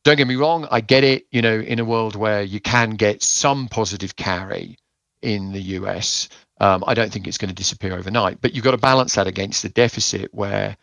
don't 0.05 0.17
get 0.17 0.27
me 0.27 0.37
wrong, 0.37 0.67
I 0.71 0.81
get 0.81 1.05
it, 1.05 1.27
you 1.31 1.43
know, 1.43 1.59
in 1.59 1.79
a 1.79 1.85
world 1.85 2.17
where 2.17 2.43
you 2.43 2.61
can 2.61 2.91
get 2.91 3.23
some 3.23 3.69
positive 3.69 4.17
carry 4.17 4.77
in 5.21 5.53
the 5.53 5.61
US, 5.61 6.29
um, 6.61 6.83
I 6.87 6.95
don't 6.95 7.13
think 7.13 7.27
it's 7.27 7.39
going 7.39 7.51
to 7.51 7.55
disappear 7.55 7.95
overnight. 7.95 8.41
But 8.41 8.55
you've 8.55 8.65
got 8.65 8.73
to 8.73 8.79
balance 8.79 9.15
that 9.15 9.27
against 9.27 9.63
the 9.63 9.69
deficit 9.69 10.33
where 10.35 10.77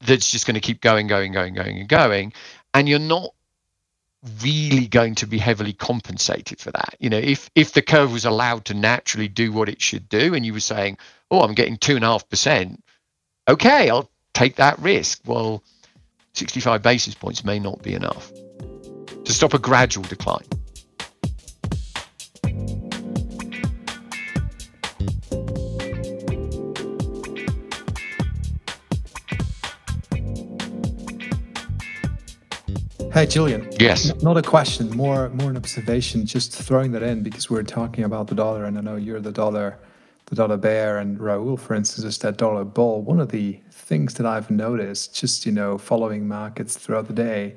that's 0.00 0.30
just 0.30 0.46
going 0.46 0.54
to 0.54 0.60
keep 0.60 0.80
going, 0.80 1.06
going, 1.06 1.32
going, 1.32 1.54
going, 1.54 1.78
and 1.78 1.88
going. 1.88 2.32
And 2.74 2.88
you're 2.88 2.98
not 2.98 3.32
really 4.42 4.86
going 4.86 5.14
to 5.16 5.26
be 5.26 5.38
heavily 5.38 5.72
compensated 5.72 6.60
for 6.60 6.70
that. 6.72 6.94
You 6.98 7.10
know, 7.10 7.18
if 7.18 7.50
if 7.54 7.72
the 7.72 7.82
curve 7.82 8.12
was 8.12 8.24
allowed 8.24 8.64
to 8.66 8.74
naturally 8.74 9.28
do 9.28 9.52
what 9.52 9.68
it 9.68 9.80
should 9.80 10.08
do, 10.08 10.34
and 10.34 10.44
you 10.44 10.52
were 10.52 10.60
saying, 10.60 10.98
"Oh, 11.30 11.40
I'm 11.40 11.54
getting 11.54 11.76
two 11.76 11.96
and 11.96 12.04
a 12.04 12.08
half 12.08 12.28
percent," 12.28 12.82
okay, 13.48 13.90
I'll 13.90 14.10
take 14.32 14.56
that 14.56 14.78
risk. 14.78 15.20
Well, 15.26 15.62
65 16.34 16.82
basis 16.82 17.14
points 17.14 17.44
may 17.44 17.58
not 17.58 17.82
be 17.82 17.94
enough 17.94 18.32
to 19.24 19.32
stop 19.32 19.54
a 19.54 19.58
gradual 19.58 20.04
decline. 20.04 20.46
Hey, 33.14 33.26
Julian. 33.26 33.68
Yes. 33.78 34.12
not 34.24 34.36
a 34.36 34.42
question, 34.42 34.90
more 34.90 35.28
more 35.28 35.48
an 35.48 35.56
observation. 35.56 36.26
Just 36.26 36.50
throwing 36.52 36.90
that 36.90 37.04
in 37.04 37.22
because 37.22 37.48
we're 37.48 37.62
talking 37.62 38.02
about 38.02 38.26
the 38.26 38.34
dollar, 38.34 38.64
and 38.64 38.76
I 38.76 38.80
know 38.80 38.96
you're 38.96 39.20
the 39.20 39.30
dollar, 39.30 39.78
the 40.26 40.34
dollar 40.34 40.56
bear, 40.56 40.98
and 40.98 41.20
Raoul, 41.20 41.56
for 41.56 41.74
instance, 41.74 42.04
is 42.04 42.18
that 42.18 42.38
dollar 42.38 42.64
bull. 42.64 43.02
One 43.02 43.20
of 43.20 43.28
the 43.28 43.60
things 43.70 44.14
that 44.14 44.26
I've 44.26 44.50
noticed, 44.50 45.14
just 45.14 45.46
you 45.46 45.52
know, 45.52 45.78
following 45.78 46.26
markets 46.26 46.76
throughout 46.76 47.06
the 47.06 47.12
day, 47.12 47.54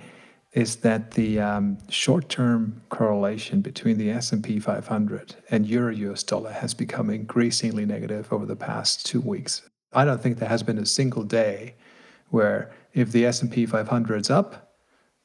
is 0.53 0.75
that 0.75 1.09
the 1.09 1.39
um, 1.39 1.79
short-term 1.89 2.79
correlation 2.89 3.61
between 3.61 3.97
the 3.97 4.11
S&P 4.11 4.59
500 4.59 5.37
and 5.49 5.65
Euro 5.65 5.91
US 5.91 6.21
dollar 6.21 6.51
has 6.51 6.75
become 6.75 7.09
increasingly 7.09 7.83
negative 7.83 8.31
over 8.31 8.45
the 8.45 8.55
past 8.55 9.07
two 9.07 9.21
weeks. 9.21 9.67
I 9.91 10.05
don't 10.05 10.21
think 10.21 10.37
there 10.37 10.49
has 10.49 10.61
been 10.61 10.77
a 10.77 10.85
single 10.85 11.23
day 11.23 11.73
where 12.29 12.71
if 12.93 13.11
the 13.11 13.25
S&P 13.25 13.65
500 13.65 14.21
is 14.21 14.29
up, 14.29 14.66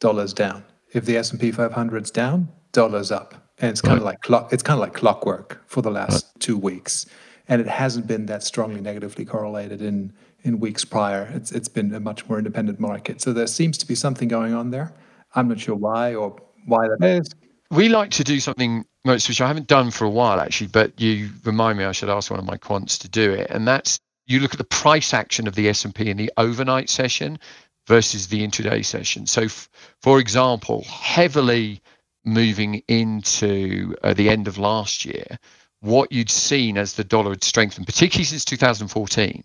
dollar's 0.02 0.34
down. 0.34 0.64
If 0.92 1.06
the 1.06 1.16
S&P 1.16 1.52
500 1.52 2.04
is 2.04 2.10
down, 2.10 2.48
dollar's 2.72 3.10
up. 3.10 3.34
And 3.58 3.70
it's 3.70 3.80
kind 3.80 3.94
right. 3.94 3.98
of 3.98 4.04
like 4.04 4.20
clock. 4.20 4.52
It's 4.52 4.62
kind 4.62 4.76
of 4.76 4.80
like 4.80 4.92
clockwork 4.92 5.62
for 5.66 5.80
the 5.80 5.90
last 5.90 6.26
right. 6.26 6.40
two 6.40 6.58
weeks. 6.58 7.06
and 7.48 7.60
it 7.60 7.66
hasn't 7.66 8.06
been 8.06 8.26
that 8.26 8.42
strongly 8.42 8.80
negatively 8.80 9.24
correlated 9.24 9.80
in 9.82 10.12
in 10.44 10.58
weeks 10.58 10.84
prior. 10.84 11.30
It's 11.34 11.52
it's 11.52 11.68
been 11.68 11.94
a 11.94 12.00
much 12.00 12.28
more 12.28 12.38
independent 12.38 12.78
market. 12.80 13.20
So 13.20 13.32
there 13.32 13.46
seems 13.46 13.78
to 13.78 13.86
be 13.86 13.94
something 13.94 14.28
going 14.28 14.54
on 14.54 14.70
there. 14.70 14.92
I'm 15.34 15.48
not 15.48 15.60
sure 15.60 15.76
why 15.76 16.14
or 16.14 16.36
why 16.66 16.88
that 16.88 17.04
is. 17.04 17.28
We 17.70 17.88
like 17.88 18.10
to 18.12 18.24
do 18.24 18.38
something 18.40 18.84
which 19.04 19.40
I 19.40 19.48
haven't 19.48 19.66
done 19.66 19.90
for 19.90 20.04
a 20.04 20.10
while 20.10 20.40
actually, 20.40 20.68
but 20.68 21.00
you 21.00 21.30
remind 21.44 21.78
me 21.78 21.84
I 21.84 21.92
should 21.92 22.10
ask 22.10 22.30
one 22.30 22.40
of 22.40 22.46
my 22.46 22.56
quants 22.56 22.98
to 23.02 23.08
do 23.08 23.32
it, 23.32 23.48
and 23.50 23.66
that's 23.66 23.98
you 24.26 24.40
look 24.40 24.52
at 24.54 24.58
the 24.58 24.72
price 24.82 25.12
action 25.14 25.48
of 25.48 25.54
the 25.54 25.68
S&P 25.68 26.08
in 26.08 26.16
the 26.16 26.30
overnight 26.36 26.88
session 26.88 27.38
versus 27.86 28.28
the 28.28 28.46
intraday 28.46 28.84
session. 28.84 29.26
So, 29.26 29.42
f- 29.42 29.68
for 30.00 30.18
example, 30.20 30.84
heavily 30.84 31.82
moving 32.24 32.82
into 32.88 33.96
uh, 34.02 34.14
the 34.14 34.28
end 34.28 34.48
of 34.48 34.58
last 34.58 35.04
year, 35.04 35.38
what 35.80 36.12
you'd 36.12 36.30
seen 36.30 36.78
as 36.78 36.92
the 36.94 37.04
dollar 37.04 37.30
had 37.30 37.42
strengthened, 37.42 37.86
particularly 37.86 38.24
since 38.24 38.44
2014, 38.44 39.44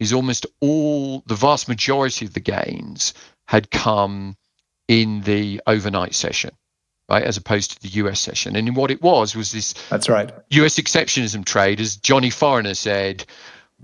is 0.00 0.12
almost 0.12 0.44
all 0.60 1.22
the 1.26 1.36
vast 1.36 1.68
majority 1.68 2.24
of 2.26 2.34
the 2.34 2.40
gains 2.40 3.14
had 3.46 3.70
come 3.70 4.36
in 4.88 5.20
the 5.22 5.60
overnight 5.66 6.14
session, 6.14 6.50
right, 7.08 7.22
as 7.22 7.36
opposed 7.36 7.70
to 7.72 7.82
the 7.82 8.00
US 8.00 8.18
session. 8.18 8.56
And 8.56 8.74
what 8.74 8.90
it 8.90 9.00
was 9.00 9.36
was 9.36 9.52
this 9.52 9.74
That's 9.88 10.08
right. 10.08 10.32
US 10.50 10.76
exceptionism 10.76 11.44
trade, 11.44 11.80
as 11.80 11.96
Johnny 11.96 12.30
Foreigner 12.30 12.74
said, 12.74 13.24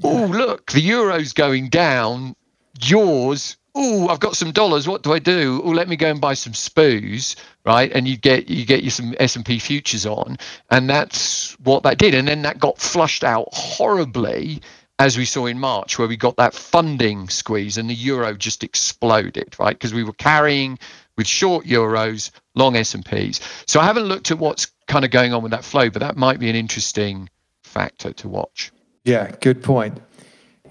oh, 0.03 0.26
look, 0.26 0.72
the 0.72 0.80
euro's 0.80 1.32
going 1.32 1.68
down, 1.68 2.34
yours 2.80 3.57
oh, 3.75 4.09
I've 4.09 4.20
got 4.20 4.37
some 4.37 4.53
dollars. 4.53 4.87
What 4.87 5.03
do 5.03 5.12
I 5.12 5.18
do? 5.18 5.61
Oh, 5.64 5.70
let 5.70 5.89
me 5.89 5.97
go 5.97 6.11
and 6.11 6.20
buy 6.20 6.35
some 6.35 6.53
SPOOs, 6.53 7.37
right? 7.64 7.91
And 7.93 8.07
you 8.07 8.16
get 8.16 8.49
you 8.49 8.64
get 8.64 8.83
you 8.83 8.91
some 8.91 9.14
S 9.18 9.37
and 9.37 9.45
P 9.45 9.59
futures 9.59 10.07
on, 10.07 10.39
and 10.70 10.89
that's 10.89 11.53
what 11.61 11.83
that 11.85 11.99
did. 11.99 12.14
And 12.14 12.29
then 12.29 12.43
that 12.43 12.59
got 12.59 12.79
flushed 12.79 13.25
out 13.25 13.49
horribly, 13.53 14.61
as 14.99 15.16
we 15.16 15.25
saw 15.25 15.47
in 15.47 15.59
March, 15.59 15.99
where 15.99 16.09
we 16.09 16.16
got 16.16 16.37
that 16.37 16.55
funding 16.55 17.29
squeeze, 17.29 17.79
and 17.79 17.89
the 17.89 17.95
euro 17.95 18.35
just 18.35 18.62
exploded, 18.62 19.55
right? 19.59 19.75
Because 19.77 19.95
we 19.95 20.05
were 20.05 20.12
carrying 20.14 20.79
with 21.16 21.27
short 21.27 21.66
euros, 21.66 22.31
long 22.55 22.77
S 22.77 22.95
and 22.95 23.05
Ps. 23.05 23.41
So 23.66 23.81
I 23.81 23.85
haven't 23.85 24.05
looked 24.05 24.31
at 24.31 24.39
what's 24.39 24.66
kind 24.87 25.05
of 25.05 25.11
going 25.11 25.33
on 25.33 25.43
with 25.43 25.53
that 25.53 25.64
flow, 25.64 25.91
but 25.91 26.01
that 26.01 26.16
might 26.16 26.39
be 26.39 26.51
an 26.51 26.57
interesting 26.57 27.29
factor 27.62 28.12
to 28.12 28.29
watch. 28.29 28.70
Yeah, 29.05 29.31
good 29.41 29.62
point. 29.62 30.01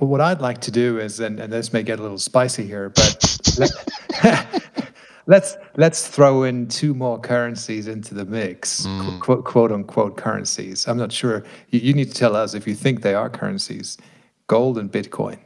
Well, 0.02 0.10
what 0.10 0.20
I'd 0.20 0.42
like 0.42 0.60
to 0.62 0.72
do 0.72 0.98
is, 0.98 1.20
and, 1.20 1.40
and 1.40 1.54
this 1.54 1.72
may 1.72 1.84
get 1.84 2.00
a 2.00 2.02
little 2.02 2.18
spicy 2.18 2.66
here, 2.66 2.90
but 2.90 3.48
let, 3.60 4.64
let's 5.28 5.58
let's 5.78 6.08
throw 6.08 6.42
in 6.42 6.68
two 6.68 6.96
more 6.96 7.20
currencies 7.20 7.88
into 7.88 8.16
the 8.16 8.26
mix, 8.26 8.88
mm. 8.88 9.20
quote, 9.20 9.46
quote 9.46 9.72
unquote 9.72 10.18
currencies. 10.18 10.88
I'm 10.88 10.98
not 10.98 11.12
sure. 11.12 11.44
You, 11.70 11.82
you, 11.82 11.94
need 11.94 12.08
to 12.08 12.16
tell 12.16 12.36
us 12.36 12.56
if 12.56 12.68
you 12.68 12.74
think 12.74 13.04
they 13.04 13.14
are 13.14 13.30
currencies, 13.30 14.00
gold 14.48 14.80
and 14.80 14.92
Bitcoin. 14.92 15.38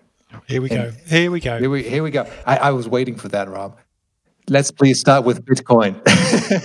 Here 0.47 0.61
we 0.61 0.69
and 0.69 0.93
go. 0.93 0.99
Here 1.05 1.29
we 1.29 1.41
go. 1.41 1.59
Here 1.59 1.69
we 1.69 1.83
here 1.83 2.03
we 2.03 2.11
go. 2.11 2.25
I, 2.45 2.55
I 2.55 2.71
was 2.71 2.87
waiting 2.87 3.17
for 3.17 3.27
that, 3.27 3.49
Rob. 3.49 3.77
Let's 4.47 4.71
please 4.71 5.01
start 5.01 5.25
with 5.25 5.43
Bitcoin. 5.43 5.99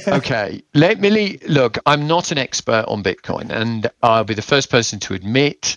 okay. 0.17 0.63
Let 0.75 1.01
me 1.01 1.41
look. 1.49 1.77
I'm 1.87 2.07
not 2.07 2.31
an 2.31 2.39
expert 2.39 2.85
on 2.87 3.03
Bitcoin, 3.03 3.51
and 3.51 3.91
I'll 4.05 4.23
be 4.23 4.35
the 4.35 4.43
first 4.43 4.71
person 4.71 5.01
to 5.01 5.15
admit 5.15 5.77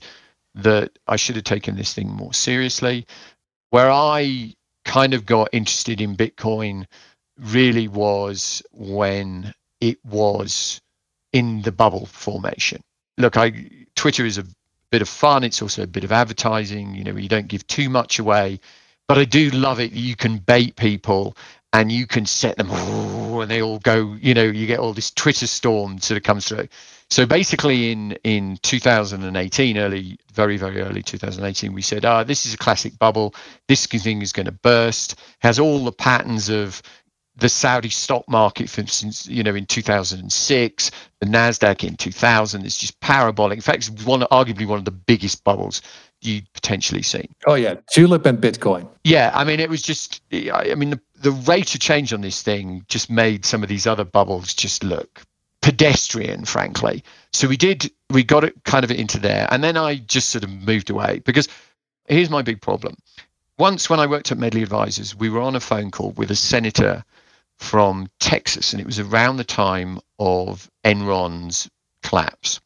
that 0.55 0.91
I 1.07 1.15
should 1.15 1.35
have 1.35 1.45
taken 1.45 1.75
this 1.75 1.93
thing 1.93 2.09
more 2.09 2.33
seriously. 2.33 3.05
Where 3.69 3.89
I 3.89 4.53
kind 4.85 5.13
of 5.13 5.25
got 5.25 5.49
interested 5.51 6.01
in 6.01 6.15
Bitcoin 6.15 6.85
really 7.39 7.87
was 7.87 8.61
when 8.71 9.53
it 9.81 9.97
was 10.05 10.81
in 11.31 11.61
the 11.63 11.71
bubble 11.71 12.05
formation. 12.05 12.81
Look, 13.17 13.37
I 13.37 13.69
Twitter 13.95 14.25
is 14.25 14.37
a 14.37 14.45
bit 14.91 15.01
of 15.01 15.09
fun. 15.09 15.43
It's 15.43 15.61
also 15.61 15.83
a 15.83 15.87
bit 15.87 16.03
of 16.03 16.11
advertising. 16.11 16.93
You 16.93 17.03
know, 17.03 17.15
you 17.15 17.29
don't 17.29 17.47
give 17.47 17.65
too 17.67 17.89
much 17.89 18.19
away, 18.19 18.59
but 19.07 19.17
I 19.17 19.25
do 19.25 19.49
love 19.49 19.79
it. 19.79 19.91
You 19.91 20.15
can 20.15 20.37
bait 20.37 20.75
people 20.75 21.35
and 21.73 21.91
you 21.91 22.05
can 22.05 22.25
set 22.27 22.57
them, 22.57 22.69
and 23.41 23.49
they 23.49 23.61
all 23.61 23.79
go. 23.79 24.15
You 24.21 24.33
know, 24.33 24.43
you 24.43 24.67
get 24.67 24.79
all 24.79 24.93
this 24.93 25.11
Twitter 25.11 25.47
storm 25.47 25.99
sort 25.99 26.17
of 26.17 26.23
comes 26.23 26.47
through. 26.47 26.67
So 27.13 27.27
basically, 27.27 27.91
in 27.91 28.13
in 28.23 28.57
2018, 28.63 29.77
early, 29.77 30.17
very 30.33 30.57
very 30.57 30.81
early 30.81 31.03
2018, 31.03 31.71
we 31.71 31.83
said, 31.83 32.05
ah, 32.05 32.23
this 32.23 32.47
is 32.47 32.55
a 32.55 32.57
classic 32.57 32.97
bubble. 32.97 33.35
This 33.67 33.85
thing 33.85 34.23
is 34.23 34.33
going 34.33 34.47
to 34.47 34.51
burst. 34.51 35.21
Has 35.37 35.59
all 35.59 35.85
the 35.85 35.91
patterns 35.91 36.49
of 36.49 36.81
the 37.35 37.49
Saudi 37.49 37.89
stock 37.89 38.27
market, 38.27 38.67
for 38.67 38.81
instance, 38.81 39.27
you 39.27 39.43
know, 39.43 39.53
in 39.53 39.67
2006, 39.67 40.91
the 41.19 41.27
Nasdaq 41.27 41.87
in 41.87 41.97
2000. 41.97 42.65
It's 42.65 42.79
just 42.79 42.99
parabolic. 42.99 43.57
In 43.57 43.61
fact, 43.61 43.89
it's 43.89 44.05
one 44.05 44.21
arguably 44.31 44.65
one 44.65 44.79
of 44.79 44.85
the 44.85 44.89
biggest 44.89 45.43
bubbles 45.43 45.83
you'd 46.21 46.51
potentially 46.53 47.03
seen. 47.03 47.31
Oh 47.45 47.53
yeah, 47.53 47.75
tulip 47.91 48.25
and 48.25 48.39
Bitcoin. 48.39 48.87
Yeah, 49.03 49.29
I 49.35 49.43
mean, 49.43 49.59
it 49.59 49.69
was 49.69 49.83
just. 49.83 50.23
I 50.31 50.73
mean, 50.73 50.89
the 50.89 51.01
the 51.21 51.31
rate 51.31 51.75
of 51.75 51.79
change 51.79 52.11
on 52.11 52.21
this 52.21 52.41
thing 52.41 52.83
just 52.87 53.11
made 53.11 53.45
some 53.45 53.61
of 53.61 53.69
these 53.69 53.85
other 53.85 54.03
bubbles 54.03 54.55
just 54.55 54.83
look 54.83 55.21
pedestrian, 55.63 56.45
frankly. 56.45 57.03
So 57.31 57.47
we 57.47 57.57
did, 57.57 57.89
we 58.11 58.23
got 58.23 58.43
it 58.43 58.63
kind 58.65 58.83
of 58.83 58.91
into 58.91 59.17
there. 59.17 59.47
And 59.49 59.63
then 59.63 59.77
I 59.77 59.95
just 59.95 60.29
sort 60.29 60.43
of 60.43 60.51
moved 60.51 60.89
away 60.91 61.19
because 61.19 61.47
here's 62.07 62.29
my 62.29 62.43
big 62.43 62.61
problem. 62.61 62.95
Once, 63.57 63.89
when 63.89 63.99
I 63.99 64.07
worked 64.07 64.31
at 64.31 64.37
Medley 64.37 64.61
Advisors, 64.61 65.15
we 65.15 65.29
were 65.29 65.41
on 65.41 65.55
a 65.55 65.59
phone 65.59 65.89
call 65.89 66.11
with 66.11 66.29
a 66.31 66.35
senator 66.35 67.03
from 67.57 68.09
Texas, 68.19 68.73
and 68.73 68.81
it 68.81 68.85
was 68.85 68.99
around 68.99 69.37
the 69.37 69.43
time 69.43 69.99
of 70.19 70.69
Enron's 70.83 71.69
collapse. 72.01 72.59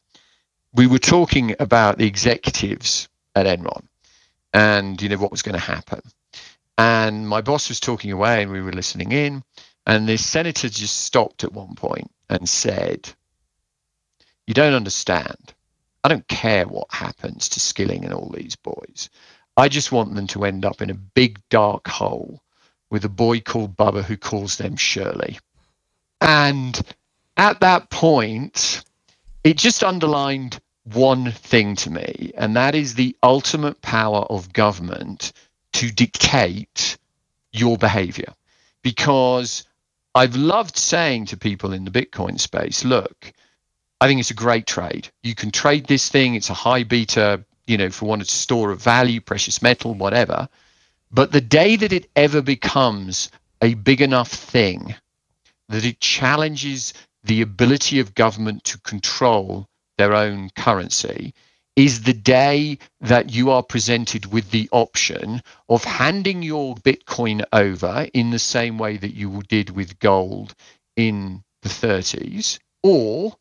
We 0.74 0.86
were 0.86 0.98
talking 0.98 1.54
about 1.60 1.98
the 1.98 2.06
executives 2.06 3.08
at 3.34 3.46
Enron 3.46 3.84
and 4.52 5.00
you 5.00 5.08
know 5.08 5.18
what 5.18 5.30
was 5.30 5.42
going 5.42 5.54
to 5.54 5.60
happen. 5.60 6.00
And 6.76 7.28
my 7.28 7.42
boss 7.42 7.68
was 7.68 7.80
talking 7.80 8.12
away, 8.12 8.42
and 8.42 8.50
we 8.50 8.62
were 8.62 8.72
listening 8.72 9.12
in. 9.12 9.42
And 9.86 10.08
the 10.08 10.16
senator 10.16 10.68
just 10.68 11.02
stopped 11.02 11.44
at 11.44 11.52
one 11.52 11.74
point 11.74 12.10
and 12.30 12.48
said, 12.48 13.10
You 14.46 14.54
don't 14.54 14.74
understand. 14.74 15.54
I 16.04 16.08
don't 16.08 16.28
care 16.28 16.66
what 16.66 16.86
happens 16.92 17.48
to 17.50 17.60
Skilling 17.60 18.04
and 18.04 18.14
all 18.14 18.30
these 18.30 18.56
boys. 18.56 19.10
I 19.56 19.68
just 19.68 19.92
want 19.92 20.14
them 20.14 20.26
to 20.28 20.44
end 20.44 20.64
up 20.64 20.82
in 20.82 20.90
a 20.90 20.94
big 20.94 21.40
dark 21.50 21.88
hole 21.88 22.42
with 22.90 23.04
a 23.04 23.08
boy 23.10 23.40
called 23.40 23.76
Bubba 23.76 24.04
who 24.04 24.16
calls 24.16 24.56
them 24.56 24.76
Shirley. 24.76 25.38
And 26.20 26.80
at 27.36 27.60
that 27.60 27.90
point, 27.90 28.84
it 29.44 29.56
just 29.58 29.84
underlined 29.84 30.60
one 30.84 31.32
thing 31.32 31.76
to 31.76 31.90
me, 31.90 32.32
and 32.36 32.56
that 32.56 32.74
is 32.74 32.94
the 32.94 33.16
ultimate 33.22 33.80
power 33.82 34.20
of 34.30 34.52
government 34.52 35.32
to 35.74 35.90
dictate 35.92 36.98
your 37.52 37.78
behavior. 37.78 38.32
Because 38.82 39.64
I've 40.18 40.34
loved 40.34 40.76
saying 40.76 41.26
to 41.26 41.36
people 41.36 41.72
in 41.72 41.84
the 41.84 41.92
Bitcoin 41.92 42.40
space, 42.40 42.84
look, 42.84 43.32
I 44.00 44.08
think 44.08 44.18
it's 44.18 44.32
a 44.32 44.34
great 44.34 44.66
trade. 44.66 45.08
You 45.22 45.36
can 45.36 45.52
trade 45.52 45.86
this 45.86 46.08
thing, 46.08 46.34
it's 46.34 46.50
a 46.50 46.54
high 46.54 46.82
beta, 46.82 47.44
you 47.68 47.76
know, 47.76 47.88
for 47.88 48.06
one 48.06 48.18
to 48.18 48.24
store 48.24 48.72
of 48.72 48.82
value, 48.82 49.20
precious 49.20 49.62
metal, 49.62 49.94
whatever. 49.94 50.48
But 51.12 51.30
the 51.30 51.40
day 51.40 51.76
that 51.76 51.92
it 51.92 52.10
ever 52.16 52.42
becomes 52.42 53.30
a 53.62 53.74
big 53.74 54.00
enough 54.00 54.28
thing 54.28 54.96
that 55.68 55.84
it 55.84 56.00
challenges 56.00 56.94
the 57.22 57.40
ability 57.40 58.00
of 58.00 58.16
government 58.16 58.64
to 58.64 58.78
control 58.78 59.68
their 59.98 60.14
own 60.14 60.50
currency, 60.50 61.32
is 61.78 62.02
the 62.02 62.12
day 62.12 62.76
that 63.00 63.30
you 63.30 63.52
are 63.52 63.62
presented 63.62 64.26
with 64.32 64.50
the 64.50 64.68
option 64.72 65.40
of 65.68 65.84
handing 65.84 66.42
your 66.42 66.74
Bitcoin 66.74 67.44
over 67.52 68.08
in 68.12 68.30
the 68.30 68.38
same 68.40 68.78
way 68.78 68.96
that 68.96 69.14
you 69.14 69.40
did 69.46 69.70
with 69.70 70.00
gold 70.00 70.56
in 70.96 71.40
the 71.62 71.68
30s, 71.68 72.58
or 72.82 73.36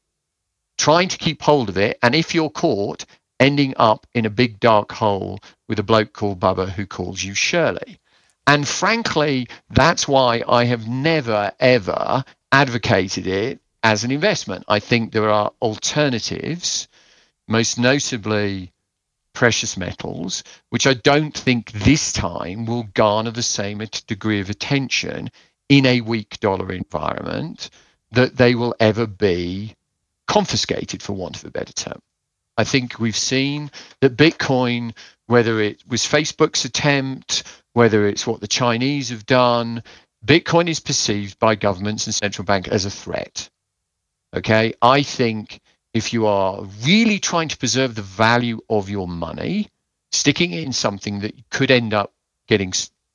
trying 0.77 1.07
to 1.07 1.17
keep 1.17 1.41
hold 1.41 1.67
of 1.67 1.79
it. 1.79 1.97
And 2.03 2.13
if 2.13 2.35
you're 2.35 2.51
caught, 2.51 3.05
ending 3.39 3.73
up 3.77 4.05
in 4.13 4.27
a 4.27 4.29
big 4.29 4.59
dark 4.59 4.91
hole 4.91 5.39
with 5.67 5.79
a 5.79 5.83
bloke 5.83 6.13
called 6.13 6.39
Bubba 6.39 6.69
who 6.69 6.85
calls 6.85 7.23
you 7.23 7.33
Shirley. 7.33 7.97
And 8.45 8.67
frankly, 8.67 9.47
that's 9.71 10.07
why 10.07 10.43
I 10.47 10.65
have 10.65 10.87
never, 10.87 11.51
ever 11.59 12.23
advocated 12.51 13.25
it 13.25 13.59
as 13.81 14.03
an 14.03 14.11
investment. 14.11 14.63
I 14.67 14.77
think 14.79 15.11
there 15.11 15.31
are 15.31 15.51
alternatives 15.59 16.87
most 17.47 17.79
notably 17.79 18.71
precious 19.33 19.77
metals, 19.77 20.43
which 20.69 20.87
I 20.87 20.93
don't 20.93 21.37
think 21.37 21.71
this 21.71 22.11
time 22.11 22.65
will 22.65 22.83
garner 22.93 23.31
the 23.31 23.43
same 23.43 23.81
degree 24.07 24.39
of 24.41 24.49
attention 24.49 25.29
in 25.69 25.85
a 25.85 26.01
weak 26.01 26.39
dollar 26.39 26.71
environment 26.71 27.69
that 28.11 28.37
they 28.37 28.55
will 28.55 28.75
ever 28.79 29.05
be 29.05 29.75
confiscated, 30.27 31.03
for 31.03 31.13
want 31.13 31.37
of 31.37 31.45
a 31.45 31.51
better 31.51 31.73
term. 31.73 31.99
I 32.57 32.63
think 32.63 32.99
we've 32.99 33.15
seen 33.15 33.69
that 34.01 34.17
Bitcoin, 34.17 34.93
whether 35.27 35.61
it 35.61 35.83
was 35.87 36.01
Facebook's 36.01 36.65
attempt, 36.65 37.43
whether 37.73 38.07
it's 38.07 38.25
what 38.25 38.41
the 38.41 38.47
Chinese 38.47 39.09
have 39.09 39.25
done, 39.25 39.83
Bitcoin 40.25 40.67
is 40.67 40.79
perceived 40.79 41.37
by 41.37 41.55
governments 41.55 42.07
and 42.07 42.15
central 42.15 42.45
bank 42.45 42.67
as 42.67 42.85
a 42.85 42.89
threat. 42.89 43.49
Okay, 44.35 44.73
I 44.81 45.03
think 45.03 45.59
if 45.97 46.13
you 46.13 46.27
are 46.27 46.63
really 46.85 47.19
trying 47.19 47.49
to 47.49 47.57
preserve 47.57 47.95
the 47.95 48.01
value 48.01 48.61
of 48.69 48.89
your 48.89 49.07
money, 49.07 49.67
sticking 50.11 50.53
it 50.53 50.63
in 50.63 50.71
something 50.71 51.19
that 51.19 51.33
could 51.49 51.71
end 51.71 51.93
up 51.93 52.13
getting 52.47 52.71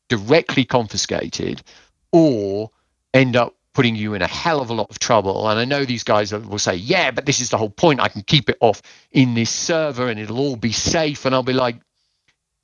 directly 0.08 0.64
confiscated 0.64 1.62
or 2.12 2.70
end 3.14 3.36
up 3.36 3.54
putting 3.72 3.96
you 3.96 4.12
in 4.14 4.20
a 4.20 4.26
hell 4.26 4.60
of 4.60 4.68
a 4.68 4.74
lot 4.74 4.90
of 4.90 4.98
trouble. 4.98 5.48
And 5.48 5.58
I 5.58 5.64
know 5.64 5.84
these 5.84 6.04
guys 6.04 6.32
will 6.32 6.58
say, 6.58 6.74
yeah, 6.74 7.10
but 7.10 7.24
this 7.24 7.40
is 7.40 7.48
the 7.48 7.56
whole 7.56 7.70
point. 7.70 8.00
I 8.00 8.08
can 8.08 8.22
keep 8.22 8.50
it 8.50 8.58
off 8.60 8.82
in 9.10 9.34
this 9.34 9.50
server 9.50 10.08
and 10.08 10.20
it'll 10.20 10.38
all 10.38 10.56
be 10.56 10.72
safe. 10.72 11.24
And 11.24 11.34
I'll 11.34 11.42
be 11.42 11.54
like, 11.54 11.76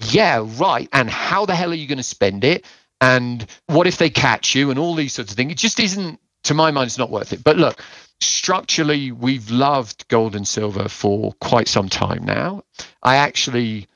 yeah, 0.00 0.44
right. 0.58 0.88
And 0.92 1.08
how 1.08 1.46
the 1.46 1.54
hell 1.54 1.70
are 1.70 1.74
you 1.74 1.86
going 1.86 1.98
to 1.98 2.04
spend 2.04 2.44
it? 2.44 2.66
And 3.00 3.46
what 3.66 3.86
if 3.86 3.96
they 3.96 4.10
catch 4.10 4.54
you 4.54 4.70
and 4.70 4.78
all 4.78 4.94
these 4.94 5.14
sorts 5.14 5.30
of 5.30 5.36
things? 5.36 5.52
It 5.52 5.58
just 5.58 5.80
isn't, 5.80 6.20
to 6.44 6.54
my 6.54 6.70
mind, 6.70 6.88
it's 6.88 6.98
not 6.98 7.10
worth 7.10 7.32
it. 7.32 7.42
But 7.42 7.56
look, 7.56 7.82
structurally, 8.20 9.12
we've 9.12 9.50
loved 9.50 10.08
gold 10.08 10.34
and 10.34 10.46
silver 10.46 10.88
for 10.88 11.32
quite 11.34 11.68
some 11.68 11.88
time 11.88 12.24
now. 12.24 12.62
I 13.02 13.16
actually 13.16 13.88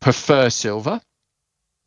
prefer 0.00 0.50
silver. 0.50 1.00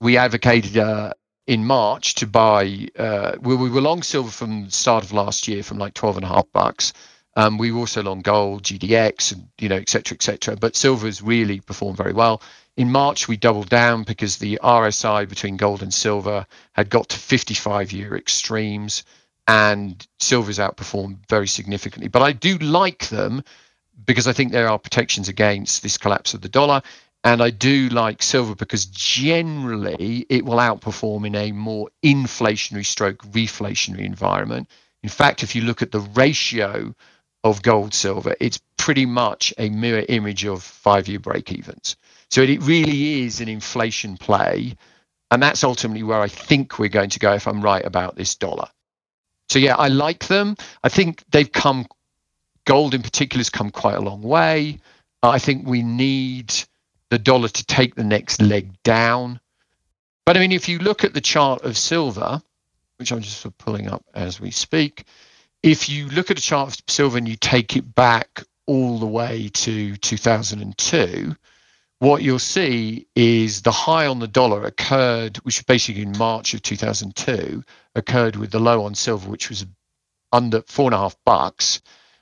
We 0.01 0.17
advocated 0.17 0.77
uh, 0.77 1.13
in 1.47 1.65
March 1.65 2.15
to 2.15 2.27
buy. 2.27 2.87
Uh, 2.97 3.35
we, 3.41 3.55
we 3.55 3.69
were 3.69 3.81
long 3.81 4.03
silver 4.03 4.31
from 4.31 4.65
the 4.65 4.71
start 4.71 5.03
of 5.03 5.13
last 5.13 5.47
year, 5.47 5.63
from 5.63 5.77
like 5.77 5.93
twelve 5.93 6.15
and 6.15 6.25
a 6.25 6.29
half 6.29 6.51
bucks. 6.53 6.93
Um, 7.35 7.57
we 7.57 7.71
were 7.71 7.79
also 7.79 8.03
long 8.03 8.21
gold, 8.21 8.63
GDX, 8.63 9.33
and 9.33 9.47
you 9.59 9.69
know, 9.69 9.77
et 9.77 9.89
cetera, 9.89 10.15
et 10.15 10.23
cetera. 10.23 10.55
But 10.55 10.75
silver 10.75 11.05
has 11.05 11.21
really 11.21 11.59
performed 11.59 11.97
very 11.97 12.13
well. 12.13 12.41
In 12.75 12.91
March, 12.91 13.27
we 13.27 13.37
doubled 13.37 13.69
down 13.69 14.03
because 14.03 14.37
the 14.37 14.59
RSI 14.63 15.27
between 15.27 15.57
gold 15.57 15.81
and 15.83 15.93
silver 15.93 16.45
had 16.73 16.89
got 16.89 17.09
to 17.09 17.17
55 17.17 17.91
year 17.91 18.15
extremes, 18.15 19.03
and 19.49 20.07
silver's 20.19 20.59
outperformed 20.59 21.17
very 21.27 21.47
significantly. 21.47 22.07
But 22.07 22.21
I 22.21 22.33
do 22.33 22.59
like 22.59 23.09
them 23.09 23.43
because 24.05 24.27
I 24.27 24.33
think 24.33 24.51
there 24.51 24.69
are 24.69 24.77
protections 24.77 25.27
against 25.27 25.81
this 25.81 25.97
collapse 25.97 26.35
of 26.35 26.41
the 26.41 26.49
dollar. 26.49 26.83
And 27.23 27.41
I 27.41 27.49
do 27.49 27.89
like 27.89 28.21
silver 28.21 28.53
because 28.53 28.85
generally 28.85 30.27
it 30.29 30.45
will 30.45 30.57
outperform 30.57 31.25
in 31.25 31.35
a 31.35 31.51
more 31.51 31.89
inflationary 32.05 32.85
stroke 32.85 33.23
reflationary 33.23 34.05
environment. 34.05 34.69
In 35.01 35.09
fact, 35.09 35.41
if 35.41 35.55
you 35.55 35.63
look 35.63 35.81
at 35.81 35.91
the 35.91 36.01
ratio 36.01 36.93
of 37.43 37.63
gold 37.63 37.95
silver, 37.95 38.35
it's 38.39 38.61
pretty 38.77 39.07
much 39.07 39.51
a 39.57 39.69
mirror 39.69 40.05
image 40.09 40.45
of 40.45 40.61
five 40.61 41.07
year 41.07 41.19
break 41.19 41.51
evens. 41.51 41.95
So 42.29 42.43
it 42.43 42.61
really 42.61 43.23
is 43.23 43.41
an 43.41 43.49
inflation 43.49 44.15
play. 44.15 44.75
And 45.31 45.41
that's 45.41 45.63
ultimately 45.63 46.03
where 46.03 46.21
I 46.21 46.27
think 46.27 46.77
we're 46.77 46.89
going 46.89 47.09
to 47.09 47.19
go 47.19 47.33
if 47.33 47.47
I'm 47.47 47.63
right 47.63 47.83
about 47.85 48.15
this 48.15 48.35
dollar. 48.35 48.69
So 49.49 49.59
yeah, 49.59 49.75
I 49.75 49.87
like 49.87 50.27
them. 50.27 50.55
I 50.83 50.89
think 50.89 51.23
they've 51.31 51.51
come, 51.51 51.87
gold 52.65 52.93
in 52.93 53.01
particular 53.01 53.39
has 53.39 53.49
come 53.49 53.71
quite 53.71 53.95
a 53.95 54.01
long 54.01 54.21
way. 54.21 54.79
I 55.23 55.39
think 55.39 55.67
we 55.67 55.81
need 55.81 56.53
the 57.09 57.19
dollar 57.19 57.47
to 57.47 57.65
take 57.65 57.95
the 57.95 58.03
next 58.03 58.41
leg 58.41 58.71
down. 58.83 59.39
But 60.25 60.37
I 60.37 60.39
mean, 60.39 60.51
if 60.51 60.69
you 60.69 60.77
look 60.79 61.03
at 61.03 61.13
the 61.13 61.21
chart 61.21 61.63
of 61.63 61.77
silver, 61.77 62.41
which 62.97 63.11
I'm 63.11 63.21
just 63.21 63.45
pulling 63.57 63.89
up 63.89 64.05
as 64.13 64.39
we 64.39 64.51
speak, 64.51 65.05
if 65.63 65.89
you 65.89 66.07
look 66.09 66.29
at 66.29 66.37
a 66.37 66.41
chart 66.41 66.69
of 66.69 66.83
silver 66.87 67.17
and 67.17 67.27
you 67.27 67.35
take 67.35 67.75
it 67.75 67.95
back 67.95 68.43
all 68.67 68.99
the 68.99 69.07
way 69.07 69.49
to 69.53 69.97
2002, 69.97 71.35
what 71.99 72.23
you'll 72.23 72.39
see 72.39 73.07
is 73.15 73.61
the 73.61 73.71
high 73.71 74.07
on 74.07 74.19
the 74.19 74.27
dollar 74.27 74.63
occurred, 74.63 75.37
which 75.37 75.59
was 75.59 75.65
basically 75.65 76.01
in 76.01 76.17
March 76.17 76.53
of 76.53 76.61
2002, 76.61 77.63
occurred 77.95 78.37
with 78.37 78.51
the 78.51 78.59
low 78.59 78.85
on 78.85 78.95
silver, 78.95 79.29
which 79.29 79.49
was 79.49 79.65
under 80.31 80.61
four 80.63 80.85
and 80.85 80.95
a 80.95 80.97
half 80.97 81.17
bucks. 81.25 81.81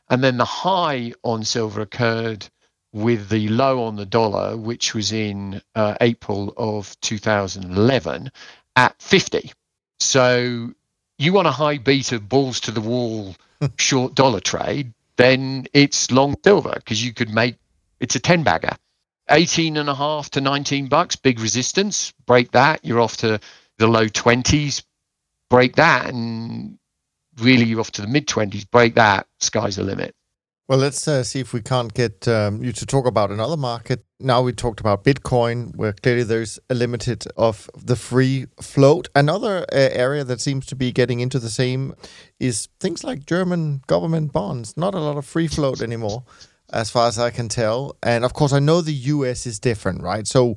And 0.10 0.24
then 0.24 0.38
the 0.38 0.46
high 0.46 1.14
on 1.24 1.44
silver 1.44 1.82
occurred 1.82 2.48
with 2.92 3.30
the 3.30 3.50
low 3.50 3.84
on 3.84 3.96
the 3.96 4.06
dollar, 4.06 4.58
which 4.58 4.96
was 4.96 5.12
in 5.12 5.62
uh, 5.76 5.96
April 6.02 6.54
of 6.58 7.00
2011 7.02 8.32
at 8.76 9.00
50. 9.00 9.52
So 10.00 10.72
you 11.20 11.34
want 11.34 11.48
a 11.48 11.52
high 11.52 11.78
beta 11.78 12.20
balls 12.20 12.62
to 12.62 12.72
the 12.72 12.82
wall 12.82 13.36
short 13.78 14.16
dollar 14.16 14.40
trade, 14.40 14.94
then 15.18 15.68
it's 15.74 16.10
long 16.10 16.36
silver 16.44 16.74
because 16.76 17.04
you 17.04 17.14
could 17.14 17.30
make 17.30 17.58
it's 18.00 18.16
a 18.16 18.20
10 18.20 18.44
bagger. 18.44 18.76
18 19.30 19.78
and 19.78 19.90
a 19.90 19.96
half 19.96 20.30
to 20.32 20.42
19 20.42 20.88
bucks, 20.88 21.16
big 21.16 21.40
resistance, 21.40 22.14
break 22.26 22.52
that, 22.52 22.84
you're 22.84 23.00
off 23.00 23.18
to 23.18 23.40
the 23.78 23.88
low 23.88 24.08
20s, 24.08 24.84
break 25.50 25.76
that, 25.76 26.08
and 26.08 26.78
really 27.40 27.66
you're 27.66 27.80
off 27.80 27.92
to 27.92 28.02
the 28.02 28.08
mid 28.08 28.28
20s, 28.28 28.70
break 28.70 28.96
that, 28.96 29.28
sky's 29.40 29.76
the 29.76 29.84
limit. 29.84 30.14
Well, 30.68 30.80
let's 30.80 31.08
uh, 31.08 31.24
see 31.24 31.40
if 31.40 31.54
we 31.54 31.62
can't 31.62 31.94
get 31.94 32.28
um, 32.28 32.62
you 32.62 32.74
to 32.74 32.86
talk 32.86 33.08
about 33.08 33.32
another 33.32 33.56
market. 33.56 34.04
Now 34.20 34.42
we 34.42 34.52
talked 34.52 34.82
about 34.82 35.06
Bitcoin, 35.06 35.74
where 35.78 35.94
clearly 35.94 36.24
there's 36.24 36.60
a 36.70 36.74
limited 36.74 37.24
of 37.38 37.70
the 37.78 37.96
free 37.96 38.48
float. 38.62 39.08
Another 39.16 39.60
uh, 39.72 39.76
area 39.76 40.26
that 40.26 40.42
seems 40.42 40.66
to 40.66 40.76
be 40.76 40.92
getting 40.92 41.22
into 41.22 41.40
the 41.40 41.50
same 41.50 41.96
is 42.38 42.68
things 42.82 43.06
like 43.06 43.26
German 43.26 43.82
government 43.88 44.34
bonds. 44.34 44.76
Not 44.76 44.94
a 44.94 45.00
lot 45.00 45.16
of 45.16 45.26
free 45.26 45.48
float 45.48 45.82
anymore, 45.82 46.26
as 46.72 46.90
far 46.90 47.08
as 47.08 47.18
I 47.18 47.30
can 47.30 47.50
tell. 47.50 47.96
And 48.04 48.26
of 48.26 48.34
course, 48.34 48.54
I 48.54 48.60
know 48.60 48.82
the 48.82 48.94
US 48.94 49.46
is 49.46 49.60
different, 49.60 50.02
right? 50.02 50.28
So 50.28 50.56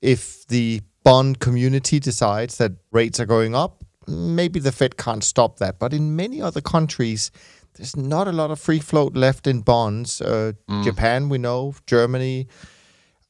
if 0.00 0.46
the 0.48 0.82
bond 1.04 1.40
community 1.40 1.98
decides 2.00 2.58
that 2.58 2.72
rates 2.92 3.18
are 3.20 3.26
going 3.26 3.54
up, 3.54 3.84
maybe 4.06 4.60
the 4.60 4.72
Fed 4.72 4.96
can't 4.96 5.24
stop 5.24 5.58
that. 5.58 5.78
But 5.78 5.92
in 5.92 6.16
many 6.16 6.40
other 6.40 6.60
countries, 6.60 7.30
there's 7.74 7.96
not 7.96 8.28
a 8.28 8.32
lot 8.32 8.50
of 8.50 8.58
free 8.58 8.80
float 8.80 9.14
left 9.14 9.46
in 9.46 9.60
bonds. 9.60 10.20
Uh, 10.20 10.52
mm. 10.68 10.84
Japan, 10.84 11.28
we 11.28 11.38
know, 11.38 11.74
Germany. 11.86 12.48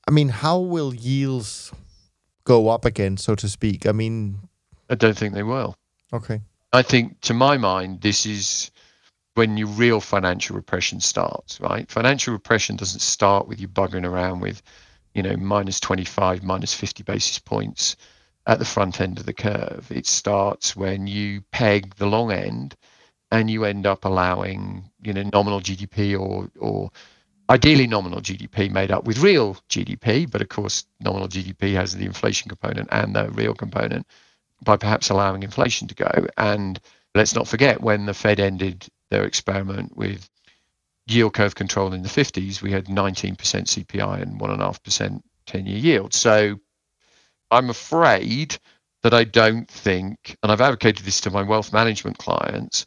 I 0.07 0.11
mean, 0.11 0.29
how 0.29 0.59
will 0.59 0.95
yields 0.95 1.73
go 2.45 2.69
up 2.69 2.85
again, 2.85 3.17
so 3.17 3.35
to 3.35 3.49
speak? 3.49 3.87
I 3.87 3.93
mean, 3.93 4.39
I 4.89 4.95
don't 4.95 5.17
think 5.17 5.35
they 5.35 5.43
will. 5.43 5.75
Okay. 6.13 6.41
I 6.73 6.83
think, 6.83 7.21
to 7.23 7.35
my 7.35 7.59
mind, 7.59 8.01
this 8.01 8.25
is 8.25 8.71
when 9.39 9.57
your 9.57 9.69
real 9.69 10.01
financial 10.01 10.57
repression 10.57 10.99
starts, 10.99 11.61
right? 11.61 11.89
Financial 11.89 12.33
repression 12.33 12.75
doesn't 12.75 13.01
start 13.01 13.47
with 13.47 13.61
you 13.61 13.69
buggering 13.69 14.05
around 14.05 14.41
with, 14.41 14.61
you 15.15 15.23
know, 15.23 15.37
minus 15.37 15.79
25, 15.79 16.43
minus 16.43 16.75
50 16.75 17.05
basis 17.05 17.39
points 17.39 17.95
at 18.49 18.59
the 18.59 18.65
front 18.65 19.01
end 19.01 19.21
of 19.21 19.27
the 19.27 19.33
curve. 19.33 19.87
It 19.91 20.07
starts 20.09 20.75
when 20.75 21.07
you 21.07 21.43
peg 21.53 21.95
the 21.95 22.07
long 22.07 22.33
end 22.33 22.75
and 23.31 23.49
you 23.49 23.65
end 23.65 23.87
up 23.87 24.05
allowing 24.05 24.91
you 25.03 25.13
know 25.13 25.23
nominal 25.33 25.61
GDP 25.61 26.19
or 26.19 26.51
or 26.59 26.91
ideally 27.49 27.87
nominal 27.87 28.21
GDP 28.21 28.73
made 28.73 28.91
up 28.91 29.05
with 29.05 29.19
real 29.19 29.57
GDP, 29.69 30.29
but 30.29 30.43
of 30.43 30.49
course 30.49 30.85
nominal 30.99 31.29
GDP 31.29 31.75
has 31.75 31.95
the 31.95 32.07
inflation 32.07 32.49
component 32.49 32.89
and 32.91 33.15
the 33.15 33.31
real 33.31 33.55
component 33.55 34.05
by 34.65 34.77
perhaps 34.77 35.11
allowing 35.11 35.45
inflation 35.45 35.87
to 35.87 35.95
go. 35.95 36.27
And 36.37 36.81
let's 37.15 37.37
not 37.37 37.47
forget 37.47 37.81
when 37.81 38.07
the 38.07 38.15
Fed 38.15 38.41
ended 38.41 38.89
their 39.11 39.25
experiment 39.25 39.97
with 39.97 40.29
yield 41.07 41.35
curve 41.35 41.55
control 41.55 41.93
in 41.93 42.03
the 42.03 42.09
50s, 42.09 42.63
we 42.63 42.71
had 42.71 42.87
19% 42.87 43.37
CPI 43.37 44.23
and 44.23 44.41
1.5% 44.41 45.21
10 45.47 45.67
year 45.67 45.79
yield. 45.79 46.15
So 46.15 46.59
I'm 47.51 47.71
afraid 47.71 48.59
that 49.03 49.15
I 49.15 49.25
don't 49.25 49.69
think, 49.69 50.37
and 50.43 50.53
I've 50.53 50.61
advocated 50.61 51.05
this 51.05 51.21
to 51.23 51.31
my 51.31 51.43
wealth 51.43 51.73
management 51.73 52.19
clients, 52.19 52.85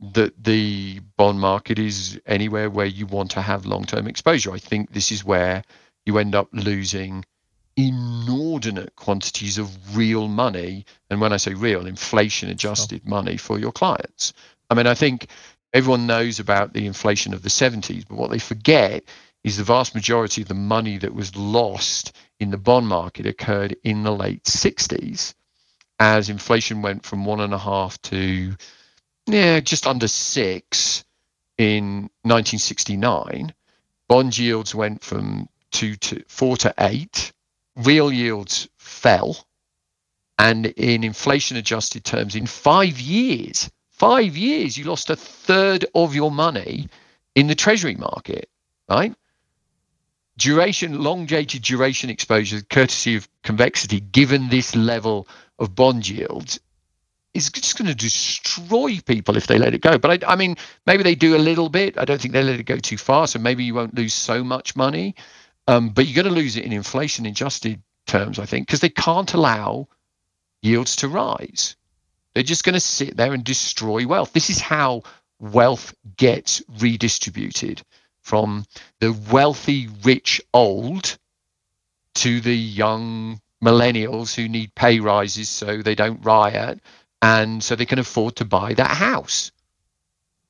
that 0.00 0.42
the 0.42 1.00
bond 1.18 1.40
market 1.40 1.78
is 1.78 2.18
anywhere 2.24 2.70
where 2.70 2.86
you 2.86 3.06
want 3.06 3.30
to 3.32 3.42
have 3.42 3.66
long 3.66 3.84
term 3.84 4.06
exposure. 4.06 4.52
I 4.52 4.58
think 4.58 4.92
this 4.92 5.12
is 5.12 5.24
where 5.24 5.62
you 6.06 6.16
end 6.18 6.34
up 6.34 6.48
losing 6.52 7.24
inordinate 7.76 8.94
quantities 8.96 9.58
of 9.58 9.96
real 9.96 10.28
money. 10.28 10.86
And 11.10 11.20
when 11.20 11.32
I 11.32 11.36
say 11.36 11.54
real, 11.54 11.86
inflation 11.86 12.48
adjusted 12.48 13.06
money 13.06 13.36
for 13.36 13.58
your 13.58 13.72
clients. 13.72 14.32
I 14.70 14.74
mean, 14.74 14.86
I 14.86 14.94
think 14.94 15.26
everyone 15.74 16.06
knows 16.06 16.38
about 16.40 16.72
the 16.72 16.86
inflation 16.86 17.34
of 17.34 17.42
the 17.42 17.48
70s, 17.48 18.06
but 18.08 18.16
what 18.16 18.30
they 18.30 18.38
forget 18.38 19.04
is 19.44 19.56
the 19.56 19.64
vast 19.64 19.94
majority 19.94 20.42
of 20.42 20.48
the 20.48 20.54
money 20.54 20.98
that 20.98 21.14
was 21.14 21.36
lost 21.36 22.16
in 22.38 22.50
the 22.50 22.58
bond 22.58 22.86
market 22.86 23.26
occurred 23.26 23.76
in 23.84 24.02
the 24.04 24.12
late 24.12 24.44
60s 24.44 25.34
as 26.00 26.30
inflation 26.30 26.80
went 26.80 27.04
from 27.04 27.26
one 27.26 27.40
and 27.40 27.52
a 27.52 27.58
half 27.58 28.00
to 28.00 28.54
yeah, 29.26 29.60
just 29.60 29.86
under 29.86 30.08
six 30.08 31.04
in 31.58 32.10
1969. 32.22 33.54
Bond 34.08 34.38
yields 34.38 34.74
went 34.74 35.04
from 35.04 35.48
two 35.70 35.94
to 35.96 36.24
four 36.26 36.56
to 36.56 36.74
eight. 36.78 37.32
Real 37.76 38.10
yields 38.10 38.68
fell. 38.78 39.36
And 40.38 40.66
in 40.66 41.04
inflation 41.04 41.58
adjusted 41.58 42.02
terms, 42.02 42.34
in 42.34 42.46
five 42.46 42.98
years, 42.98 43.70
five 44.00 44.34
years, 44.34 44.78
you 44.78 44.84
lost 44.84 45.10
a 45.10 45.16
third 45.16 45.84
of 45.94 46.14
your 46.14 46.30
money 46.30 46.88
in 47.34 47.48
the 47.48 47.54
treasury 47.54 47.96
market, 47.96 48.48
right? 48.88 49.14
Duration, 50.38 51.02
long 51.02 51.26
dated 51.26 51.60
duration 51.60 52.08
exposure, 52.08 52.62
courtesy 52.62 53.16
of 53.16 53.28
convexity, 53.42 54.00
given 54.00 54.48
this 54.48 54.74
level 54.74 55.28
of 55.58 55.74
bond 55.74 56.08
yields, 56.08 56.58
is 57.34 57.50
just 57.50 57.76
going 57.76 57.88
to 57.88 57.94
destroy 57.94 58.98
people 59.04 59.36
if 59.36 59.46
they 59.46 59.58
let 59.58 59.74
it 59.74 59.82
go. 59.82 59.98
But 59.98 60.24
I, 60.24 60.32
I, 60.32 60.36
mean, 60.36 60.56
maybe 60.86 61.02
they 61.02 61.14
do 61.14 61.36
a 61.36 61.46
little 61.50 61.68
bit. 61.68 61.98
I 61.98 62.06
don't 62.06 62.18
think 62.18 62.32
they 62.32 62.42
let 62.42 62.58
it 62.58 62.64
go 62.64 62.78
too 62.78 62.96
far, 62.96 63.26
so 63.26 63.38
maybe 63.38 63.64
you 63.64 63.74
won't 63.74 63.94
lose 63.94 64.14
so 64.14 64.42
much 64.42 64.74
money. 64.74 65.14
Um, 65.68 65.90
but 65.90 66.06
you're 66.06 66.22
going 66.22 66.34
to 66.34 66.40
lose 66.40 66.56
it 66.56 66.64
in 66.64 66.72
inflation 66.72 67.26
adjusted 67.26 67.82
terms, 68.06 68.38
I 68.38 68.46
think, 68.46 68.66
because 68.66 68.80
they 68.80 68.88
can't 68.88 69.34
allow 69.34 69.88
yields 70.62 70.96
to 70.96 71.08
rise. 71.08 71.76
They're 72.34 72.42
just 72.42 72.64
going 72.64 72.74
to 72.74 72.80
sit 72.80 73.16
there 73.16 73.32
and 73.32 73.42
destroy 73.44 74.06
wealth. 74.06 74.32
This 74.32 74.50
is 74.50 74.60
how 74.60 75.02
wealth 75.40 75.94
gets 76.16 76.62
redistributed 76.80 77.82
from 78.22 78.64
the 79.00 79.12
wealthy, 79.30 79.88
rich, 80.04 80.40
old 80.52 81.18
to 82.14 82.40
the 82.40 82.56
young 82.56 83.40
millennials 83.62 84.34
who 84.34 84.48
need 84.48 84.74
pay 84.74 85.00
rises 85.00 85.48
so 85.48 85.82
they 85.82 85.94
don't 85.94 86.24
riot 86.24 86.80
and 87.22 87.62
so 87.62 87.74
they 87.74 87.86
can 87.86 87.98
afford 87.98 88.36
to 88.36 88.44
buy 88.44 88.74
that 88.74 88.96
house. 88.96 89.52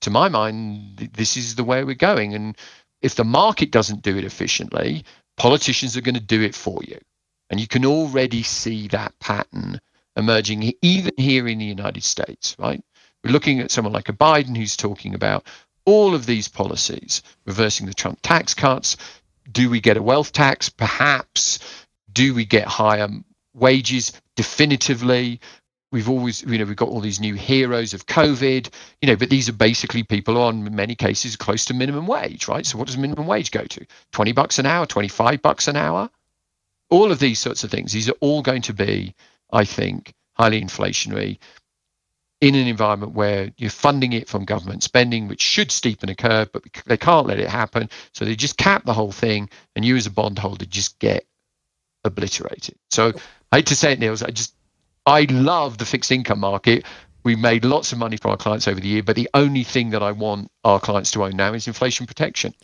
To 0.02 0.10
my 0.10 0.28
mind, 0.28 1.10
this 1.14 1.36
is 1.36 1.54
the 1.54 1.64
way 1.64 1.84
we're 1.84 1.94
going. 1.94 2.34
And 2.34 2.56
if 3.02 3.14
the 3.14 3.24
market 3.24 3.70
doesn't 3.70 4.02
do 4.02 4.16
it 4.16 4.24
efficiently, 4.24 5.04
politicians 5.36 5.96
are 5.96 6.02
going 6.02 6.14
to 6.14 6.20
do 6.20 6.42
it 6.42 6.54
for 6.54 6.80
you. 6.82 6.98
And 7.50 7.60
you 7.60 7.66
can 7.66 7.84
already 7.84 8.42
see 8.42 8.88
that 8.88 9.18
pattern 9.18 9.80
emerging 10.16 10.72
even 10.82 11.12
here 11.16 11.46
in 11.48 11.58
the 11.58 11.64
United 11.64 12.04
States, 12.04 12.56
right? 12.58 12.82
We're 13.24 13.32
looking 13.32 13.60
at 13.60 13.70
someone 13.70 13.92
like 13.92 14.08
a 14.08 14.14
Biden 14.14 14.56
who's 14.56 14.76
talking 14.76 15.14
about 15.14 15.46
all 15.84 16.14
of 16.14 16.26
these 16.26 16.48
policies, 16.48 17.22
reversing 17.46 17.86
the 17.86 17.94
Trump 17.94 18.20
tax 18.22 18.54
cuts. 18.54 18.96
Do 19.50 19.70
we 19.70 19.80
get 19.80 19.96
a 19.96 20.02
wealth 20.02 20.32
tax? 20.32 20.68
Perhaps. 20.68 21.58
Do 22.12 22.34
we 22.34 22.44
get 22.44 22.66
higher 22.66 23.08
wages? 23.54 24.12
Definitively 24.36 25.40
we've 25.92 26.08
always 26.08 26.42
you 26.42 26.58
know 26.58 26.64
we've 26.64 26.76
got 26.76 26.88
all 26.88 27.00
these 27.00 27.20
new 27.20 27.34
heroes 27.34 27.94
of 27.94 28.06
covid 28.06 28.68
you 29.00 29.08
know 29.08 29.16
but 29.16 29.30
these 29.30 29.48
are 29.48 29.54
basically 29.54 30.02
people 30.02 30.38
on 30.38 30.66
in 30.66 30.74
many 30.74 30.94
cases 30.94 31.36
close 31.36 31.64
to 31.64 31.74
minimum 31.74 32.06
wage 32.06 32.48
right 32.48 32.66
so 32.66 32.78
what 32.78 32.86
does 32.86 32.96
minimum 32.96 33.26
wage 33.26 33.50
go 33.50 33.64
to 33.64 33.84
20 34.12 34.32
bucks 34.32 34.58
an 34.58 34.66
hour 34.66 34.86
25 34.86 35.42
bucks 35.42 35.68
an 35.68 35.76
hour 35.76 36.08
all 36.90 37.10
of 37.10 37.18
these 37.18 37.38
sorts 37.38 37.64
of 37.64 37.70
things 37.70 37.92
these 37.92 38.08
are 38.08 38.16
all 38.20 38.42
going 38.42 38.62
to 38.62 38.72
be 38.72 39.14
i 39.52 39.64
think 39.64 40.14
highly 40.34 40.60
inflationary 40.60 41.38
in 42.40 42.54
an 42.54 42.66
environment 42.66 43.12
where 43.12 43.50
you're 43.58 43.68
funding 43.68 44.14
it 44.14 44.28
from 44.28 44.44
government 44.44 44.82
spending 44.82 45.28
which 45.28 45.42
should 45.42 45.68
steepen 45.68 46.10
a 46.10 46.14
curve 46.14 46.50
but 46.52 46.62
they 46.86 46.96
can't 46.96 47.26
let 47.26 47.38
it 47.38 47.48
happen 47.48 47.88
so 48.12 48.24
they 48.24 48.34
just 48.34 48.56
cap 48.56 48.84
the 48.84 48.94
whole 48.94 49.12
thing 49.12 49.48
and 49.76 49.84
you 49.84 49.96
as 49.96 50.06
a 50.06 50.10
bondholder 50.10 50.64
just 50.64 50.98
get 50.98 51.26
obliterated 52.04 52.76
so 52.90 53.12
i 53.52 53.56
hate 53.56 53.66
to 53.66 53.76
say 53.76 53.92
it 53.92 53.98
niels 53.98 54.22
i 54.22 54.30
just 54.30 54.54
I 55.06 55.26
love 55.30 55.78
the 55.78 55.84
fixed 55.84 56.12
income 56.12 56.40
market. 56.40 56.84
We 57.24 57.36
made 57.36 57.64
lots 57.64 57.92
of 57.92 57.98
money 57.98 58.16
for 58.16 58.28
our 58.28 58.36
clients 58.36 58.68
over 58.68 58.80
the 58.80 58.88
year, 58.88 59.02
but 59.02 59.16
the 59.16 59.28
only 59.34 59.64
thing 59.64 59.90
that 59.90 60.02
I 60.02 60.12
want 60.12 60.50
our 60.64 60.80
clients 60.80 61.10
to 61.12 61.24
own 61.24 61.36
now 61.36 61.52
is 61.52 61.66
inflation 61.66 62.06
protection. 62.06 62.54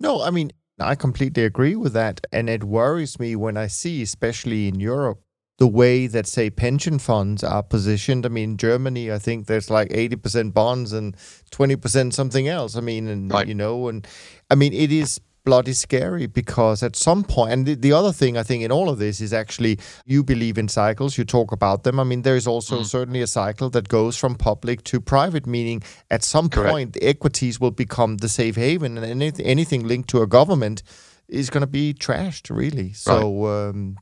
No, 0.00 0.22
I 0.22 0.30
mean, 0.30 0.52
I 0.80 0.94
completely 0.94 1.44
agree 1.44 1.76
with 1.76 1.92
that. 1.92 2.20
And 2.32 2.50
it 2.50 2.64
worries 2.64 3.18
me 3.18 3.36
when 3.36 3.56
I 3.56 3.68
see, 3.68 4.02
especially 4.02 4.68
in 4.68 4.80
Europe, 4.80 5.20
the 5.58 5.66
way 5.68 6.06
that, 6.06 6.26
say, 6.26 6.50
pension 6.50 6.98
funds 6.98 7.44
are 7.44 7.62
positioned. 7.62 8.26
I 8.26 8.28
mean, 8.28 8.56
Germany, 8.56 9.12
I 9.12 9.18
think 9.18 9.46
there's 9.46 9.70
like 9.70 9.88
80% 9.90 10.52
bonds 10.52 10.92
and 10.92 11.16
20% 11.52 12.12
something 12.12 12.48
else. 12.48 12.76
I 12.76 12.80
mean, 12.80 13.06
and, 13.06 13.32
right. 13.32 13.46
you 13.46 13.54
know, 13.54 13.88
and 13.88 14.06
I 14.50 14.56
mean, 14.56 14.72
it 14.72 14.90
is 14.90 15.20
bloody 15.44 15.74
scary 15.74 16.26
because 16.26 16.82
at 16.82 16.96
some 16.96 17.22
point, 17.22 17.52
and 17.52 17.66
the, 17.66 17.74
the, 17.74 17.92
other 17.92 18.12
thing 18.12 18.36
I 18.36 18.42
think 18.42 18.64
in 18.64 18.72
all 18.72 18.88
of 18.88 18.98
this 18.98 19.20
is 19.20 19.32
actually 19.32 19.78
you 20.04 20.24
believe 20.24 20.58
in 20.58 20.68
cycles, 20.68 21.16
you 21.16 21.24
talk 21.24 21.52
about 21.52 21.84
them. 21.84 22.00
I 22.00 22.04
mean, 22.04 22.22
there 22.22 22.36
is 22.36 22.46
also 22.46 22.80
mm. 22.80 22.86
certainly 22.86 23.20
a 23.20 23.26
cycle 23.26 23.70
that 23.70 23.88
goes 23.88 24.16
from 24.16 24.34
public 24.34 24.82
to 24.84 25.00
private, 25.00 25.46
meaning 25.46 25.82
at 26.10 26.24
some 26.24 26.48
Correct. 26.48 26.70
point 26.70 26.92
the 26.94 27.04
equities 27.04 27.60
will 27.60 27.70
become 27.70 28.16
the 28.16 28.28
safe 28.28 28.56
haven, 28.56 28.96
and 28.96 29.06
anything, 29.06 29.46
anything 29.46 29.86
linked 29.86 30.08
to 30.10 30.22
a 30.22 30.26
government 30.26 30.82
is 31.28 31.50
going 31.50 31.62
to 31.62 31.66
be 31.66 31.94
trashed, 31.94 32.54
really. 32.54 32.92
So. 32.92 33.44
Right. 33.44 33.68
Um, 33.68 33.96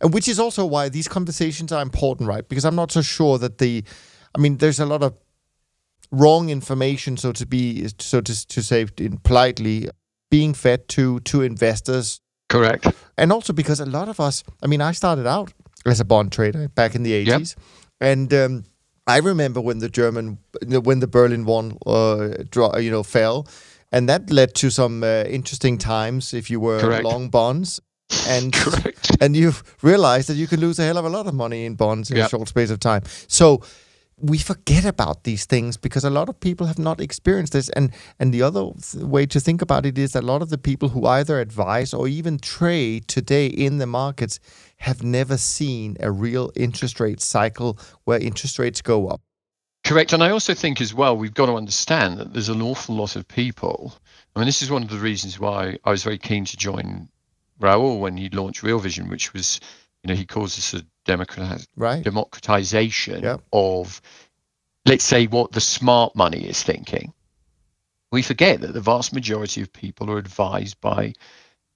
and 0.00 0.14
which 0.14 0.28
is 0.28 0.38
also 0.38 0.64
why 0.64 0.88
these 0.88 1.08
conversations 1.08 1.72
are 1.72 1.82
important, 1.82 2.28
right? 2.28 2.48
Because 2.48 2.64
I'm 2.64 2.76
not 2.76 2.92
so 2.92 3.02
sure 3.02 3.38
that 3.38 3.58
the, 3.58 3.84
I 4.34 4.38
mean, 4.38 4.58
there's 4.58 4.80
a 4.80 4.86
lot 4.86 5.02
of 5.02 5.14
wrong 6.10 6.50
information, 6.50 7.16
so 7.16 7.32
to 7.32 7.46
be, 7.46 7.88
so 7.98 8.20
to, 8.20 8.46
to 8.48 8.62
say 8.62 8.86
politely, 9.22 9.88
being 10.30 10.54
fed 10.54 10.88
to 10.88 11.20
to 11.20 11.42
investors. 11.42 12.20
Correct. 12.48 12.86
And 13.16 13.32
also 13.32 13.52
because 13.52 13.80
a 13.80 13.86
lot 13.86 14.08
of 14.08 14.20
us, 14.20 14.44
I 14.62 14.66
mean, 14.66 14.80
I 14.80 14.92
started 14.92 15.26
out 15.26 15.52
as 15.86 16.00
a 16.00 16.04
bond 16.04 16.32
trader 16.32 16.68
back 16.68 16.94
in 16.94 17.02
the 17.02 17.26
80s. 17.26 17.56
Yep. 17.56 17.64
And 18.00 18.34
um, 18.34 18.64
I 19.06 19.18
remember 19.18 19.60
when 19.60 19.78
the 19.78 19.88
German, 19.88 20.38
when 20.66 21.00
the 21.00 21.06
Berlin 21.06 21.44
Wall, 21.44 21.72
uh, 21.86 22.78
you 22.78 22.90
know, 22.90 23.02
fell, 23.02 23.46
and 23.90 24.08
that 24.08 24.30
led 24.30 24.54
to 24.56 24.70
some 24.70 25.02
uh, 25.02 25.24
interesting 25.24 25.78
times 25.78 26.34
if 26.34 26.50
you 26.50 26.60
were 26.60 26.80
Correct. 26.80 27.04
long 27.04 27.30
bonds. 27.30 27.80
And 28.28 28.52
Correct. 28.54 29.16
and 29.20 29.36
you 29.36 29.52
realize 29.82 30.26
that 30.26 30.34
you 30.34 30.46
can 30.46 30.60
lose 30.60 30.78
a 30.78 30.84
hell 30.84 30.98
of 30.98 31.04
a 31.04 31.10
lot 31.10 31.26
of 31.26 31.34
money 31.34 31.64
in 31.64 31.74
bonds 31.74 32.10
in 32.10 32.16
yep. 32.16 32.26
a 32.26 32.28
short 32.30 32.48
space 32.48 32.70
of 32.70 32.80
time. 32.80 33.02
So 33.26 33.62
we 34.20 34.38
forget 34.38 34.84
about 34.84 35.24
these 35.24 35.44
things 35.44 35.76
because 35.76 36.04
a 36.04 36.10
lot 36.10 36.28
of 36.28 36.40
people 36.40 36.66
have 36.66 36.78
not 36.78 37.00
experienced 37.00 37.52
this 37.52 37.68
and 37.70 37.92
and 38.18 38.34
the 38.34 38.42
other 38.42 38.70
way 38.96 39.26
to 39.26 39.38
think 39.38 39.62
about 39.62 39.86
it 39.86 39.96
is 39.96 40.12
that 40.12 40.24
a 40.24 40.26
lot 40.26 40.42
of 40.42 40.50
the 40.50 40.58
people 40.58 40.88
who 40.88 41.06
either 41.06 41.40
advise 41.40 41.94
or 41.94 42.08
even 42.08 42.38
trade 42.38 43.06
today 43.06 43.46
in 43.46 43.78
the 43.78 43.86
markets 43.86 44.40
have 44.78 45.02
never 45.02 45.36
seen 45.36 45.96
a 46.00 46.10
real 46.10 46.50
interest 46.56 46.98
rate 47.00 47.20
cycle 47.20 47.78
where 48.04 48.18
interest 48.18 48.58
rates 48.58 48.82
go 48.82 49.08
up 49.08 49.20
correct 49.84 50.12
and 50.12 50.22
i 50.22 50.30
also 50.30 50.52
think 50.54 50.80
as 50.80 50.92
well 50.92 51.16
we've 51.16 51.34
got 51.34 51.46
to 51.46 51.54
understand 51.54 52.18
that 52.18 52.32
there's 52.32 52.48
an 52.48 52.62
awful 52.62 52.96
lot 52.96 53.14
of 53.14 53.26
people 53.28 53.94
i 54.34 54.40
mean 54.40 54.46
this 54.46 54.62
is 54.62 54.70
one 54.70 54.82
of 54.82 54.90
the 54.90 54.98
reasons 54.98 55.38
why 55.38 55.78
i 55.84 55.90
was 55.90 56.02
very 56.02 56.18
keen 56.18 56.44
to 56.44 56.56
join 56.56 57.08
raoul 57.60 58.00
when 58.00 58.16
he 58.16 58.28
launched 58.28 58.62
real 58.62 58.78
vision 58.78 59.08
which 59.08 59.32
was 59.32 59.60
you 60.02 60.08
know 60.08 60.14
he 60.14 60.26
calls 60.26 60.56
this 60.56 60.74
a 60.74 60.84
democrat, 61.08 61.66
right. 61.74 62.04
democratization 62.04 63.22
yep. 63.22 63.40
of, 63.52 64.00
let's 64.86 65.04
say, 65.04 65.26
what 65.26 65.50
the 65.50 65.60
smart 65.60 66.14
money 66.14 66.46
is 66.46 66.62
thinking. 66.62 67.12
We 68.12 68.22
forget 68.22 68.60
that 68.60 68.74
the 68.74 68.80
vast 68.80 69.12
majority 69.12 69.62
of 69.62 69.72
people 69.72 70.10
are 70.10 70.18
advised 70.18 70.80
by 70.80 71.14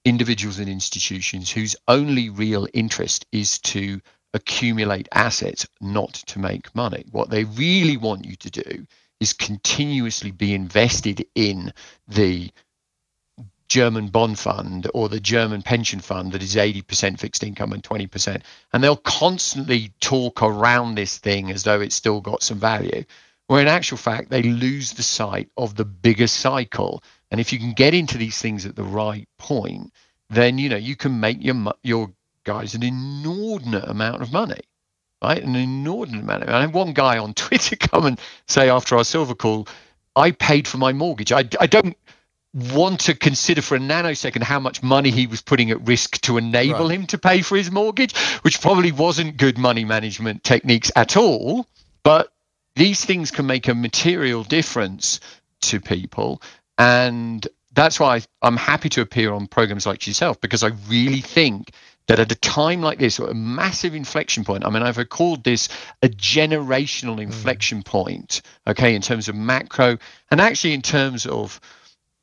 individuals 0.05 0.59
and 0.59 0.69
institutions 0.69 1.49
whose 1.49 1.75
only 1.87 2.29
real 2.29 2.67
interest 2.73 3.25
is 3.31 3.59
to 3.59 3.99
accumulate 4.33 5.07
assets, 5.11 5.67
not 5.81 6.13
to 6.13 6.39
make 6.39 6.75
money. 6.75 7.05
What 7.11 7.29
they 7.29 7.43
really 7.43 7.97
want 7.97 8.25
you 8.25 8.35
to 8.37 8.49
do 8.49 8.85
is 9.19 9.33
continuously 9.33 10.31
be 10.31 10.53
invested 10.53 11.25
in 11.35 11.73
the 12.07 12.51
German 13.73 14.09
bond 14.09 14.37
fund 14.37 14.87
or 14.93 15.09
the 15.09 15.19
German 15.19 15.63
pension 15.63 15.99
fund 15.99 16.31
that 16.33 16.43
is 16.43 16.53
80% 16.53 17.19
fixed 17.19 17.43
income 17.43 17.73
and 17.73 17.81
20%. 17.81 18.43
And 18.71 18.83
they'll 18.83 18.95
constantly 18.95 19.91
talk 19.99 20.43
around 20.43 20.93
this 20.93 21.17
thing 21.17 21.49
as 21.49 21.63
though 21.63 21.81
it's 21.81 21.95
still 21.95 22.21
got 22.21 22.43
some 22.43 22.59
value. 22.59 23.03
Where 23.47 23.61
in 23.61 23.67
actual 23.67 23.97
fact, 23.97 24.29
they 24.29 24.43
lose 24.43 24.93
the 24.93 25.01
sight 25.01 25.49
of 25.57 25.75
the 25.75 25.85
bigger 25.85 26.27
cycle. 26.27 27.03
And 27.31 27.41
if 27.41 27.51
you 27.51 27.57
can 27.57 27.73
get 27.73 27.95
into 27.95 28.19
these 28.19 28.37
things 28.37 28.67
at 28.67 28.75
the 28.75 28.83
right 28.83 29.27
point, 29.39 29.91
then 30.29 30.59
you 30.59 30.69
know 30.69 30.77
you 30.77 30.95
can 30.95 31.19
make 31.19 31.43
your 31.43 31.73
your 31.81 32.11
guys 32.43 32.75
an 32.75 32.83
inordinate 32.83 33.89
amount 33.89 34.21
of 34.21 34.31
money, 34.31 34.61
right? 35.23 35.41
An 35.41 35.55
inordinate 35.55 36.21
amount. 36.21 36.43
Of, 36.43 36.49
I 36.49 36.61
had 36.61 36.75
one 36.75 36.93
guy 36.93 37.17
on 37.17 37.33
Twitter 37.45 37.75
come 37.75 38.05
and 38.05 38.19
say 38.47 38.69
after 38.69 38.95
our 38.97 39.03
silver 39.03 39.33
call, 39.33 39.67
I 40.15 40.29
paid 40.29 40.67
for 40.67 40.77
my 40.77 40.93
mortgage. 40.93 41.31
I, 41.31 41.49
I 41.59 41.65
don't 41.65 41.97
want 42.53 43.01
to 43.01 43.15
consider 43.15 43.61
for 43.61 43.75
a 43.75 43.79
nanosecond 43.79 44.43
how 44.43 44.59
much 44.59 44.83
money 44.83 45.09
he 45.09 45.25
was 45.27 45.41
putting 45.41 45.71
at 45.71 45.85
risk 45.87 46.21
to 46.21 46.37
enable 46.37 46.87
right. 46.87 46.91
him 46.91 47.07
to 47.07 47.17
pay 47.17 47.41
for 47.41 47.57
his 47.57 47.71
mortgage, 47.71 48.15
which 48.43 48.61
probably 48.61 48.91
wasn't 48.91 49.37
good 49.37 49.57
money 49.57 49.85
management 49.85 50.43
techniques 50.43 50.91
at 50.95 51.17
all. 51.17 51.67
But 52.03 52.31
these 52.75 53.03
things 53.03 53.31
can 53.31 53.47
make 53.47 53.67
a 53.67 53.73
material 53.73 54.43
difference 54.43 55.19
to 55.61 55.79
people. 55.79 56.41
And 56.77 57.47
that's 57.73 57.99
why 57.99 58.21
I'm 58.41 58.57
happy 58.57 58.89
to 58.89 59.01
appear 59.01 59.33
on 59.33 59.47
programs 59.47 59.85
like 59.85 60.05
yourself 60.05 60.39
because 60.39 60.63
I 60.63 60.71
really 60.87 61.21
think 61.21 61.71
that 62.07 62.19
at 62.19 62.31
a 62.31 62.35
time 62.35 62.81
like 62.81 62.99
this, 62.99 63.17
a 63.19 63.33
massive 63.33 63.95
inflection 63.95 64.43
point, 64.43 64.65
I 64.65 64.69
mean, 64.69 64.83
I've 64.83 65.09
called 65.09 65.43
this 65.43 65.69
a 66.01 66.09
generational 66.09 67.17
mm. 67.17 67.23
inflection 67.23 67.79
mm. 67.79 67.85
point, 67.85 68.41
okay, 68.67 68.93
in 68.93 69.01
terms 69.01 69.29
of 69.29 69.35
macro 69.35 69.97
and 70.29 70.41
actually 70.41 70.73
in 70.73 70.81
terms 70.81 71.25
of 71.25 71.59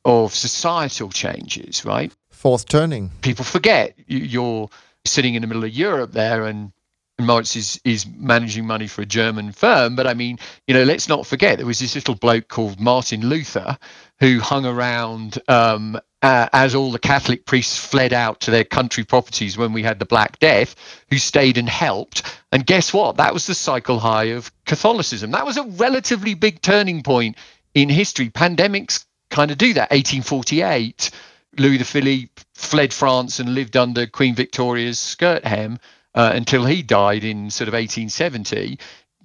of 0.05 0.35
societal 0.35 1.11
changes, 1.11 1.85
right? 1.85 2.13
Fourth 2.31 2.67
turning. 2.67 3.11
People 3.23 3.45
forget 3.45 3.95
you're 4.07 4.69
sitting 5.05 5.35
in 5.35 5.43
the 5.43 5.49
middle 5.49 5.65
of 5.65 5.71
Europe 5.71 6.13
there 6.13 6.47
and 6.47 6.73
Moritz 7.21 7.55
is, 7.55 7.81
is 7.85 8.07
managing 8.07 8.67
money 8.67 8.87
for 8.87 9.03
a 9.03 9.07
German 9.07 9.53
firm. 9.53 9.95
But 9.95 10.07
I 10.07 10.15
mean, 10.15 10.39
you 10.67 10.75
know, 10.75 10.85
let's 10.85 11.09
not 11.09 11.27
forget 11.27 11.59
there 11.59 11.67
was 11.67 11.79
this 11.79 11.95
little 11.95 12.15
bloke 12.15 12.49
called 12.49 12.81
Martin 12.81 13.29
Luther 13.29 13.79
who 14.19 14.41
hung 14.41 14.67
around 14.67 15.39
um, 15.49 16.01
uh, 16.23 16.49
as 16.53 16.75
all 16.75 16.91
the 16.93 16.99
Catholic 16.99 17.47
priests 17.47 17.77
fled 17.79 18.13
out 18.13 18.41
to 18.41 18.51
their 18.51 18.65
country 18.65 19.05
properties 19.05 19.57
when 19.57 19.73
we 19.73 19.83
had 19.83 19.99
the 19.99 20.05
Black 20.05 20.39
Death, 20.39 20.75
who 21.09 21.19
stayed 21.19 21.57
and 21.57 21.69
helped 21.69 22.23
And 22.53 22.67
guess 22.67 22.93
what? 22.93 23.17
That 23.17 23.33
was 23.33 23.47
the 23.47 23.55
cycle 23.55 23.99
high 23.99 24.25
of 24.25 24.51
Catholicism. 24.67 25.31
That 25.31 25.47
was 25.47 25.57
a 25.57 25.65
relatively 25.65 26.35
big 26.35 26.61
turning 26.63 27.03
point 27.03 27.37
in 27.75 27.89
history. 27.89 28.29
Pandemics 28.29 29.07
kind 29.31 29.51
of 29.51 29.59
do 29.59 29.75
that. 29.75 29.91
1848, 29.91 31.11
Louis 31.59 31.83
Philippe 31.83 32.43
fled 32.55 32.93
France 32.93 33.41
and 33.41 33.55
lived 33.55 33.77
under 33.77 34.07
Queen 34.07 34.35
Victoria's 34.35 34.99
skirt 34.99 35.45
hem 35.45 35.79
uh, 36.15 36.33
until 36.35 36.65
he 36.65 36.83
died 36.83 37.25
in 37.25 37.51
sort 37.51 37.69
of 37.69 37.75
1870. 37.75 38.79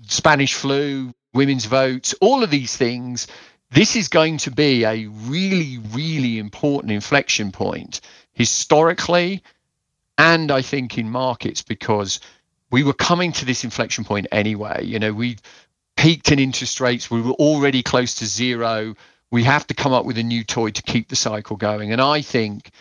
Spanish 0.07 0.53
flu, 0.53 1.13
women's 1.33 1.65
votes, 1.65 2.13
all 2.21 2.43
of 2.43 2.49
these 2.49 2.75
things. 2.77 3.27
This 3.71 3.95
is 3.95 4.07
going 4.07 4.37
to 4.37 4.51
be 4.51 4.83
a 4.85 5.07
really, 5.07 5.79
really 5.91 6.39
important 6.39 6.91
inflection 6.91 7.51
point 7.51 8.01
historically 8.33 9.41
and 10.17 10.51
I 10.51 10.61
think 10.61 10.97
in 10.97 11.09
markets 11.09 11.61
because 11.61 12.19
we 12.71 12.83
were 12.83 12.93
coming 12.93 13.31
to 13.33 13.45
this 13.45 13.63
inflection 13.63 14.03
point 14.03 14.27
anyway. 14.31 14.85
You 14.85 14.99
know, 14.99 15.13
we 15.13 15.37
peaked 15.97 16.31
in 16.31 16.39
interest 16.39 16.79
rates, 16.79 17.09
we 17.09 17.21
were 17.21 17.33
already 17.33 17.83
close 17.83 18.15
to 18.15 18.25
zero. 18.25 18.95
We 19.35 19.43
have 19.43 19.67
to 19.67 19.73
come 19.73 19.91
up 19.91 20.05
with 20.05 20.17
a 20.17 20.23
new 20.23 20.45
toy 20.45 20.69
to 20.69 20.81
keep 20.81 21.09
the 21.09 21.17
cycle 21.17 21.57
going. 21.57 21.91
And 21.91 21.99
I 21.99 22.21
think 22.21 22.71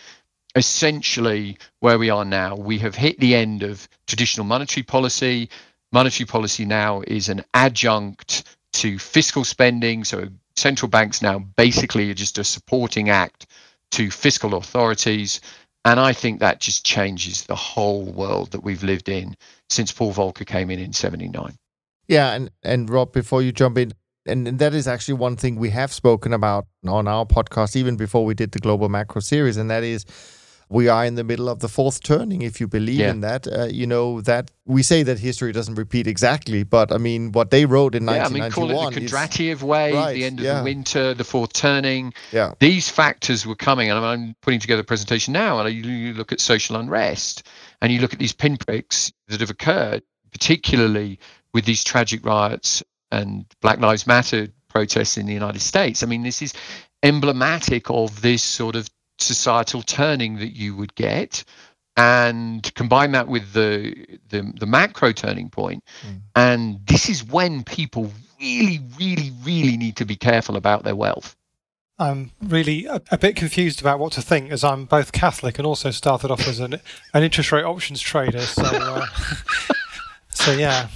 essentially 0.55 1.57
where 1.81 1.99
we 1.99 2.09
are 2.09 2.23
now, 2.23 2.55
we 2.55 2.77
have 2.77 2.95
hit 2.95 3.19
the 3.19 3.35
end 3.35 3.61
of 3.61 3.89
traditional 4.07 4.45
monetary 4.45 4.83
policy. 4.83 5.49
Monetary 5.91 6.25
policy 6.25 6.63
now 6.63 7.03
is 7.07 7.27
an 7.27 7.43
adjunct 7.53 8.55
to 8.71 8.97
fiscal 8.97 9.43
spending. 9.43 10.05
So 10.05 10.29
central 10.55 10.87
banks 10.87 11.21
now 11.21 11.39
basically 11.39 12.09
are 12.09 12.13
just 12.13 12.37
a 12.37 12.45
supporting 12.45 13.09
act 13.09 13.47
to 13.91 14.09
fiscal 14.09 14.55
authorities. 14.55 15.41
And 15.83 15.99
I 15.99 16.13
think 16.13 16.39
that 16.39 16.61
just 16.61 16.85
changes 16.85 17.43
the 17.43 17.55
whole 17.57 18.05
world 18.05 18.51
that 18.51 18.63
we've 18.63 18.81
lived 18.81 19.09
in 19.09 19.35
since 19.69 19.91
Paul 19.91 20.13
Volcker 20.13 20.47
came 20.47 20.71
in 20.71 20.79
in 20.79 20.93
79. 20.93 21.57
Yeah. 22.07 22.31
And, 22.31 22.49
and 22.63 22.89
Rob, 22.89 23.11
before 23.11 23.41
you 23.41 23.51
jump 23.51 23.77
in, 23.77 23.91
and, 24.25 24.47
and 24.47 24.59
that 24.59 24.73
is 24.73 24.87
actually 24.87 25.15
one 25.15 25.35
thing 25.35 25.55
we 25.55 25.69
have 25.69 25.93
spoken 25.93 26.33
about 26.33 26.67
on 26.87 27.07
our 27.07 27.25
podcast, 27.25 27.75
even 27.75 27.95
before 27.95 28.25
we 28.25 28.33
did 28.33 28.51
the 28.51 28.59
Global 28.59 28.89
Macro 28.89 29.21
series, 29.21 29.57
and 29.57 29.69
that 29.69 29.83
is 29.83 30.05
we 30.69 30.87
are 30.87 31.05
in 31.05 31.15
the 31.15 31.23
middle 31.23 31.47
of 31.47 31.59
the 31.59 31.67
fourth 31.67 32.01
turning 32.01 32.41
if 32.41 32.59
you 32.59 32.67
believe 32.67 32.99
yeah. 32.99 33.11
in 33.11 33.21
that 33.21 33.47
uh, 33.47 33.65
you 33.65 33.85
know 33.85 34.21
that 34.21 34.49
we 34.65 34.81
say 34.81 35.03
that 35.03 35.19
history 35.19 35.51
doesn't 35.51 35.75
repeat 35.75 36.07
exactly 36.07 36.63
but 36.63 36.91
i 36.91 36.97
mean 36.97 37.31
what 37.31 37.51
they 37.51 37.65
wrote 37.65 37.93
in 37.93 38.03
yeah, 38.03 38.23
1991 38.23 38.31
I 38.31 38.67
mean, 38.67 38.79
call 38.79 38.87
it 38.87 38.95
the 38.95 39.01
Kondratiev 39.01 39.61
wave 39.61 39.93
right, 39.93 40.13
the 40.13 40.25
end 40.25 40.39
of 40.39 40.45
yeah. 40.45 40.57
the 40.59 40.63
winter 40.63 41.13
the 41.13 41.23
fourth 41.23 41.53
turning 41.53 42.13
yeah 42.31 42.53
these 42.59 42.89
factors 42.89 43.45
were 43.45 43.55
coming 43.55 43.89
and 43.89 43.99
i'm 44.03 44.35
putting 44.41 44.59
together 44.59 44.81
a 44.81 44.85
presentation 44.85 45.33
now 45.33 45.59
and 45.59 45.73
you 45.73 46.13
look 46.13 46.31
at 46.31 46.39
social 46.39 46.75
unrest 46.75 47.47
and 47.81 47.91
you 47.91 47.99
look 47.99 48.13
at 48.13 48.19
these 48.19 48.33
pinpricks 48.33 49.11
that 49.27 49.41
have 49.41 49.49
occurred 49.49 50.03
particularly 50.31 51.19
with 51.53 51.65
these 51.65 51.83
tragic 51.83 52.25
riots 52.25 52.83
and 53.15 53.45
black 53.61 53.79
lives 53.79 54.05
matter 54.05 54.47
protests 54.67 55.17
in 55.17 55.25
the 55.25 55.33
united 55.33 55.61
states 55.61 56.03
i 56.03 56.05
mean 56.05 56.23
this 56.23 56.41
is 56.41 56.53
emblematic 57.03 57.89
of 57.89 58.21
this 58.21 58.43
sort 58.43 58.75
of 58.75 58.89
societal 59.17 59.81
turning 59.81 60.37
that 60.37 60.55
you 60.55 60.75
would 60.75 60.93
get 60.95 61.43
and 61.97 62.73
combine 62.75 63.11
that 63.11 63.27
with 63.27 63.53
the 63.53 63.95
the, 64.29 64.53
the 64.59 64.65
macro 64.65 65.11
turning 65.11 65.49
point 65.49 65.83
mm. 66.05 66.19
and 66.35 66.79
this 66.85 67.09
is 67.09 67.23
when 67.23 67.63
people 67.63 68.11
really 68.39 68.81
really 68.99 69.31
really 69.43 69.77
need 69.77 69.95
to 69.95 70.05
be 70.05 70.15
careful 70.15 70.57
about 70.57 70.83
their 70.83 70.95
wealth 70.95 71.35
I'm 71.97 72.31
really 72.41 72.85
a, 72.85 73.01
a, 73.11 73.17
bit 73.17 73.37
confused 73.37 73.79
about 73.79 73.99
what 73.99 74.11
to 74.13 74.21
think 74.21 74.51
as 74.51 74.65
I'm 74.65 74.85
both 74.85 75.13
Catholic 75.13 75.57
and 75.57 75.65
also 75.65 75.91
started 75.91 76.29
off 76.29 76.45
as 76.45 76.59
an, 76.59 76.81
an 77.13 77.23
interest 77.23 77.53
rate 77.53 77.63
options 77.63 78.01
trader. 78.01 78.41
So, 78.41 78.63
uh, 78.63 79.05
so 80.29 80.51
yeah, 80.51 80.89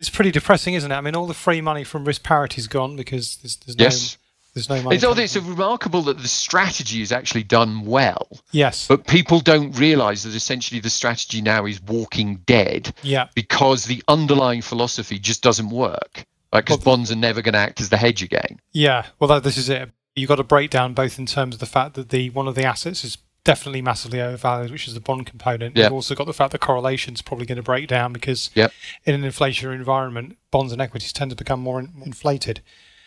it's 0.00 0.10
pretty 0.10 0.30
depressing, 0.30 0.74
isn't 0.74 0.90
it? 0.90 0.94
I 0.94 1.00
mean, 1.00 1.14
all 1.14 1.26
the 1.26 1.34
free 1.34 1.60
money 1.60 1.84
from 1.84 2.04
risk 2.04 2.22
parity 2.22 2.60
is 2.60 2.68
gone 2.68 2.96
because 2.96 3.36
there's, 3.38 3.56
there's 3.56 3.76
yes. 3.78 4.16
no 4.16 4.22
there's 4.56 4.70
no 4.70 4.80
money. 4.82 4.96
It's, 4.96 5.36
it's 5.36 5.36
remarkable 5.36 6.00
that 6.02 6.18
the 6.18 6.28
strategy 6.28 7.02
is 7.02 7.12
actually 7.12 7.42
done 7.42 7.84
well. 7.84 8.26
Yes. 8.52 8.88
But 8.88 9.06
people 9.06 9.40
don't 9.40 9.78
realize 9.78 10.22
that 10.22 10.34
essentially 10.34 10.80
the 10.80 10.88
strategy 10.88 11.42
now 11.42 11.66
is 11.66 11.82
walking 11.82 12.36
dead. 12.46 12.94
Yeah. 13.02 13.28
Because 13.34 13.84
the 13.84 14.02
underlying 14.08 14.62
philosophy 14.62 15.18
just 15.18 15.42
doesn't 15.42 15.68
work. 15.68 16.24
Like, 16.54 16.64
because 16.64 16.78
well, 16.78 16.96
bonds 16.96 17.12
are 17.12 17.16
never 17.16 17.42
going 17.42 17.52
to 17.52 17.58
act 17.58 17.82
as 17.82 17.90
the 17.90 17.98
hedge 17.98 18.22
again. 18.22 18.58
Yeah. 18.72 19.04
Well, 19.18 19.28
that, 19.28 19.44
this 19.44 19.58
is 19.58 19.68
it. 19.68 19.90
You've 20.14 20.28
got 20.28 20.40
a 20.40 20.44
breakdown 20.44 20.94
both 20.94 21.18
in 21.18 21.26
terms 21.26 21.56
of 21.56 21.60
the 21.60 21.66
fact 21.66 21.92
that 21.94 22.08
the 22.08 22.30
one 22.30 22.48
of 22.48 22.54
the 22.54 22.64
assets 22.64 23.04
is 23.04 23.18
definitely 23.46 23.80
massively 23.80 24.20
overvalued, 24.20 24.70
which 24.70 24.88
is 24.88 24.94
the 24.94 25.00
bond 25.00 25.24
component. 25.26 25.76
Yep. 25.76 25.84
You've 25.84 25.92
also 25.92 26.14
got 26.14 26.26
the 26.26 26.34
fact 26.34 26.52
that 26.52 26.58
correlation 26.58 27.14
is 27.14 27.22
probably 27.22 27.46
going 27.46 27.56
to 27.56 27.62
break 27.62 27.86
down 27.88 28.12
because 28.12 28.50
yep. 28.54 28.72
in 29.04 29.14
an 29.14 29.22
inflationary 29.22 29.76
environment, 29.76 30.36
bonds 30.50 30.72
and 30.72 30.82
equities 30.82 31.12
tend 31.12 31.30
to 31.30 31.36
become 31.36 31.60
more 31.60 31.78
in, 31.78 31.90
inflated. 32.04 32.60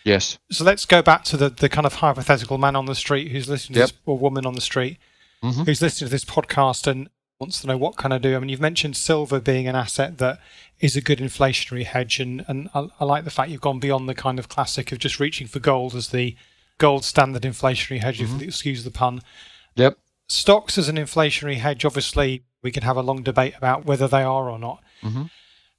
Yes. 0.06 0.40
So 0.50 0.64
let's 0.64 0.86
go 0.86 1.02
back 1.02 1.26
to 1.26 1.38
the, 1.38 1.50
the 1.50 1.68
kind 1.68 1.86
of 1.86 1.96
hypothetical 1.96 2.58
man 2.58 2.76
on 2.76 2.86
the 2.86 2.96
street 2.96 3.32
who's 3.32 3.50
listening 3.50 3.76
to 3.76 3.80
yep. 3.82 3.90
this, 3.90 3.98
or 4.06 4.18
woman 4.18 4.46
on 4.46 4.54
the 4.54 4.62
street 4.62 4.98
mm-hmm. 5.44 5.64
who's 5.64 5.82
listening 5.82 6.08
to 6.08 6.12
this 6.12 6.26
podcast 6.26 6.88
and 6.88 7.10
wants 7.38 7.60
to 7.62 7.68
know 7.68 7.78
what 7.78 7.98
can 7.98 8.12
I 8.12 8.18
do. 8.18 8.36
I 8.36 8.40
mean, 8.40 8.50
you've 8.50 8.62
mentioned 8.62 8.96
silver 8.96 9.40
being 9.40 9.68
an 9.68 9.76
asset 9.76 10.18
that 10.20 10.40
is 10.80 10.96
a 10.96 11.02
good 11.02 11.20
inflationary 11.20 11.86
hedge, 11.86 12.20
and, 12.20 12.46
and 12.48 12.70
I, 12.74 12.88
I 13.00 13.06
like 13.06 13.26
the 13.26 13.30
fact 13.30 13.50
you've 13.50 13.62
gone 13.62 13.80
beyond 13.80 14.08
the 14.08 14.16
kind 14.16 14.40
of 14.40 14.48
classic 14.48 14.92
of 14.92 15.00
just 15.00 15.20
reaching 15.20 15.48
for 15.48 15.60
gold 15.60 15.96
as 15.96 16.10
the 16.10 16.36
gold 16.78 17.04
standard 17.04 17.44
inflationary 17.44 18.00
hedge, 18.00 18.20
mm-hmm. 18.20 18.38
if 18.38 18.42
excuse 18.42 18.84
the 18.84 18.92
pun. 18.92 19.22
Yep. 19.76 19.98
Stocks 20.30 20.78
as 20.78 20.88
an 20.88 20.96
inflationary 20.96 21.58
hedge, 21.58 21.84
obviously, 21.84 22.44
we 22.62 22.72
can 22.72 22.84
have 22.84 22.98
a 22.98 23.02
long 23.02 23.24
debate 23.24 23.56
about 23.58 23.86
whether 23.86 24.08
they 24.08 24.22
are 24.22 24.50
or 24.50 24.60
not. 24.60 24.82
Mm-hmm. 25.02 25.24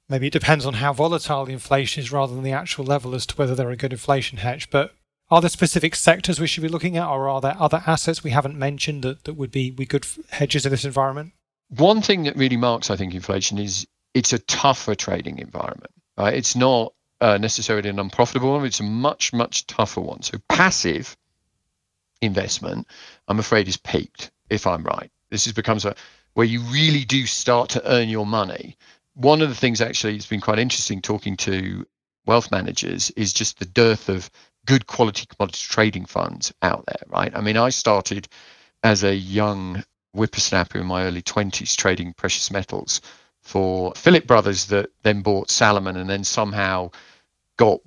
Maybe 0.09 0.27
it 0.27 0.33
depends 0.33 0.65
on 0.65 0.75
how 0.75 0.91
volatile 0.91 1.45
the 1.45 1.53
inflation 1.53 2.03
is 2.03 2.11
rather 2.11 2.35
than 2.35 2.43
the 2.43 2.51
actual 2.51 2.83
level 2.83 3.15
as 3.15 3.25
to 3.27 3.35
whether 3.35 3.55
they're 3.55 3.71
a 3.71 3.77
good 3.77 3.93
inflation 3.93 4.39
hedge. 4.39 4.69
But 4.69 4.93
are 5.29 5.39
there 5.39 5.49
specific 5.49 5.95
sectors 5.95 6.39
we 6.39 6.47
should 6.47 6.63
be 6.63 6.69
looking 6.69 6.97
at, 6.97 7.07
or 7.07 7.29
are 7.29 7.39
there 7.39 7.55
other 7.57 7.81
assets 7.87 8.23
we 8.23 8.31
haven't 8.31 8.59
mentioned 8.59 9.03
that, 9.03 9.23
that 9.23 9.35
would 9.35 9.51
be, 9.51 9.71
be 9.71 9.85
good 9.85 10.05
hedges 10.29 10.65
in 10.65 10.71
this 10.71 10.83
environment? 10.83 11.31
One 11.69 12.01
thing 12.01 12.23
that 12.23 12.35
really 12.35 12.57
marks, 12.57 12.89
I 12.89 12.97
think, 12.97 13.15
inflation 13.15 13.57
is 13.57 13.87
it's 14.13 14.33
a 14.33 14.39
tougher 14.39 14.95
trading 14.95 15.39
environment. 15.39 15.93
Right? 16.17 16.33
It's 16.33 16.57
not 16.57 16.93
uh, 17.21 17.37
necessarily 17.37 17.89
an 17.89 17.99
unprofitable 17.99 18.51
one, 18.51 18.65
it's 18.65 18.81
a 18.81 18.83
much, 18.83 19.31
much 19.31 19.65
tougher 19.67 20.01
one. 20.01 20.23
So 20.23 20.39
passive 20.49 21.15
investment, 22.21 22.87
I'm 23.29 23.39
afraid, 23.39 23.69
is 23.69 23.77
peaked, 23.77 24.31
if 24.51 24.67
I'm 24.67 24.83
right. 24.83 25.09
This 25.31 25.47
is, 25.47 25.53
becomes 25.53 25.85
a 25.85 25.95
where 26.33 26.45
you 26.45 26.61
really 26.61 27.03
do 27.03 27.25
start 27.25 27.69
to 27.69 27.91
earn 27.91 28.07
your 28.07 28.25
money 28.25 28.77
one 29.13 29.41
of 29.41 29.49
the 29.49 29.55
things 29.55 29.81
actually 29.81 30.15
it's 30.15 30.25
been 30.25 30.41
quite 30.41 30.59
interesting 30.59 31.01
talking 31.01 31.35
to 31.35 31.85
wealth 32.25 32.51
managers 32.51 33.11
is 33.11 33.33
just 33.33 33.59
the 33.59 33.65
dearth 33.65 34.09
of 34.09 34.29
good 34.65 34.87
quality 34.87 35.25
commodity 35.25 35.65
trading 35.67 36.05
funds 36.05 36.53
out 36.61 36.85
there, 36.85 37.01
right? 37.07 37.35
I 37.35 37.41
mean, 37.41 37.57
I 37.57 37.69
started 37.69 38.27
as 38.83 39.03
a 39.03 39.15
young 39.15 39.83
whippersnapper 40.13 40.79
in 40.79 40.85
my 40.85 41.03
early 41.05 41.21
20s 41.21 41.75
trading 41.75 42.13
precious 42.13 42.51
metals 42.51 43.01
for 43.41 43.93
Philipp 43.95 44.27
Brothers 44.27 44.67
that 44.67 44.89
then 45.03 45.21
bought 45.21 45.49
Salomon 45.49 45.97
and 45.97 46.09
then 46.09 46.23
somehow 46.23 46.91
got 47.57 47.79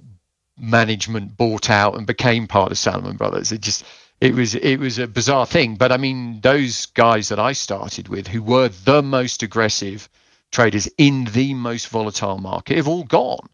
management 0.58 1.36
bought 1.36 1.70
out 1.70 1.96
and 1.96 2.06
became 2.06 2.46
part 2.46 2.72
of 2.72 2.78
Salomon 2.78 3.16
Brothers. 3.16 3.52
It 3.52 3.60
just 3.60 3.84
it 4.24 4.34
was 4.34 4.54
it 4.54 4.80
was 4.80 4.98
a 4.98 5.06
bizarre 5.06 5.44
thing, 5.44 5.76
but 5.76 5.92
I 5.92 5.98
mean 5.98 6.40
those 6.40 6.86
guys 6.86 7.28
that 7.28 7.38
I 7.38 7.52
started 7.52 8.08
with 8.08 8.26
who 8.26 8.42
were 8.42 8.68
the 8.68 9.02
most 9.02 9.42
aggressive 9.42 10.08
traders 10.50 10.88
in 10.96 11.24
the 11.24 11.52
most 11.52 11.88
volatile 11.88 12.38
market 12.38 12.78
have 12.78 12.88
all 12.88 13.04
gone. 13.04 13.46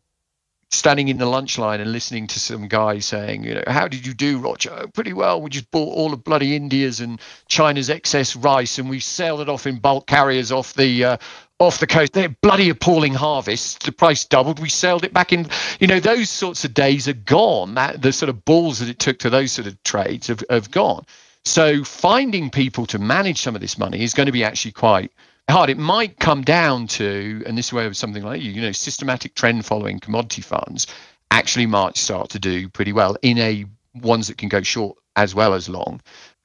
Standing 0.71 1.09
in 1.09 1.19
the 1.19 1.27
lunch 1.27 1.59
line 1.59 1.81
and 1.81 1.91
listening 1.91 2.29
to 2.29 2.39
some 2.39 2.69
guy 2.69 3.01
saying, 3.01 3.43
you 3.43 3.55
know, 3.55 3.65
how 3.67 3.89
did 3.89 4.07
you 4.07 4.15
do, 4.15 4.39
Roger? 4.39 4.87
Pretty 4.95 5.13
well. 5.13 5.43
We 5.43 5.51
just 5.51 5.69
bought 5.73 5.97
all 5.97 6.13
of 6.13 6.23
bloody 6.23 6.55
India's 6.55 7.01
and 7.01 7.21
China's 7.49 7.91
excess 7.91 8.37
rice, 8.37 8.79
and 8.79 8.89
we 8.89 9.01
sailed 9.01 9.41
it 9.41 9.49
off 9.49 9.67
in 9.67 9.81
bulk 9.81 10.07
carriers 10.07 10.53
off 10.53 10.75
the 10.75 11.05
uh, 11.05 11.17
off 11.61 11.79
the 11.79 11.87
coast. 11.87 12.15
They're 12.15 12.35
bloody 12.41 12.71
appalling 12.71 13.15
harvests. 13.15 13.85
The 13.85 13.93
price 13.93 14.25
doubled. 14.25 14.59
We 14.59 14.69
sailed 14.69 15.05
it 15.05 15.13
back 15.13 15.33
in. 15.33 15.47
You 15.79 15.87
know, 15.87 16.01
those 16.01 16.29
sorts 16.29 16.65
of 16.65 16.75
days 16.75 17.07
are 17.07 17.13
gone. 17.13 17.75
That 17.75 18.03
the 18.03 18.13
sort 18.13 18.31
of 18.31 18.45
balls 18.45 18.81
that 18.81 18.89
it 18.89 18.99
took 18.99 19.19
to 19.21 19.31
those 19.31 19.53
sort 19.53 19.69
of 19.69 19.81
trades 19.85 20.27
have, 20.27 20.43
have 20.51 20.71
gone. 20.71 21.05
So 21.45 21.85
finding 21.85 22.51
people 22.51 22.87
to 22.87 22.99
manage 22.99 23.41
some 23.41 23.55
of 23.55 23.61
this 23.61 23.79
money 23.79 24.03
is 24.03 24.15
going 24.15 24.27
to 24.27 24.33
be 24.33 24.43
actually 24.43 24.73
quite 24.73 25.13
hard. 25.49 25.71
It 25.71 25.79
might 25.79 26.19
come 26.19 26.43
down 26.43 26.87
to, 26.89 27.43
and 27.47 27.57
this 27.57 27.67
is 27.67 27.73
where 27.73 27.93
something 27.95 28.23
like 28.23 28.43
you, 28.43 28.53
you 28.53 28.63
know, 28.63 28.73
systematic 28.73 29.35
trend 29.35 29.65
following 29.65 30.01
commodity 30.01 30.43
funds 30.43 30.87
actually 31.31 31.67
might 31.67 31.97
start 31.97 32.31
to 32.31 32.39
do 32.39 32.69
pretty 32.69 32.93
well 32.93 33.17
in 33.23 33.39
a 33.39 33.65
ones 33.95 34.29
that 34.29 34.39
can 34.39 34.49
go 34.49 34.63
short 34.63 34.97
as 35.17 35.35
well 35.35 35.55
as 35.55 35.69
long 35.69 36.01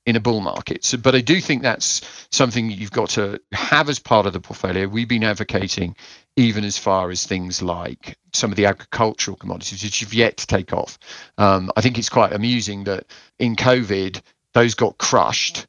in 0.06 0.16
a 0.16 0.20
bull 0.20 0.41
market. 0.41 0.84
So, 0.84 0.97
but 0.97 1.16
I 1.16 1.22
do 1.22 1.41
think 1.41 1.62
that's 1.62 2.01
something 2.32 2.70
you've 2.70 2.91
got 2.91 3.10
to 3.12 3.39
have 3.53 3.89
as 3.89 3.99
part 3.99 4.26
of 4.26 4.34
the 4.34 4.39
portfolio. 4.39 4.88
We've 4.88 5.08
been 5.08 5.24
advocating 5.24 5.95
even 6.36 6.64
as 6.64 6.78
far 6.78 7.10
as 7.10 7.26
things 7.26 7.62
like 7.62 8.18
some 8.34 8.51
of 8.51 8.58
the 8.58 8.66
agricultural 8.66 9.38
commodities, 9.38 9.84
which 9.84 10.01
have 10.01 10.14
yet 10.14 10.38
to 10.38 10.47
take 10.47 10.74
off. 10.74 10.99
Um, 11.38 11.72
I 11.76 11.82
think 11.82 11.97
it's 11.97 12.10
quite 12.10 12.34
amusing 12.34 12.84
that 12.84 13.06
in 13.39 13.56
COVID, 13.56 14.22
those 14.53 14.76
got 14.76 14.97
crushed 14.97 15.68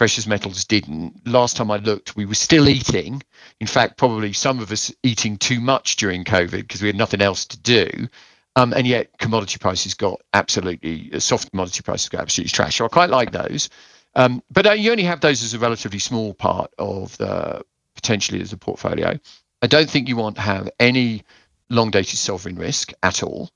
precious 0.00 0.26
metals 0.26 0.64
didn't. 0.64 1.28
Last 1.28 1.58
time 1.58 1.70
I 1.70 1.76
looked, 1.76 2.16
we 2.16 2.24
were 2.24 2.34
still 2.34 2.70
eating. 2.70 3.22
In 3.60 3.66
fact, 3.66 3.98
probably 3.98 4.32
some 4.32 4.58
of 4.58 4.72
us 4.72 4.90
eating 5.02 5.36
too 5.36 5.60
much 5.60 5.96
during 5.96 6.24
COVID 6.24 6.62
because 6.62 6.80
we 6.80 6.86
had 6.86 6.96
nothing 6.96 7.20
else 7.20 7.44
to 7.44 7.58
do. 7.58 8.08
Um, 8.60 8.74
and 8.74 8.86
yet 8.86 9.16
commodity 9.16 9.56
prices 9.58 9.94
got 9.94 10.20
absolutely 10.34 11.10
uh, 11.14 11.18
soft 11.18 11.50
commodity 11.50 11.80
prices 11.80 12.10
got 12.10 12.20
absolutely 12.20 12.50
trash. 12.50 12.76
So 12.76 12.84
I 12.84 12.88
quite 12.88 13.08
like 13.08 13.32
those. 13.32 13.70
Um, 14.16 14.42
but 14.50 14.66
uh, 14.66 14.72
you 14.72 14.90
only 14.90 15.04
have 15.04 15.22
those 15.22 15.42
as 15.42 15.54
a 15.54 15.58
relatively 15.58 15.98
small 15.98 16.34
part 16.34 16.70
of 16.78 17.16
the 17.16 17.64
potentially 17.94 18.42
as 18.42 18.52
a 18.52 18.58
portfolio. 18.58 19.18
I 19.62 19.66
don't 19.66 19.88
think 19.88 20.08
you 20.08 20.16
want 20.16 20.36
to 20.36 20.42
have 20.42 20.68
any 20.78 21.22
long 21.70 21.90
dated 21.90 22.18
sovereign 22.18 22.56
risk 22.56 22.92
at 23.02 23.22
all. 23.22 23.48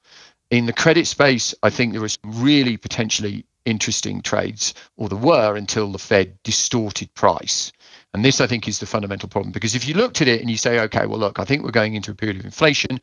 In 0.50 0.64
the 0.64 0.72
credit 0.72 1.06
space, 1.06 1.54
I 1.62 1.68
think 1.68 1.92
there 1.92 2.00
was 2.00 2.18
really 2.24 2.78
potentially 2.78 3.44
interesting 3.66 4.22
trades, 4.22 4.72
or 4.96 5.10
there 5.10 5.18
were 5.18 5.54
until 5.54 5.92
the 5.92 5.98
Fed 5.98 6.38
distorted 6.44 7.12
price. 7.12 7.72
And 8.14 8.24
this, 8.24 8.40
I 8.40 8.46
think, 8.46 8.68
is 8.68 8.78
the 8.78 8.86
fundamental 8.86 9.28
problem 9.28 9.52
because 9.52 9.74
if 9.74 9.86
you 9.86 9.94
looked 9.94 10.22
at 10.22 10.28
it 10.28 10.40
and 10.40 10.50
you 10.50 10.56
say, 10.56 10.80
okay, 10.80 11.04
well, 11.04 11.18
look, 11.18 11.38
I 11.38 11.44
think 11.44 11.62
we're 11.62 11.72
going 11.72 11.94
into 11.94 12.10
a 12.10 12.14
period 12.14 12.38
of 12.38 12.46
inflation. 12.46 13.00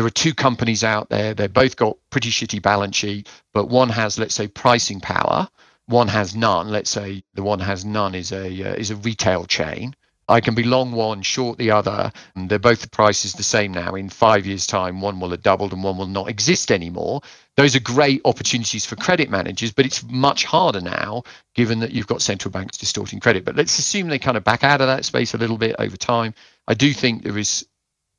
There 0.00 0.06
are 0.06 0.08
two 0.24 0.32
companies 0.32 0.82
out 0.82 1.10
there. 1.10 1.34
They've 1.34 1.52
both 1.52 1.76
got 1.76 1.98
pretty 2.08 2.30
shitty 2.30 2.62
balance 2.62 2.96
sheet, 2.96 3.28
but 3.52 3.68
one 3.68 3.90
has, 3.90 4.18
let's 4.18 4.34
say, 4.34 4.48
pricing 4.48 4.98
power. 4.98 5.46
One 5.88 6.08
has 6.08 6.34
none. 6.34 6.70
Let's 6.70 6.88
say 6.88 7.22
the 7.34 7.42
one 7.42 7.60
has 7.60 7.84
none 7.84 8.14
is 8.14 8.32
a 8.32 8.46
uh, 8.46 8.74
is 8.76 8.90
a 8.90 8.96
retail 8.96 9.44
chain. 9.44 9.94
I 10.26 10.40
can 10.40 10.54
be 10.54 10.62
long 10.62 10.92
one, 10.92 11.20
short 11.20 11.58
the 11.58 11.72
other. 11.72 12.10
And 12.34 12.48
they're 12.48 12.58
both 12.58 12.80
the 12.80 12.88
prices 12.88 13.34
the 13.34 13.42
same 13.42 13.72
now. 13.72 13.94
In 13.94 14.08
five 14.08 14.46
years' 14.46 14.66
time, 14.66 15.02
one 15.02 15.20
will 15.20 15.32
have 15.32 15.42
doubled 15.42 15.74
and 15.74 15.84
one 15.84 15.98
will 15.98 16.06
not 16.06 16.30
exist 16.30 16.72
anymore. 16.72 17.20
Those 17.58 17.76
are 17.76 17.80
great 17.80 18.22
opportunities 18.24 18.86
for 18.86 18.96
credit 18.96 19.28
managers, 19.28 19.72
but 19.72 19.84
it's 19.84 20.02
much 20.04 20.46
harder 20.46 20.80
now 20.80 21.24
given 21.54 21.80
that 21.80 21.90
you've 21.90 22.06
got 22.06 22.22
central 22.22 22.50
banks 22.50 22.78
distorting 22.78 23.20
credit. 23.20 23.44
But 23.44 23.56
let's 23.56 23.78
assume 23.78 24.08
they 24.08 24.18
kind 24.18 24.38
of 24.38 24.44
back 24.44 24.64
out 24.64 24.80
of 24.80 24.86
that 24.86 25.04
space 25.04 25.34
a 25.34 25.38
little 25.38 25.58
bit 25.58 25.76
over 25.78 25.98
time. 25.98 26.32
I 26.66 26.72
do 26.72 26.94
think 26.94 27.22
there 27.22 27.36
is, 27.36 27.66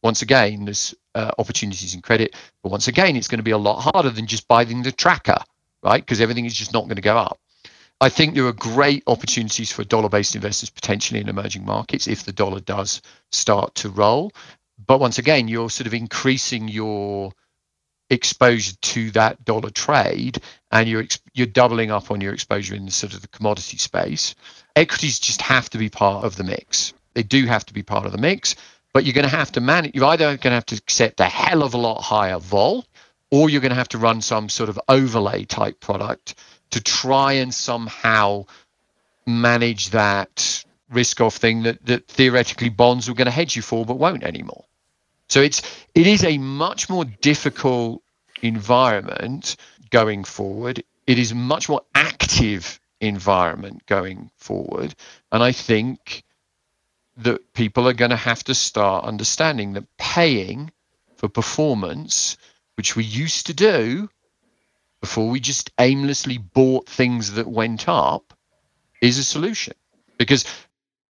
once 0.04 0.22
again, 0.22 0.66
there's 0.66 0.94
uh, 1.16 1.32
opportunities 1.38 1.94
in 1.94 2.02
credit, 2.02 2.36
but 2.64 2.72
once 2.72 2.88
again, 2.88 3.16
it's 3.16 3.28
going 3.28 3.40
to 3.40 3.44
be 3.44 3.52
a 3.52 3.58
lot 3.58 3.82
harder 3.82 4.10
than 4.10 4.28
just 4.28 4.48
buying 4.48 4.84
the 4.84 4.92
tracker, 4.92 5.38
right? 5.84 6.04
Because 6.04 6.22
everything 6.22 6.46
is 6.46 6.54
just 6.54 6.74
not 6.74 6.84
going 6.84 6.96
to 6.96 7.02
go 7.02 7.18
up. 7.18 7.40
I 8.00 8.10
think 8.10 8.34
there 8.34 8.48
are 8.48 8.54
great 8.54 9.04
opportunities 9.06 9.72
for 9.72 9.84
dollar 9.84 10.10
based 10.10 10.36
investors 10.36 10.72
potentially 10.72 11.22
in 11.22 11.30
emerging 11.30 11.66
markets 11.66 12.08
if 12.08 12.24
the 12.24 12.34
dollar 12.34 12.60
does 12.60 13.02
start 13.32 13.76
to 13.76 13.90
roll. 13.90 14.32
But 14.88 15.00
once 15.00 15.20
again, 15.20 15.48
you're 15.48 15.70
sort 15.70 15.86
of 15.86 15.94
increasing 15.94 16.68
your 16.68 17.32
exposure 18.12 18.76
to 18.82 19.12
that 19.12 19.44
dollar 19.46 19.70
trade 19.70 20.40
and 20.72 20.90
you're 20.90 21.06
you're 21.34 21.48
doubling 21.48 21.92
up 21.92 22.12
on 22.12 22.20
your 22.20 22.34
exposure 22.34 22.76
in 22.76 22.86
the 22.86 22.92
sort 22.92 23.14
of 23.14 23.22
the 23.22 23.28
commodity 23.30 23.78
space 23.78 24.36
equities 24.76 25.18
just 25.18 25.42
have 25.42 25.70
to 25.70 25.78
be 25.78 25.88
part 25.88 26.26
of 26.26 26.36
the 26.36 26.44
mix 26.44 26.94
they 27.14 27.24
do 27.24 27.46
have 27.46 27.66
to 27.66 27.74
be 27.74 27.84
part 27.84 28.06
of 28.06 28.12
the 28.12 28.18
mix 28.18 28.58
but 28.94 29.06
you're 29.06 29.14
going 29.14 29.30
to 29.30 29.36
have 29.36 29.52
to 29.52 29.62
manage 29.62 29.96
you're 29.96 30.06
either 30.06 30.26
going 30.26 30.52
to 30.52 30.52
have 30.52 30.66
to 30.66 30.76
accept 30.76 31.20
a 31.20 31.26
hell 31.26 31.64
of 31.64 31.74
a 31.74 31.78
lot 31.78 32.02
higher 32.02 32.40
vol 32.40 32.86
or 33.30 33.50
you're 33.50 33.62
going 33.62 33.72
to 33.72 33.76
have 33.76 33.90
to 33.90 33.98
run 33.98 34.22
some 34.22 34.50
sort 34.50 34.70
of 34.70 34.80
overlay 34.90 35.46
type 35.46 35.80
product 35.80 36.36
to 36.72 36.82
try 36.82 37.34
and 37.34 37.54
somehow 37.54 38.46
manage 39.26 39.90
that 39.92 40.64
risk 40.90 41.22
off 41.22 41.38
thing 41.38 41.64
that, 41.64 41.84
that 41.86 42.08
theoretically 42.08 42.70
bonds 42.70 43.08
were 43.08 43.16
going 43.16 43.26
to 43.26 43.32
hedge 43.32 43.56
you 43.56 43.62
for 43.62 43.86
but 43.86 43.98
won't 43.98 44.24
anymore. 44.24 44.66
So 45.30 45.42
it's 45.42 45.62
it 45.96 46.08
is 46.08 46.24
a 46.24 46.38
much 46.38 46.90
more 46.90 47.06
difficult 47.06 48.02
environment 48.42 49.56
going 49.90 50.24
forward. 50.24 50.84
It 51.08 51.18
is 51.18 51.34
much 51.34 51.70
more 51.70 51.82
active 51.96 52.80
environment 53.00 53.86
going 53.86 54.30
forward. 54.38 54.94
And 55.32 55.42
I 55.42 55.52
think 55.52 56.24
that 57.24 57.54
people 57.54 57.88
are 57.88 57.94
going 57.94 58.12
to 58.12 58.18
have 58.18 58.44
to 58.46 58.56
start 58.56 59.06
understanding 59.06 59.74
that 59.74 59.98
paying 59.98 60.72
for 61.18 61.30
performance, 61.30 62.38
which 62.76 62.96
we 62.96 63.04
used 63.04 63.48
to 63.48 63.54
do, 63.54 64.10
before 65.02 65.30
we 65.30 65.40
just 65.40 65.72
aimlessly 65.80 66.38
bought 66.38 66.88
things 66.88 67.34
that 67.34 67.48
went 67.48 67.90
up 67.90 68.34
is 69.02 69.18
a 69.18 69.24
solution. 69.24 69.74
Because 70.18 70.46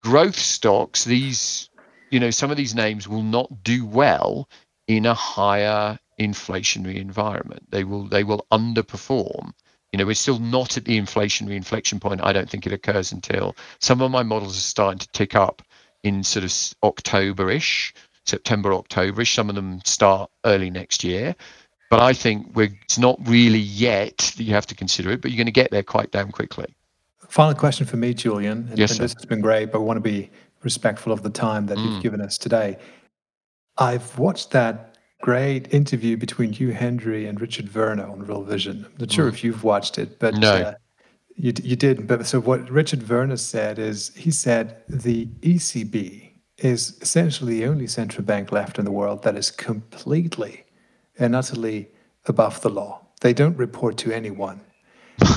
growth 0.03 0.39
stocks 0.39 1.03
these 1.03 1.69
you 2.09 2.19
know 2.19 2.31
some 2.31 2.49
of 2.51 2.57
these 2.57 2.73
names 2.73 3.07
will 3.07 3.21
not 3.21 3.63
do 3.63 3.85
well 3.85 4.49
in 4.87 5.05
a 5.05 5.13
higher 5.13 5.99
inflationary 6.19 6.95
environment. 6.95 7.63
They 7.69 7.83
will 7.83 8.07
they 8.07 8.23
will 8.23 8.45
underperform. 8.51 9.51
You 9.91 9.97
know 9.97 10.05
we're 10.05 10.15
still 10.15 10.39
not 10.39 10.77
at 10.77 10.85
the 10.85 10.97
inflationary 10.97 11.55
inflection 11.55 11.99
point 11.99 12.23
i 12.23 12.31
don't 12.31 12.49
think 12.49 12.65
it 12.65 12.71
occurs 12.71 13.11
until 13.11 13.55
some 13.79 14.01
of 14.01 14.09
my 14.09 14.23
models 14.23 14.57
are 14.57 14.61
starting 14.61 14.99
to 14.99 15.11
tick 15.11 15.35
up 15.35 15.61
in 16.03 16.23
sort 16.23 16.43
of 16.43 16.53
october-ish 16.83 17.93
september 18.25 18.73
october-ish 18.73 19.33
some 19.33 19.49
of 19.49 19.55
them 19.55 19.79
start 19.85 20.29
early 20.45 20.69
next 20.69 21.03
year 21.03 21.35
but 21.91 21.99
I 21.99 22.13
think 22.13 22.57
it's 22.57 22.97
not 22.97 23.19
really 23.27 23.59
yet 23.59 24.33
that 24.37 24.43
you 24.43 24.53
have 24.53 24.65
to 24.67 24.75
consider 24.75 25.11
it, 25.11 25.21
but 25.21 25.29
you're 25.29 25.37
going 25.37 25.45
to 25.45 25.51
get 25.51 25.71
there 25.71 25.83
quite 25.83 26.09
damn 26.11 26.31
quickly. 26.31 26.73
Final 27.27 27.53
question 27.53 27.85
for 27.85 27.97
me, 27.97 28.13
Julian. 28.13 28.65
And, 28.69 28.79
yes, 28.79 28.91
and 28.91 29.01
this 29.01 29.13
has 29.13 29.25
been 29.25 29.41
great, 29.41 29.73
but 29.73 29.81
we 29.81 29.87
want 29.87 29.97
to 29.97 30.01
be 30.01 30.31
respectful 30.63 31.11
of 31.11 31.21
the 31.21 31.29
time 31.29 31.65
that 31.65 31.77
mm. 31.77 31.83
you've 31.85 32.01
given 32.01 32.21
us 32.21 32.37
today. 32.37 32.77
I've 33.77 34.17
watched 34.17 34.51
that 34.51 34.97
great 35.21 35.73
interview 35.73 36.15
between 36.15 36.53
Hugh 36.53 36.71
Hendry 36.71 37.25
and 37.25 37.41
Richard 37.41 37.75
Werner 37.75 38.07
on 38.07 38.19
Real 38.25 38.43
Vision. 38.43 38.85
I'm 38.85 38.95
not 38.97 39.11
sure 39.11 39.25
mm. 39.25 39.33
if 39.33 39.43
you've 39.43 39.65
watched 39.65 39.97
it, 39.97 40.17
but 40.17 40.35
no. 40.35 40.53
Uh, 40.53 40.73
you, 41.41 41.53
you 41.63 41.75
did. 41.75 42.07
But 42.07 42.27
so 42.27 42.39
what 42.39 42.69
Richard 42.69 43.09
Werner 43.09 43.37
said 43.37 43.79
is 43.79 44.13
he 44.15 44.29
said 44.29 44.83
the 44.87 45.25
ECB 45.41 46.33
is 46.59 46.99
essentially 47.01 47.59
the 47.59 47.65
only 47.65 47.87
central 47.87 48.23
bank 48.23 48.51
left 48.51 48.77
in 48.77 48.85
the 48.85 48.91
world 48.91 49.23
that 49.23 49.35
is 49.35 49.49
completely 49.49 50.65
and 51.17 51.35
utterly 51.35 51.89
above 52.27 52.61
the 52.61 52.69
law. 52.69 53.01
They 53.21 53.33
don't 53.33 53.57
report 53.57 53.97
to 53.97 54.11
anyone. 54.11 54.61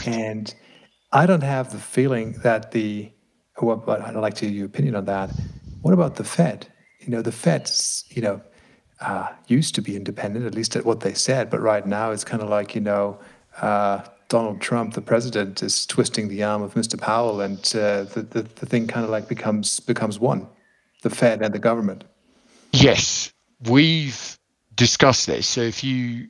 and 0.07 0.55
I 1.11 1.25
don't 1.25 1.43
have 1.43 1.73
the 1.73 1.79
feeling 1.79 2.33
that 2.43 2.73
the, 2.73 3.11
well, 3.63 3.77
but 3.77 4.03
I'd 4.03 4.15
like 4.15 4.35
to 4.35 4.47
hear 4.47 4.55
your 4.55 4.67
opinion 4.67 4.97
on 4.97 5.07
that. 5.07 5.31
What 5.81 5.95
about 5.95 6.17
the 6.17 6.25
Fed? 6.25 6.67
You 7.01 7.09
know, 7.09 7.23
the 7.23 7.33
Fed, 7.33 7.71
you 8.11 8.21
know, 8.21 8.43
uh, 9.01 9.29
used 9.47 9.75
to 9.77 9.81
be 9.81 9.97
independent, 9.97 10.45
at 10.45 10.55
least 10.55 10.77
at 10.77 10.85
what 10.85 11.01
they 11.01 11.15
said, 11.15 11.49
but 11.49 11.61
right 11.63 11.87
now 11.87 12.11
it's 12.11 12.25
kind 12.25 12.43
of 12.43 12.51
like, 12.51 12.75
you 12.75 12.81
know, 12.83 13.19
uh, 13.63 14.03
Donald 14.29 14.61
Trump, 14.61 14.95
the 14.95 15.03
president, 15.03 15.63
is 15.63 15.87
twisting 15.87 16.29
the 16.29 16.43
arm 16.43 16.63
of 16.63 16.75
Mr. 16.75 17.01
Powell, 17.01 17.41
and 17.41 17.59
uh, 17.75 18.05
the, 18.05 18.23
the, 18.23 18.43
the 18.43 18.67
thing 18.67 18.87
kind 18.87 19.05
of 19.05 19.11
like 19.11 19.29
becomes 19.29 19.81
becomes 19.81 20.19
one, 20.19 20.47
the 21.03 21.11
Fed 21.11 21.43
and 21.43 21.55
the 21.55 21.59
government. 21.59 22.05
Yes, 22.73 23.33
we've 23.69 24.39
discussed 24.75 25.27
this. 25.27 25.47
So 25.47 25.61
if 25.61 25.85
you, 25.85 26.29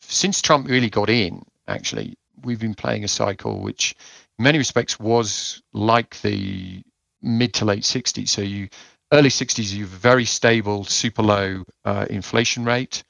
since 0.00 0.40
Trump 0.40 0.68
really 0.68 0.90
got 0.90 1.10
in, 1.10 1.42
actually, 1.68 2.16
we've 2.42 2.60
been 2.60 2.74
playing 2.74 3.04
a 3.04 3.08
cycle 3.08 3.60
which, 3.60 3.94
in 4.38 4.44
many 4.44 4.58
respects, 4.58 4.98
was 4.98 5.62
like 5.72 6.20
the 6.22 6.82
mid 7.20 7.54
to 7.54 7.64
late 7.64 7.82
60s. 7.82 8.28
So 8.28 8.42
you, 8.42 8.68
early 9.12 9.28
60s, 9.28 9.72
you 9.72 9.84
have 9.84 9.92
a 9.92 9.96
very 9.96 10.24
stable, 10.24 10.84
super 10.84 11.22
low 11.22 11.64
uh, 11.84 12.06
inflation 12.08 12.64
rate. 12.64 13.02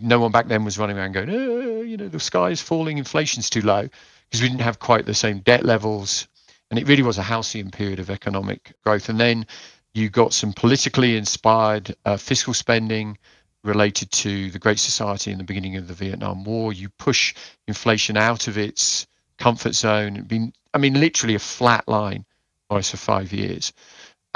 No 0.00 0.20
one 0.20 0.32
back 0.32 0.48
then 0.48 0.64
was 0.64 0.78
running 0.78 0.98
around 0.98 1.12
going, 1.12 1.30
oh, 1.30 1.82
you 1.82 1.96
know, 1.96 2.08
the 2.08 2.20
sky 2.20 2.50
is 2.50 2.60
falling, 2.60 2.98
inflation's 2.98 3.50
too 3.50 3.62
low, 3.62 3.88
because 4.28 4.42
we 4.42 4.48
didn't 4.48 4.62
have 4.62 4.78
quite 4.78 5.06
the 5.06 5.14
same 5.14 5.40
debt 5.40 5.64
levels. 5.64 6.28
And 6.70 6.78
it 6.78 6.86
really 6.86 7.02
was 7.02 7.18
a 7.18 7.22
halcyon 7.22 7.70
period 7.70 7.98
of 7.98 8.10
economic 8.10 8.74
growth. 8.84 9.08
And 9.08 9.18
then 9.18 9.46
you 9.94 10.10
got 10.10 10.32
some 10.32 10.52
politically 10.52 11.16
inspired 11.16 11.94
uh, 12.04 12.16
fiscal 12.16 12.54
spending 12.54 13.18
related 13.64 14.10
to 14.12 14.50
the 14.50 14.58
Great 14.58 14.78
Society 14.78 15.32
in 15.32 15.38
the 15.38 15.44
beginning 15.44 15.76
of 15.76 15.88
the 15.88 15.94
Vietnam 15.94 16.44
War. 16.44 16.72
You 16.72 16.88
push 16.90 17.34
inflation 17.66 18.16
out 18.16 18.48
of 18.48 18.58
its 18.58 19.06
comfort 19.38 19.74
zone. 19.74 20.22
Been, 20.24 20.52
I 20.74 20.78
mean, 20.78 21.00
literally 21.00 21.34
a 21.34 21.40
flat 21.40 21.88
line 21.88 22.24
for 22.68 22.82
five 22.82 23.32
years. 23.32 23.72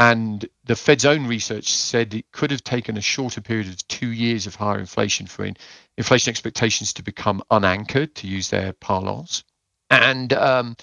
And 0.02 0.44
the 0.64 0.74
Fed's 0.74 1.04
own 1.04 1.28
research 1.28 1.72
said 1.72 2.12
it 2.12 2.32
could 2.32 2.50
have 2.50 2.64
taken 2.64 2.96
a 2.96 3.00
shorter 3.00 3.40
period 3.40 3.68
of 3.68 3.86
two 3.86 4.08
years 4.08 4.48
of 4.48 4.56
higher 4.56 4.80
inflation 4.80 5.28
for 5.28 5.44
in, 5.44 5.56
inflation 5.96 6.30
expectations 6.30 6.94
to 6.94 7.04
become 7.04 7.40
unanchored, 7.52 8.12
to 8.16 8.26
use 8.26 8.50
their 8.50 8.72
parlance. 8.72 9.44
And 9.90 10.32
um, 10.32 10.76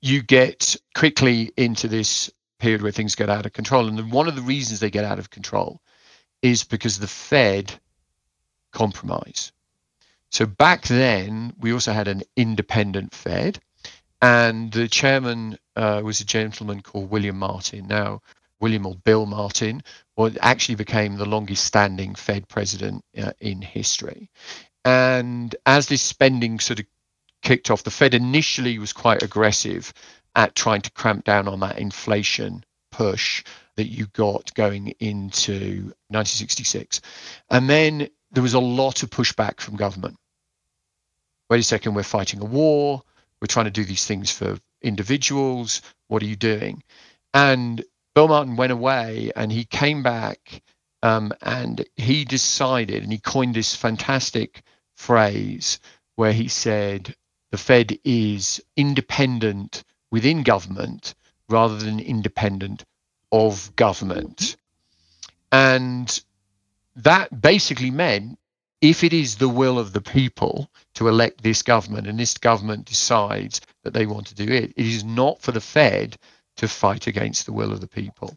you 0.00 0.24
get 0.24 0.74
quickly 0.92 1.52
into 1.56 1.86
this 1.86 2.32
period 2.58 2.82
where 2.82 2.90
things 2.90 3.14
get 3.14 3.30
out 3.30 3.46
of 3.46 3.52
control. 3.52 3.86
And 3.86 4.10
one 4.10 4.26
of 4.26 4.34
the 4.34 4.42
reasons 4.42 4.80
they 4.80 4.90
get 4.90 5.04
out 5.04 5.20
of 5.20 5.30
control 5.30 5.80
is 6.42 6.64
because 6.64 6.98
the 6.98 7.06
Fed 7.06 7.72
compromise. 8.72 9.52
So 10.30 10.46
back 10.46 10.82
then, 10.88 11.52
we 11.60 11.72
also 11.72 11.92
had 11.92 12.08
an 12.08 12.24
independent 12.34 13.14
Fed, 13.14 13.60
and 14.20 14.72
the 14.72 14.88
chairman 14.88 15.58
uh, 15.76 16.00
was 16.02 16.20
a 16.20 16.24
gentleman 16.24 16.82
called 16.82 17.08
William 17.10 17.38
Martin. 17.38 17.86
Now, 17.86 18.20
William 18.60 18.86
or 18.86 18.94
Bill 19.04 19.26
Martin, 19.26 19.82
well, 20.16 20.30
actually 20.40 20.76
became 20.76 21.16
the 21.16 21.26
longest 21.26 21.64
standing 21.64 22.14
Fed 22.14 22.48
president 22.48 23.04
uh, 23.16 23.32
in 23.40 23.60
history. 23.62 24.30
And 24.84 25.54
as 25.66 25.88
this 25.88 26.02
spending 26.02 26.60
sort 26.60 26.80
of 26.80 26.86
kicked 27.42 27.70
off, 27.70 27.84
the 27.84 27.90
Fed 27.90 28.14
initially 28.14 28.78
was 28.78 28.92
quite 28.92 29.22
aggressive 29.22 29.92
at 30.34 30.54
trying 30.54 30.82
to 30.82 30.90
cramp 30.92 31.24
down 31.24 31.48
on 31.48 31.60
that 31.60 31.78
inflation 31.78 32.64
push 32.90 33.44
that 33.76 33.86
you 33.86 34.06
got 34.12 34.54
going 34.54 34.88
into 35.00 35.92
1966. 36.08 37.00
And 37.50 37.68
then 37.68 38.08
there 38.30 38.42
was 38.42 38.54
a 38.54 38.60
lot 38.60 39.02
of 39.02 39.10
pushback 39.10 39.60
from 39.60 39.76
government. 39.76 40.16
Wait 41.50 41.60
a 41.60 41.62
second, 41.62 41.94
we're 41.94 42.02
fighting 42.02 42.40
a 42.40 42.44
war. 42.44 43.02
We're 43.40 43.46
trying 43.46 43.66
to 43.66 43.70
do 43.70 43.84
these 43.84 44.06
things 44.06 44.30
for 44.30 44.58
individuals. 44.80 45.82
What 46.08 46.22
are 46.22 46.26
you 46.26 46.36
doing? 46.36 46.82
And 47.32 47.84
Bill 48.14 48.28
Martin 48.28 48.56
went 48.56 48.72
away 48.72 49.32
and 49.34 49.50
he 49.50 49.64
came 49.64 50.02
back 50.02 50.62
um, 51.02 51.32
and 51.42 51.84
he 51.96 52.24
decided, 52.24 53.02
and 53.02 53.12
he 53.12 53.18
coined 53.18 53.54
this 53.54 53.74
fantastic 53.74 54.62
phrase 54.96 55.80
where 56.14 56.32
he 56.32 56.48
said, 56.48 57.14
the 57.50 57.58
Fed 57.58 57.98
is 58.04 58.62
independent 58.76 59.84
within 60.10 60.42
government 60.42 61.14
rather 61.48 61.76
than 61.76 62.00
independent 62.00 62.84
of 63.32 63.74
government. 63.76 64.56
And 65.52 66.22
that 66.96 67.40
basically 67.40 67.90
meant 67.90 68.38
if 68.80 69.02
it 69.02 69.12
is 69.12 69.36
the 69.36 69.48
will 69.48 69.78
of 69.78 69.92
the 69.92 70.00
people 70.00 70.70
to 70.94 71.08
elect 71.08 71.42
this 71.42 71.62
government 71.62 72.06
and 72.06 72.18
this 72.18 72.36
government 72.38 72.86
decides 72.86 73.60
that 73.82 73.92
they 73.92 74.06
want 74.06 74.26
to 74.28 74.34
do 74.34 74.44
it, 74.52 74.72
it 74.76 74.86
is 74.86 75.04
not 75.04 75.42
for 75.42 75.52
the 75.52 75.60
Fed 75.60 76.16
to 76.56 76.68
fight 76.68 77.06
against 77.06 77.46
the 77.46 77.52
will 77.52 77.72
of 77.72 77.80
the 77.80 77.88
people. 77.88 78.36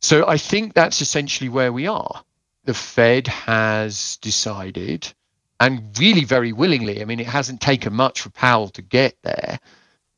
So 0.00 0.26
I 0.26 0.36
think 0.36 0.74
that's 0.74 1.00
essentially 1.00 1.48
where 1.48 1.72
we 1.72 1.86
are. 1.86 2.24
The 2.64 2.74
Fed 2.74 3.26
has 3.28 4.16
decided, 4.18 5.12
and 5.60 5.96
really 5.98 6.24
very 6.24 6.52
willingly, 6.52 7.02
I 7.02 7.04
mean, 7.04 7.20
it 7.20 7.26
hasn't 7.26 7.60
taken 7.60 7.92
much 7.92 8.20
for 8.20 8.30
Powell 8.30 8.68
to 8.70 8.82
get 8.82 9.16
there, 9.22 9.58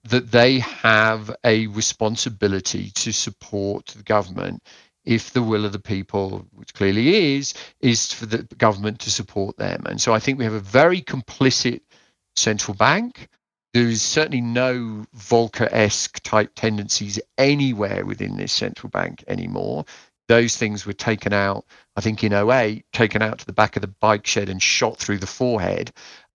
that 0.04 0.30
they 0.30 0.58
have 0.58 1.34
a 1.44 1.66
responsibility 1.68 2.90
to 2.90 3.12
support 3.12 3.86
the 3.86 4.02
government 4.02 4.62
if 5.04 5.32
the 5.32 5.42
will 5.42 5.64
of 5.64 5.72
the 5.72 5.78
people, 5.78 6.46
which 6.52 6.72
clearly 6.74 7.36
is, 7.36 7.54
is 7.80 8.12
for 8.12 8.26
the 8.26 8.42
government 8.56 9.00
to 9.00 9.10
support 9.10 9.56
them. 9.56 9.84
And 9.86 10.00
so 10.00 10.14
I 10.14 10.18
think 10.18 10.38
we 10.38 10.44
have 10.44 10.54
a 10.54 10.60
very 10.60 11.02
complicit 11.02 11.80
central 12.36 12.74
bank. 12.74 13.28
There 13.74 13.88
is 13.88 14.02
certainly 14.02 14.40
no 14.40 15.04
Volcker 15.16 15.68
esque 15.70 16.22
type 16.22 16.52
tendencies 16.54 17.20
anywhere 17.36 18.06
within 18.06 18.36
this 18.36 18.52
central 18.52 18.88
bank 18.88 19.24
anymore. 19.28 19.84
Those 20.28 20.56
things 20.56 20.86
were 20.86 20.94
taken 20.94 21.34
out, 21.34 21.66
I 21.96 22.00
think, 22.00 22.24
in 22.24 22.32
08, 22.32 22.86
taken 22.92 23.20
out 23.20 23.40
to 23.40 23.46
the 23.46 23.52
back 23.52 23.76
of 23.76 23.82
the 23.82 23.88
bike 23.88 24.26
shed 24.26 24.48
and 24.48 24.62
shot 24.62 24.96
through 24.96 25.18
the 25.18 25.26
forehead 25.26 25.92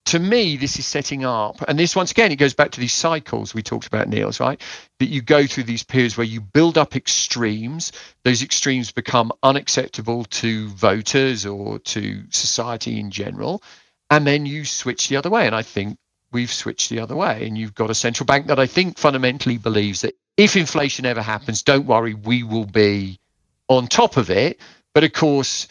to 0.09 0.19
me, 0.19 0.57
this 0.57 0.79
is 0.79 0.87
setting 0.87 1.23
up, 1.23 1.63
and 1.67 1.77
this 1.77 1.95
once 1.95 2.09
again, 2.09 2.31
it 2.31 2.37
goes 2.37 2.55
back 2.55 2.71
to 2.71 2.79
these 2.79 2.93
cycles 2.93 3.53
we 3.53 3.61
talked 3.61 3.85
about, 3.85 4.07
Niels, 4.07 4.39
right? 4.39 4.59
That 4.99 5.09
you 5.09 5.21
go 5.21 5.45
through 5.45 5.65
these 5.65 5.83
periods 5.83 6.17
where 6.17 6.25
you 6.25 6.41
build 6.41 6.79
up 6.79 6.95
extremes, 6.95 7.91
those 8.23 8.41
extremes 8.41 8.91
become 8.91 9.31
unacceptable 9.43 10.23
to 10.25 10.69
voters 10.69 11.45
or 11.45 11.77
to 11.79 12.23
society 12.31 12.99
in 12.99 13.11
general, 13.11 13.61
and 14.09 14.25
then 14.25 14.47
you 14.47 14.65
switch 14.65 15.09
the 15.09 15.17
other 15.17 15.29
way. 15.29 15.45
And 15.45 15.55
I 15.55 15.61
think 15.61 15.97
we've 16.31 16.51
switched 16.51 16.89
the 16.89 16.99
other 16.99 17.15
way. 17.15 17.45
And 17.45 17.57
you've 17.57 17.75
got 17.75 17.89
a 17.89 17.95
central 17.95 18.25
bank 18.25 18.47
that 18.47 18.59
I 18.59 18.67
think 18.67 18.97
fundamentally 18.97 19.57
believes 19.57 20.01
that 20.01 20.15
if 20.37 20.55
inflation 20.55 21.05
ever 21.05 21.21
happens, 21.21 21.63
don't 21.63 21.85
worry, 21.85 22.13
we 22.13 22.43
will 22.43 22.65
be 22.65 23.19
on 23.67 23.87
top 23.87 24.17
of 24.17 24.29
it. 24.29 24.59
But 24.93 25.03
of 25.03 25.13
course, 25.13 25.67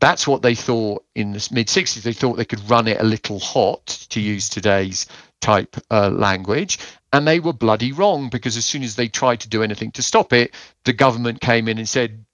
that's 0.00 0.26
what 0.26 0.42
they 0.42 0.54
thought 0.54 1.04
in 1.14 1.32
the 1.32 1.48
mid 1.50 1.68
60s. 1.68 2.02
They 2.02 2.12
thought 2.12 2.36
they 2.36 2.44
could 2.44 2.68
run 2.68 2.88
it 2.88 3.00
a 3.00 3.04
little 3.04 3.38
hot, 3.38 3.86
to 4.10 4.20
use 4.20 4.48
today's 4.48 5.06
type 5.40 5.76
uh, 5.90 6.10
language. 6.10 6.78
And 7.12 7.26
they 7.26 7.40
were 7.40 7.52
bloody 7.52 7.92
wrong 7.92 8.28
because 8.28 8.56
as 8.56 8.64
soon 8.64 8.82
as 8.82 8.96
they 8.96 9.08
tried 9.08 9.40
to 9.40 9.48
do 9.48 9.62
anything 9.62 9.92
to 9.92 10.02
stop 10.02 10.32
it, 10.32 10.54
the 10.84 10.92
government 10.92 11.40
came 11.40 11.68
in 11.68 11.78
and 11.78 11.88
said, 11.88 12.24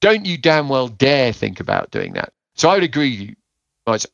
Don't 0.00 0.26
you 0.26 0.38
damn 0.38 0.68
well 0.68 0.88
dare 0.88 1.32
think 1.32 1.60
about 1.60 1.90
doing 1.90 2.14
that. 2.14 2.32
So 2.54 2.68
I 2.68 2.74
would 2.74 2.84
agree 2.84 3.10
with 3.86 4.00
you. 4.00 4.10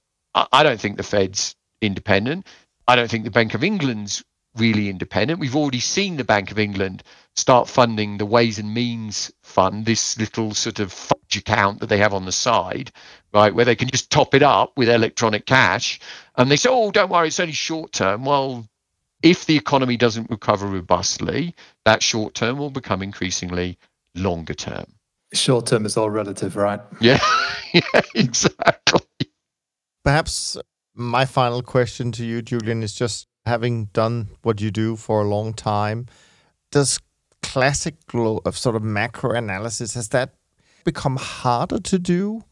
I 0.53 0.62
don't 0.62 0.80
think 0.80 0.97
the 0.97 1.03
Fed's 1.03 1.55
independent. 1.87 2.47
I 2.87 2.97
don't 2.97 3.11
think 3.11 3.24
the 3.24 3.30
Bank 3.30 3.55
of 3.55 3.64
England's 3.64 4.24
really 4.57 4.89
independent. 4.89 5.41
We've 5.41 5.57
already 5.57 5.80
seen 5.80 6.16
the 6.16 6.24
Bank 6.24 6.51
of 6.51 6.59
England 6.59 7.03
start 7.37 7.68
funding 7.68 8.18
the 8.18 8.26
Ways 8.26 8.59
and 8.59 8.72
Means 8.72 9.32
Fund, 9.43 9.85
this 9.85 10.18
little 10.18 10.55
sort 10.55 10.78
of 10.78 10.93
fudge 10.93 11.37
account 11.37 11.80
that 11.80 11.89
they 11.89 11.99
have 11.99 12.14
on 12.14 12.24
the 12.24 12.32
side, 12.32 12.93
right, 13.32 13.55
where 13.55 13.64
they 13.64 13.74
can 13.74 13.89
just 13.89 14.11
top 14.11 14.35
it 14.35 14.43
up 14.43 14.76
with 14.76 14.89
electronic 14.89 15.47
cash. 15.47 15.99
And 16.37 16.51
they 16.51 16.57
say, 16.57 16.68
oh, 16.70 16.91
don't 16.91 17.11
worry, 17.11 17.28
it's 17.28 17.41
only 17.41 17.53
short 17.53 17.93
term. 17.93 18.24
Well, 18.24 18.68
if 19.22 19.47
the 19.47 19.57
economy 19.57 19.97
doesn't 19.97 20.30
recover 20.30 20.66
robustly, 20.66 21.55
that 21.85 22.03
short 22.03 22.35
term 22.35 22.59
will 22.59 22.70
become 22.70 23.03
increasingly 23.03 23.78
longer 24.14 24.55
term. 24.55 24.85
Short 25.32 25.66
term 25.66 25.87
is 25.87 25.97
all 25.97 26.11
relative, 26.11 26.55
right? 26.55 26.80
Yeah, 27.01 27.18
yeah, 27.72 27.82
exactly. 28.14 29.01
Perhaps 30.05 30.59
my 30.95 31.25
final 31.25 31.63
question 31.63 32.13
to 32.13 32.25
you, 32.25 32.43
Julian, 32.43 32.83
is 32.83 32.95
just 32.95 33.27
having 33.47 33.87
done 33.87 34.29
what 34.43 34.61
you 34.61 34.71
do 34.71 34.97
for 34.97 35.23
a 35.23 35.29
long 35.29 35.53
time, 35.53 36.07
does 36.71 36.99
classic 37.43 37.97
of 38.15 38.41
uh, 38.47 38.51
sort 38.53 38.75
of 38.75 38.83
macro 38.83 39.33
analysis 39.33 39.95
has 39.95 40.09
that 40.09 40.35
become 40.85 41.17
harder 41.17 41.79
to 41.79 41.99
do? 41.99 42.43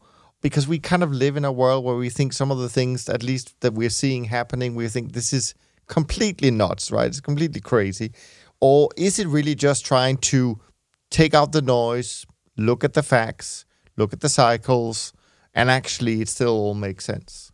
Because 0.41 0.67
we 0.67 0.77
kind 0.77 1.03
of 1.03 1.11
live 1.11 1.37
in 1.37 1.45
a 1.45 1.51
world 1.51 1.85
where 1.85 1.95
we 1.95 2.09
think 2.09 2.33
some 2.33 2.51
of 2.51 2.57
the 2.57 2.69
things, 2.69 3.07
at 3.07 3.23
least 3.23 3.59
that 3.61 3.73
we're 3.73 3.89
seeing 3.89 4.25
happening, 4.25 4.75
we 4.75 4.87
think 4.89 5.13
this 5.13 5.31
is 5.31 5.55
completely 5.87 6.51
nuts, 6.51 6.91
right? 6.91 7.07
It's 7.07 7.21
completely 7.21 7.61
crazy. 7.61 8.11
Or 8.59 8.89
is 8.97 9.19
it 9.19 9.27
really 9.27 9.55
just 9.55 9.85
trying 9.85 10.17
to 10.17 10.59
take 11.09 11.33
out 11.33 11.53
the 11.53 11.61
noise, 11.61 12.25
look 12.57 12.83
at 12.83 12.93
the 12.93 13.03
facts, 13.03 13.65
look 13.95 14.11
at 14.11 14.19
the 14.19 14.29
cycles, 14.29 15.13
and 15.53 15.71
actually 15.71 16.21
it 16.21 16.27
still 16.27 16.57
all 16.57 16.73
makes 16.73 17.05
sense? 17.05 17.52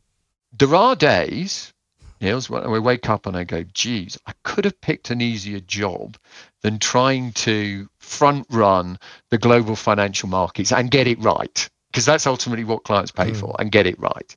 There 0.58 0.76
are 0.76 0.96
days 0.96 1.74
Niels, 2.22 2.50
when 2.50 2.64
I 2.64 2.80
wake 2.80 3.10
up 3.10 3.26
and 3.26 3.38
I 3.38 3.46
go, 3.46 3.64
geez, 3.64 4.18
I 4.26 4.34
could 4.44 4.66
have 4.66 4.82
picked 4.82 5.10
an 5.10 5.22
easier 5.22 5.62
job 5.62 6.18
than 6.62 6.80
trying 6.80 7.32
to 7.34 7.88
front 8.00 8.46
run 8.50 9.00
the 9.30 9.38
global 9.38 9.76
financial 9.76 10.28
markets 10.28 10.72
and 10.72 10.92
get 10.92 11.08
it 11.08 11.20
right. 11.20 11.70
Because 11.92 12.06
that's 12.06 12.28
ultimately 12.28 12.66
what 12.66 12.84
clients 12.84 13.12
pay 13.12 13.32
mm. 13.32 13.38
for 13.38 13.56
and 13.58 13.72
get 13.72 13.88
it 13.88 14.00
right. 14.00 14.36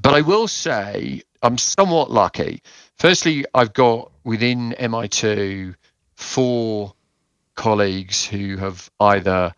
But 0.00 0.14
I 0.14 0.20
will 0.20 0.46
say 0.46 1.22
I'm 1.42 1.58
somewhat 1.58 2.10
lucky. 2.10 2.62
Firstly, 2.96 3.44
I've 3.54 3.72
got 3.72 4.12
within 4.24 4.74
MI2 4.78 5.74
four 6.14 6.94
colleagues 7.56 8.24
who 8.24 8.56
have 8.56 8.88
either 9.00 9.52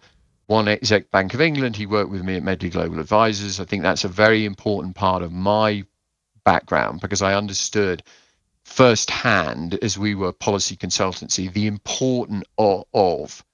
one 0.49 0.66
exec 0.66 1.11
Bank 1.11 1.34
of 1.34 1.42
England, 1.42 1.76
he 1.76 1.86
worked 1.86 2.11
with 2.11 2.24
me 2.24 2.34
at 2.34 2.42
Medley 2.42 2.70
Global 2.70 2.99
Advisors. 3.01 3.61
I 3.61 3.64
think 3.64 3.82
that's 3.82 4.05
a 4.05 4.09
very 4.09 4.46
important 4.46 4.96
part 4.96 5.22
of 5.22 5.30
my 5.30 5.84
background 6.42 7.01
because 7.01 7.20
I 7.20 7.34
understood 7.34 8.03
firsthand 8.64 9.78
as 9.82 9.99
we 9.99 10.14
were 10.14 10.32
policy 10.32 10.74
consultancy 10.74 11.53
the 11.53 11.66
importance 11.66 12.44
of, 12.57 12.86
of 12.94 13.44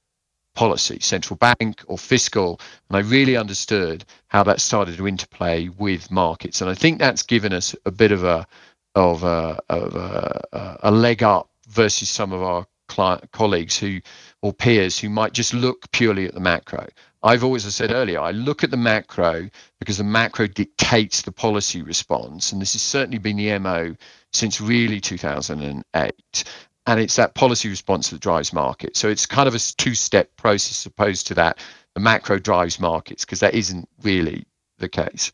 policy, 0.54 1.00
central 1.00 1.36
bank 1.36 1.82
or 1.88 1.98
fiscal, 1.98 2.60
and 2.88 2.96
I 2.96 3.00
really 3.00 3.36
understood 3.36 4.04
how 4.28 4.44
that 4.44 4.60
started 4.60 4.96
to 4.96 5.08
interplay 5.08 5.68
with 5.68 6.12
markets, 6.12 6.60
and 6.60 6.70
I 6.70 6.74
think 6.74 7.00
that's 7.00 7.24
given 7.24 7.52
us 7.52 7.74
a 7.84 7.90
bit 7.90 8.12
of 8.12 8.22
a 8.22 8.46
of 8.94 9.24
a, 9.24 9.60
of 9.68 9.96
a, 9.96 10.78
a 10.84 10.90
leg 10.92 11.24
up 11.24 11.50
versus 11.68 12.08
some 12.08 12.32
of 12.32 12.40
our 12.40 12.64
client, 12.86 13.32
colleagues 13.32 13.76
who 13.76 14.00
or 14.44 14.52
peers 14.52 14.98
who 14.98 15.08
might 15.08 15.32
just 15.32 15.54
look 15.54 15.90
purely 15.90 16.26
at 16.26 16.34
the 16.34 16.40
macro. 16.40 16.86
I've 17.22 17.42
always, 17.42 17.64
I 17.64 17.70
said 17.70 17.92
earlier, 17.92 18.20
I 18.20 18.32
look 18.32 18.62
at 18.62 18.70
the 18.70 18.76
macro 18.76 19.48
because 19.80 19.96
the 19.96 20.04
macro 20.04 20.46
dictates 20.46 21.22
the 21.22 21.32
policy 21.32 21.80
response. 21.80 22.52
And 22.52 22.60
this 22.60 22.74
has 22.74 22.82
certainly 22.82 23.16
been 23.16 23.38
the 23.38 23.58
MO 23.58 23.96
since 24.34 24.60
really 24.60 25.00
2008. 25.00 26.44
And 26.86 27.00
it's 27.00 27.16
that 27.16 27.34
policy 27.34 27.70
response 27.70 28.10
that 28.10 28.20
drives 28.20 28.52
markets. 28.52 29.00
So 29.00 29.08
it's 29.08 29.24
kind 29.24 29.48
of 29.48 29.54
a 29.54 29.58
two 29.58 29.94
step 29.94 30.36
process 30.36 30.84
opposed 30.84 31.26
to 31.28 31.34
that. 31.36 31.58
The 31.94 32.00
macro 32.00 32.38
drives 32.38 32.78
markets 32.78 33.24
because 33.24 33.40
that 33.40 33.54
isn't 33.54 33.88
really 34.02 34.44
the 34.76 34.90
case. 34.90 35.32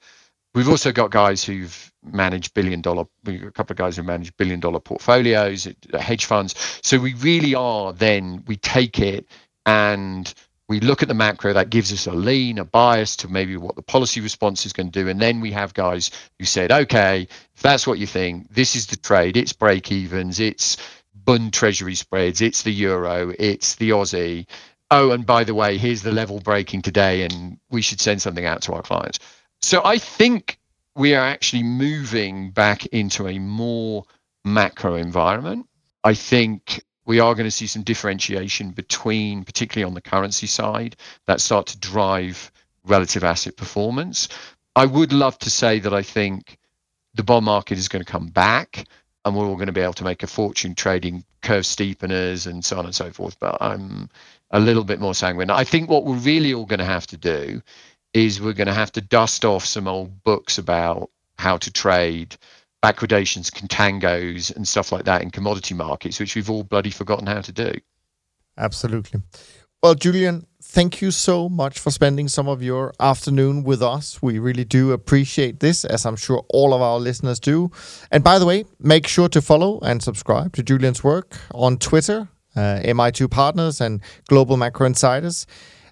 We've 0.55 0.69
also 0.69 0.93
got 0.93 1.11
guys 1.11 1.43
who've 1.43 1.90
managed 2.03 2.55
billion 2.55 2.81
dollar, 2.81 3.05
a 3.27 3.51
couple 3.51 3.73
of 3.75 3.79
guys 3.79 3.97
who 3.97 4.03
manage 4.03 4.37
billion 4.37 4.61
dollar 4.61 4.81
portfolios, 4.81 5.67
uh, 5.67 5.99
hedge 5.99 6.25
funds. 6.25 6.55
So 6.83 6.99
we 6.99 7.15
really 7.15 7.55
are 7.55 7.93
then, 7.93 8.45
we 8.47 8.57
take 8.57 8.99
it 8.99 9.27
and 9.67 10.33
we 10.71 10.79
look 10.79 11.03
at 11.03 11.09
the 11.09 11.15
macro 11.15 11.53
that 11.53 11.69
gives 11.69 11.93
us 11.93 12.07
a 12.07 12.13
lean 12.13 12.57
a 12.57 12.65
bias 12.65 13.17
to 13.17 13.29
maybe 13.29 13.57
what 13.57 13.75
the 13.75 13.83
policy 13.83 14.21
response 14.21 14.65
is 14.65 14.73
going 14.73 14.89
to 14.89 15.03
do. 15.03 15.09
And 15.09 15.21
then 15.21 15.41
we 15.41 15.51
have 15.51 15.75
guys 15.75 16.13
who 16.39 16.45
said 16.45 16.71
okay 16.71 17.27
if 17.57 17.61
that's 17.61 17.89
what 17.89 17.99
you 17.99 18.07
think 18.07 18.55
this 18.55 18.77
is 18.77 18.87
the 18.87 18.97
trade. 18.97 19.37
It's 19.37 19.53
break 19.53 19.91
evens 19.91 20.39
it's 20.39 20.77
bund 21.25 21.53
treasury 21.53 21.97
spreads. 21.97 22.41
It's 22.41 22.63
the 22.63 22.71
euro. 22.71 23.35
It's 23.37 23.75
the 23.75 23.91
aussie. 23.91 24.47
Oh 24.93 25.11
and 25.11 25.27
by 25.27 25.43
the 25.43 25.57
way 25.57 25.77
here's 25.77 26.03
the 26.03 26.13
level 26.13 26.39
breaking 26.39 26.83
today 26.83 27.25
and 27.25 27.59
we 27.71 27.83
should 27.83 28.01
send 28.01 28.23
something 28.23 28.47
out 28.47 28.63
to 28.63 28.73
our 28.73 28.83
clients. 28.83 29.19
So 29.63 29.83
i 29.85 29.99
think 29.99 30.60
we 30.97 31.15
are 31.15 31.25
actually 31.25 31.63
moving 31.63 32.51
back 32.51 32.87
into 32.87 33.29
a 33.29 33.39
more 33.39 34.05
macro 34.45 34.95
environment 34.95 35.67
i 36.05 36.15
think 36.15 36.83
we 37.11 37.19
are 37.19 37.35
going 37.35 37.47
to 37.47 37.51
see 37.51 37.67
some 37.67 37.83
differentiation 37.83 38.71
between, 38.71 39.43
particularly 39.43 39.85
on 39.85 39.95
the 39.95 40.01
currency 40.01 40.47
side, 40.47 40.95
that 41.27 41.41
start 41.41 41.67
to 41.67 41.79
drive 41.81 42.53
relative 42.85 43.25
asset 43.25 43.57
performance. 43.57 44.29
I 44.77 44.87
would 44.87 45.13
love 45.13 45.37
to 45.41 45.51
say 45.51 45.81
that 45.81 45.93
I 45.93 46.03
think 46.03 46.57
the 47.15 47.25
bond 47.25 47.47
market 47.47 47.79
is 47.79 47.89
going 47.89 48.05
to 48.05 48.13
come 48.13 48.29
back 48.29 48.87
and 49.25 49.35
we're 49.35 49.47
all 49.47 49.57
going 49.57 49.67
to 49.67 49.73
be 49.73 49.81
able 49.81 49.95
to 49.95 50.05
make 50.05 50.23
a 50.23 50.29
fortune 50.29 50.77
trading 50.77 51.25
curve 51.43 51.65
steepeners 51.65 52.47
and 52.47 52.65
so 52.65 52.79
on 52.79 52.85
and 52.85 52.95
so 52.95 53.11
forth. 53.11 53.37
But 53.41 53.59
I'm 53.61 54.09
a 54.53 54.61
little 54.61 54.85
bit 54.85 55.01
more 55.01 55.15
sanguine. 55.15 55.51
I 55.51 55.65
think 55.65 55.91
what 55.91 56.05
we're 56.05 56.15
really 56.15 56.55
all 56.55 56.65
going 56.65 56.79
to 56.79 56.85
have 56.85 57.09
to 57.09 57.17
do 57.17 57.61
is 58.15 58.41
we're 58.41 58.53
going 58.53 58.67
to 58.67 58.75
have 58.75 58.93
to 58.93 59.01
dust 59.01 59.45
off 59.45 59.65
some 59.65 59.87
old 59.87 60.23
books 60.25 60.59
about 60.59 61.11
how 61.39 61.57
to 61.59 61.73
trade 61.73 62.37
backwardations, 62.83 63.51
contangos, 63.51 64.55
and 64.55 64.67
stuff 64.67 64.93
like 64.93 65.05
that 65.05 65.23
in 65.23 65.31
commodity 65.31 65.75
markets, 65.75 66.19
which 66.19 66.35
we've 66.35 66.51
all 66.51 66.65
bloody 66.65 66.91
forgotten 66.91 67.27
how 67.27 67.41
to 67.41 67.53
do. 67.53 67.73
Absolutely. 68.57 69.21
Well, 69.83 69.95
Julian, 69.95 70.47
thank 70.63 71.01
you 71.01 71.11
so 71.11 71.49
much 71.49 71.79
for 71.79 71.91
spending 71.91 72.29
some 72.29 72.49
of 72.49 72.63
your 72.63 72.93
afternoon 73.01 73.65
with 73.65 73.83
us. 73.83 74.21
We 74.21 74.39
really 74.39 74.65
do 74.65 74.93
appreciate 74.93 75.61
this, 75.61 75.87
as 75.87 76.05
I'm 76.05 76.17
sure 76.17 76.45
all 76.51 76.75
of 76.75 76.83
our 76.83 76.99
listeners 76.99 77.41
do. 77.41 77.71
And 78.11 78.23
by 78.23 78.39
the 78.39 78.45
way, 78.45 78.65
make 78.79 79.07
sure 79.07 79.29
to 79.31 79.41
follow 79.41 79.79
and 79.81 80.03
subscribe 80.03 80.55
to 80.57 80.63
Julian's 80.63 81.03
work 81.03 81.39
on 81.55 81.79
Twitter, 81.79 82.29
uh, 82.55 82.81
MI2 82.85 83.31
Partners, 83.31 83.81
and 83.81 84.03
Global 84.29 84.59
Macro 84.59 84.87
Insiders. 84.87 85.47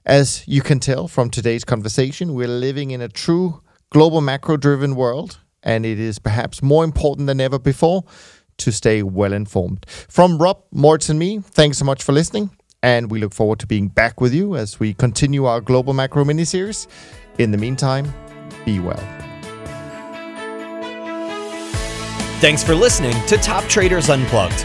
As 0.08 0.42
you 0.48 0.62
can 0.62 0.80
tell 0.80 1.06
from 1.06 1.28
today's 1.28 1.64
conversation, 1.64 2.32
we're 2.32 2.48
living 2.48 2.92
in 2.92 3.02
a 3.02 3.10
true 3.10 3.60
global 3.90 4.22
macro 4.22 4.56
driven 4.56 4.94
world, 4.94 5.38
and 5.62 5.84
it 5.84 6.00
is 6.00 6.18
perhaps 6.18 6.62
more 6.62 6.82
important 6.82 7.26
than 7.26 7.42
ever 7.42 7.58
before 7.58 8.04
to 8.56 8.72
stay 8.72 9.02
well 9.02 9.34
informed. 9.34 9.84
From 10.08 10.38
Rob, 10.38 10.64
Moritz, 10.72 11.10
and 11.10 11.18
me, 11.18 11.40
thanks 11.40 11.76
so 11.76 11.84
much 11.84 12.02
for 12.02 12.12
listening. 12.12 12.48
And 12.82 13.10
we 13.10 13.20
look 13.20 13.34
forward 13.34 13.58
to 13.58 13.66
being 13.66 13.88
back 13.88 14.18
with 14.18 14.32
you 14.32 14.56
as 14.56 14.80
we 14.80 14.94
continue 14.94 15.44
our 15.44 15.60
Global 15.60 15.92
Macro 15.92 16.24
mini 16.24 16.46
series. 16.46 16.88
In 17.36 17.50
the 17.50 17.58
meantime, 17.58 18.10
be 18.64 18.80
well. 18.80 18.96
Thanks 22.40 22.64
for 22.64 22.74
listening 22.74 23.14
to 23.26 23.36
Top 23.36 23.64
Traders 23.64 24.08
Unplugged. 24.08 24.64